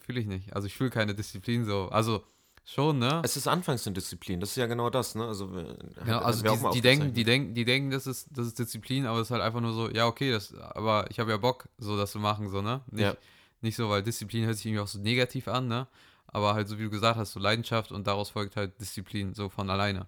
fühle 0.00 0.20
ich 0.20 0.26
nicht. 0.26 0.56
Also 0.56 0.66
ich 0.66 0.74
fühle 0.74 0.90
keine 0.90 1.14
Disziplin 1.14 1.66
so. 1.66 1.90
Also 1.90 2.24
schon, 2.66 2.98
ne? 2.98 3.22
Es 3.24 3.36
ist 3.36 3.46
anfangs 3.48 3.86
eine 3.86 3.94
Disziplin, 3.94 4.40
das 4.40 4.50
ist 4.50 4.56
ja 4.56 4.66
genau 4.66 4.90
das, 4.90 5.14
ne? 5.14 5.24
Also, 5.26 5.48
hat- 5.54 6.22
also 6.22 6.42
die, 6.42 6.70
die 6.72 6.80
denken, 6.82 7.14
die 7.14 7.24
denken, 7.24 7.54
die 7.54 7.64
denken, 7.64 7.90
das 7.90 8.06
ist, 8.06 8.28
das 8.32 8.48
ist 8.48 8.58
Disziplin, 8.58 9.06
aber 9.06 9.20
es 9.20 9.28
ist 9.28 9.30
halt 9.30 9.42
einfach 9.42 9.60
nur 9.60 9.72
so, 9.72 9.88
ja, 9.90 10.06
okay, 10.06 10.30
das, 10.32 10.52
aber 10.54 11.06
ich 11.10 11.18
habe 11.20 11.30
ja 11.30 11.36
Bock, 11.38 11.68
so 11.78 11.96
das 11.96 12.10
zu 12.10 12.18
machen, 12.18 12.50
so, 12.50 12.60
ne? 12.60 12.82
Nicht, 12.90 13.02
Ja. 13.04 13.14
nicht 13.62 13.76
so, 13.76 13.88
weil 13.88 14.02
Disziplin 14.02 14.44
hört 14.44 14.56
sich 14.56 14.66
irgendwie 14.66 14.82
auch 14.82 14.88
so 14.88 14.98
negativ 14.98 15.48
an, 15.48 15.68
ne? 15.68 15.86
Aber 16.26 16.52
halt, 16.54 16.68
so 16.68 16.78
wie 16.78 16.82
du 16.82 16.90
gesagt 16.90 17.16
hast, 17.16 17.32
so 17.32 17.40
Leidenschaft 17.40 17.92
und 17.92 18.06
daraus 18.06 18.30
folgt 18.30 18.56
halt 18.56 18.78
Disziplin, 18.80 19.32
so 19.32 19.48
von 19.48 19.70
alleine. 19.70 20.06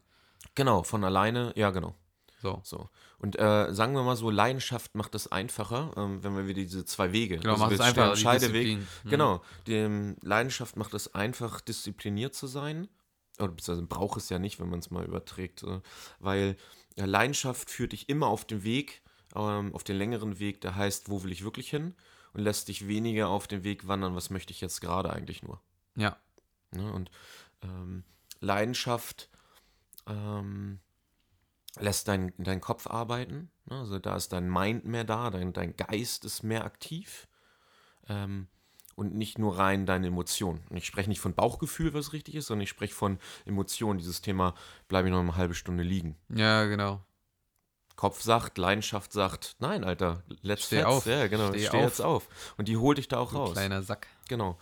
Genau, 0.55 0.83
von 0.83 1.05
alleine, 1.05 1.53
ja, 1.57 1.71
genau. 1.71 1.95
So. 2.41 2.61
So. 2.65 2.89
Und 3.19 3.39
äh, 3.39 3.73
sagen 3.73 3.95
wir 3.95 4.03
mal 4.03 4.17
so, 4.17 4.31
Leidenschaft 4.31 4.95
macht 4.95 5.15
es 5.15 5.31
einfacher, 5.31 5.93
ähm, 5.97 6.23
wenn 6.23 6.37
wir 6.37 6.47
wieder 6.47 6.63
diese 6.63 6.85
zwei 6.85 7.13
Wege. 7.13 7.39
Genau, 7.39 7.53
also 7.53 7.65
macht 7.65 7.73
es 7.73 7.77
stellen 7.77 7.89
einfach 7.89 8.03
einen 8.05 8.15
die 8.15 8.21
Scheideweg. 8.21 8.79
Mhm. 8.79 9.11
Genau. 9.11 9.43
Dem 9.67 10.17
Leidenschaft 10.23 10.77
macht 10.77 10.95
es 10.95 11.15
einfach, 11.15 11.61
diszipliniert 11.61 12.35
zu 12.35 12.47
sein. 12.47 12.89
Oder 13.39 13.49
beziehungsweise 13.49 13.87
braucht 13.87 14.19
es 14.19 14.29
ja 14.29 14.39
nicht, 14.39 14.61
wenn 14.61 14.69
man 14.69 14.79
es 14.81 14.91
mal 14.91 15.05
überträgt. 15.05 15.63
Äh, 15.63 15.81
weil 16.21 16.57
ja, 16.97 17.05
Leidenschaft 17.05 17.71
führt 17.71 17.93
dich 17.93 18.09
immer 18.09 18.27
auf 18.27 18.45
den 18.45 18.63
Weg, 18.63 19.03
ähm, 19.35 19.75
auf 19.75 19.85
den 19.85 19.97
längeren 19.97 20.39
Weg, 20.39 20.61
der 20.61 20.77
heißt, 20.77 21.09
wo 21.09 21.23
will 21.23 21.33
ich 21.33 21.45
wirklich 21.45 21.71
hin? 21.71 21.95
Und 22.35 22.43
lässt 22.43 22.69
dich 22.69 22.87
weniger 22.87 23.29
auf 23.29 23.49
den 23.49 23.65
Weg 23.65 23.89
wandern, 23.89 24.15
was 24.15 24.31
möchte 24.31 24.53
ich 24.53 24.61
jetzt 24.61 24.81
gerade 24.81 25.11
eigentlich 25.11 25.43
nur. 25.43 25.61
Ja, 25.97 26.19
Ne? 26.71 26.93
Und 26.93 27.11
ähm, 27.63 28.05
Leidenschaft 28.41 29.29
ähm, 30.07 30.81
lässt 31.79 32.09
dein, 32.09 32.33
dein 32.39 32.61
Kopf 32.61 32.87
arbeiten. 32.87 33.51
Ne? 33.67 33.77
Also 33.79 33.99
da 33.99 34.17
ist 34.17 34.33
dein 34.33 34.49
Mind 34.51 34.85
mehr 34.85 35.05
da, 35.05 35.31
dein, 35.31 35.53
dein 35.53 35.77
Geist 35.77 36.25
ist 36.25 36.43
mehr 36.43 36.65
aktiv. 36.65 37.29
Ähm, 38.09 38.49
und 38.97 39.15
nicht 39.15 39.39
nur 39.39 39.57
rein 39.59 39.87
deine 39.87 40.09
Emotionen. 40.09 40.65
Und 40.71 40.77
ich 40.77 40.85
spreche 40.87 41.09
nicht 41.09 41.21
von 41.21 41.33
Bauchgefühl, 41.35 41.95
was 41.95 42.13
richtig 42.13 42.35
ist, 42.35 42.47
sondern 42.49 42.65
ich 42.65 42.69
spreche 42.71 42.95
von 42.95 43.19
Emotionen. 43.47 43.99
Dieses 43.99 44.23
Thema, 44.23 44.55
bleibe 44.89 45.07
ich 45.07 45.13
noch 45.13 45.21
eine 45.21 45.37
halbe 45.37 45.55
Stunde 45.55 45.85
liegen. 45.85 46.17
ja, 46.35 46.65
genau. 46.65 47.05
Kopf 47.95 48.23
sagt, 48.23 48.59
Leidenschaft 48.59 49.13
sagt, 49.13 49.57
nein, 49.59 49.83
Alter, 49.83 50.23
let's 50.43 50.67
Steh 50.67 50.77
fetz. 50.77 50.85
auf. 50.87 51.07
Ja, 51.07 51.27
genau, 51.27 51.49
Steh 51.49 51.67
steh, 51.67 51.77
auf. 51.79 51.83
jetzt 51.83 52.01
auf. 52.01 52.55
Und 52.57 52.69
die 52.69 52.77
holt 52.77 52.99
dich 52.99 53.09
da 53.09 53.19
auch 53.19 53.31
Du 53.33 53.39
raus. 53.39 53.53
kleiner 53.55 53.83
Sack. 53.83 54.07
Genau. 54.29 54.57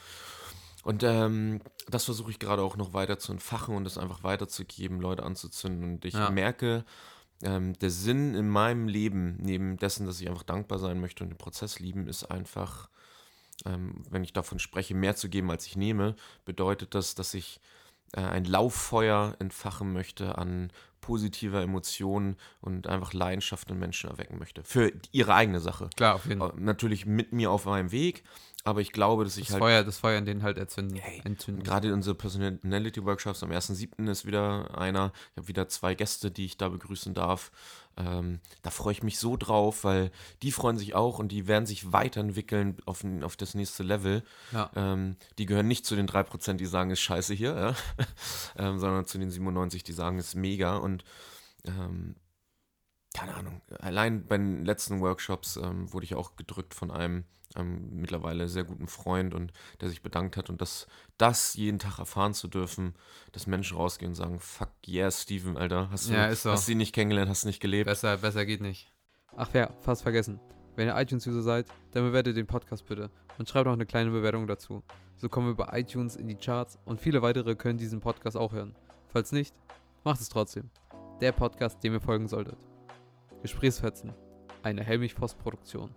Und 0.86 1.02
ähm, 1.02 1.62
das 1.88 2.04
versuche 2.04 2.30
ich 2.30 2.38
gerade 2.38 2.62
auch 2.62 2.76
noch 2.76 2.92
weiter 2.94 3.18
zu 3.18 3.32
entfachen 3.32 3.74
und 3.74 3.86
es 3.88 3.98
einfach 3.98 4.22
weiterzugeben, 4.22 5.00
Leute 5.00 5.24
anzuzünden. 5.24 5.82
Und 5.94 6.04
ich 6.04 6.14
Ja. 6.14 6.30
merke, 6.30 6.84
ähm, 7.42 7.76
der 7.80 7.90
Sinn 7.90 8.36
in 8.36 8.48
meinem 8.48 8.86
Leben, 8.86 9.36
neben 9.40 9.78
dessen, 9.78 10.06
dass 10.06 10.20
ich 10.20 10.28
einfach 10.28 10.44
dankbar 10.44 10.78
sein 10.78 11.00
möchte 11.00 11.24
und 11.24 11.30
den 11.30 11.38
Prozess 11.38 11.80
lieben, 11.80 12.06
ist 12.06 12.30
einfach, 12.30 12.88
ähm, 13.64 14.04
wenn 14.10 14.22
ich 14.22 14.32
davon 14.32 14.60
spreche, 14.60 14.94
mehr 14.94 15.16
zu 15.16 15.28
geben, 15.28 15.50
als 15.50 15.66
ich 15.66 15.74
nehme, 15.74 16.14
bedeutet 16.44 16.94
das, 16.94 17.16
dass 17.16 17.34
ich 17.34 17.58
äh, 18.12 18.20
ein 18.20 18.44
Lauffeuer 18.44 19.34
entfachen 19.40 19.92
möchte 19.92 20.38
an 20.38 20.70
positiver 21.00 21.62
Emotionen 21.62 22.36
und 22.60 22.86
einfach 22.86 23.12
Leidenschaft 23.12 23.70
in 23.70 23.78
Menschen 23.78 24.10
erwecken 24.10 24.38
möchte. 24.38 24.62
Für 24.64 24.92
ihre 25.12 25.34
eigene 25.34 25.60
Sache. 25.60 25.90
Klar, 25.96 26.16
auf 26.16 26.26
jeden 26.26 26.40
Fall. 26.40 26.54
Natürlich 26.56 27.06
mit 27.06 27.32
mir 27.32 27.50
auf 27.50 27.64
meinem 27.66 27.92
Weg, 27.92 28.24
aber 28.66 28.80
ich 28.80 28.90
glaube, 28.90 29.22
dass 29.22 29.36
ich 29.36 29.46
Das 29.46 29.54
halt 29.54 29.62
Feuer, 29.62 29.84
das 29.84 29.98
Feuer 29.98 30.18
in 30.18 30.26
denen 30.26 30.42
halt 30.42 30.58
erzünden. 30.58 30.96
Hey, 30.96 31.22
entzünden. 31.24 31.62
Gerade 31.62 31.94
unsere 31.94 32.16
Personality-Workshops 32.16 33.44
am 33.44 33.52
1.7. 33.52 34.10
ist 34.10 34.26
wieder 34.26 34.76
einer. 34.76 35.12
Ich 35.32 35.36
habe 35.36 35.48
wieder 35.48 35.68
zwei 35.68 35.94
Gäste, 35.94 36.32
die 36.32 36.46
ich 36.46 36.56
da 36.56 36.68
begrüßen 36.68 37.14
darf. 37.14 37.52
Ähm, 37.96 38.40
da 38.62 38.70
freue 38.70 38.92
ich 38.92 39.02
mich 39.02 39.18
so 39.18 39.36
drauf, 39.36 39.84
weil 39.84 40.10
die 40.42 40.52
freuen 40.52 40.76
sich 40.76 40.94
auch 40.94 41.18
und 41.18 41.28
die 41.28 41.46
werden 41.46 41.64
sich 41.64 41.92
weiterentwickeln 41.92 42.76
auf, 42.84 43.04
auf 43.22 43.36
das 43.36 43.54
nächste 43.54 43.84
Level. 43.84 44.22
Ja. 44.52 44.70
Ähm, 44.74 45.16
die 45.38 45.46
gehören 45.46 45.68
nicht 45.68 45.86
zu 45.86 45.94
den 45.96 46.08
3%, 46.08 46.54
die 46.54 46.66
sagen, 46.66 46.90
ist 46.90 47.00
scheiße 47.00 47.34
hier, 47.34 47.54
ja? 47.54 47.74
ähm, 48.58 48.78
sondern 48.78 49.06
zu 49.06 49.18
den 49.18 49.30
97, 49.30 49.84
die 49.84 49.92
sagen, 49.92 50.18
ist 50.18 50.34
mega. 50.34 50.76
Und 50.76 50.95
ähm, 51.64 52.16
keine 53.14 53.34
Ahnung, 53.34 53.62
allein 53.80 54.26
bei 54.26 54.36
den 54.36 54.64
letzten 54.64 55.00
Workshops 55.00 55.56
ähm, 55.56 55.90
wurde 55.92 56.04
ich 56.04 56.14
auch 56.14 56.36
gedrückt 56.36 56.74
von 56.74 56.90
einem 56.90 57.24
ähm, 57.56 57.88
mittlerweile 57.92 58.48
sehr 58.48 58.64
guten 58.64 58.88
Freund 58.88 59.32
und 59.34 59.52
der 59.80 59.88
sich 59.88 60.02
bedankt 60.02 60.36
hat 60.36 60.50
und 60.50 60.60
das, 60.60 60.86
das 61.16 61.54
jeden 61.54 61.78
Tag 61.78 61.98
erfahren 61.98 62.34
zu 62.34 62.48
dürfen, 62.48 62.94
dass 63.32 63.46
Menschen 63.46 63.76
rausgehen 63.78 64.10
und 64.10 64.16
sagen, 64.16 64.38
fuck 64.38 64.68
yeah, 64.86 65.10
Steven, 65.10 65.56
Alter, 65.56 65.88
hast 65.90 66.08
du, 66.08 66.12
Ja, 66.12 66.34
so. 66.34 66.50
hast 66.50 66.68
du 66.68 66.72
ihn 66.72 66.78
nicht 66.78 66.94
kennengelernt, 66.94 67.30
hast 67.30 67.44
nicht 67.46 67.60
gelebt. 67.60 67.86
Besser, 67.86 68.18
besser 68.18 68.44
geht 68.44 68.60
nicht. 68.60 68.92
Ach 69.34 69.52
ja, 69.54 69.70
fast 69.80 70.02
vergessen. 70.02 70.40
Wenn 70.74 70.88
ihr 70.88 70.96
iTunes-User 70.96 71.42
seid, 71.42 71.66
dann 71.92 72.04
bewertet 72.04 72.36
den 72.36 72.46
Podcast 72.46 72.84
bitte 72.86 73.10
und 73.38 73.48
schreibt 73.48 73.66
auch 73.66 73.72
eine 73.72 73.86
kleine 73.86 74.10
Bewertung 74.10 74.46
dazu. 74.46 74.82
So 75.16 75.30
kommen 75.30 75.46
wir 75.46 75.54
bei 75.54 75.80
iTunes 75.80 76.16
in 76.16 76.28
die 76.28 76.36
Charts 76.36 76.78
und 76.84 77.00
viele 77.00 77.22
weitere 77.22 77.54
können 77.54 77.78
diesen 77.78 78.00
Podcast 78.00 78.36
auch 78.36 78.52
hören. 78.52 78.74
Falls 79.08 79.32
nicht, 79.32 79.54
macht 80.04 80.20
es 80.20 80.28
trotzdem. 80.28 80.70
Der 81.20 81.32
Podcast, 81.32 81.82
dem 81.82 81.94
ihr 81.94 82.00
folgen 82.00 82.28
solltet. 82.28 82.58
Gesprächsfetzen. 83.40 84.12
Eine 84.62 84.84
Helmich-Post-Produktion. 84.84 85.94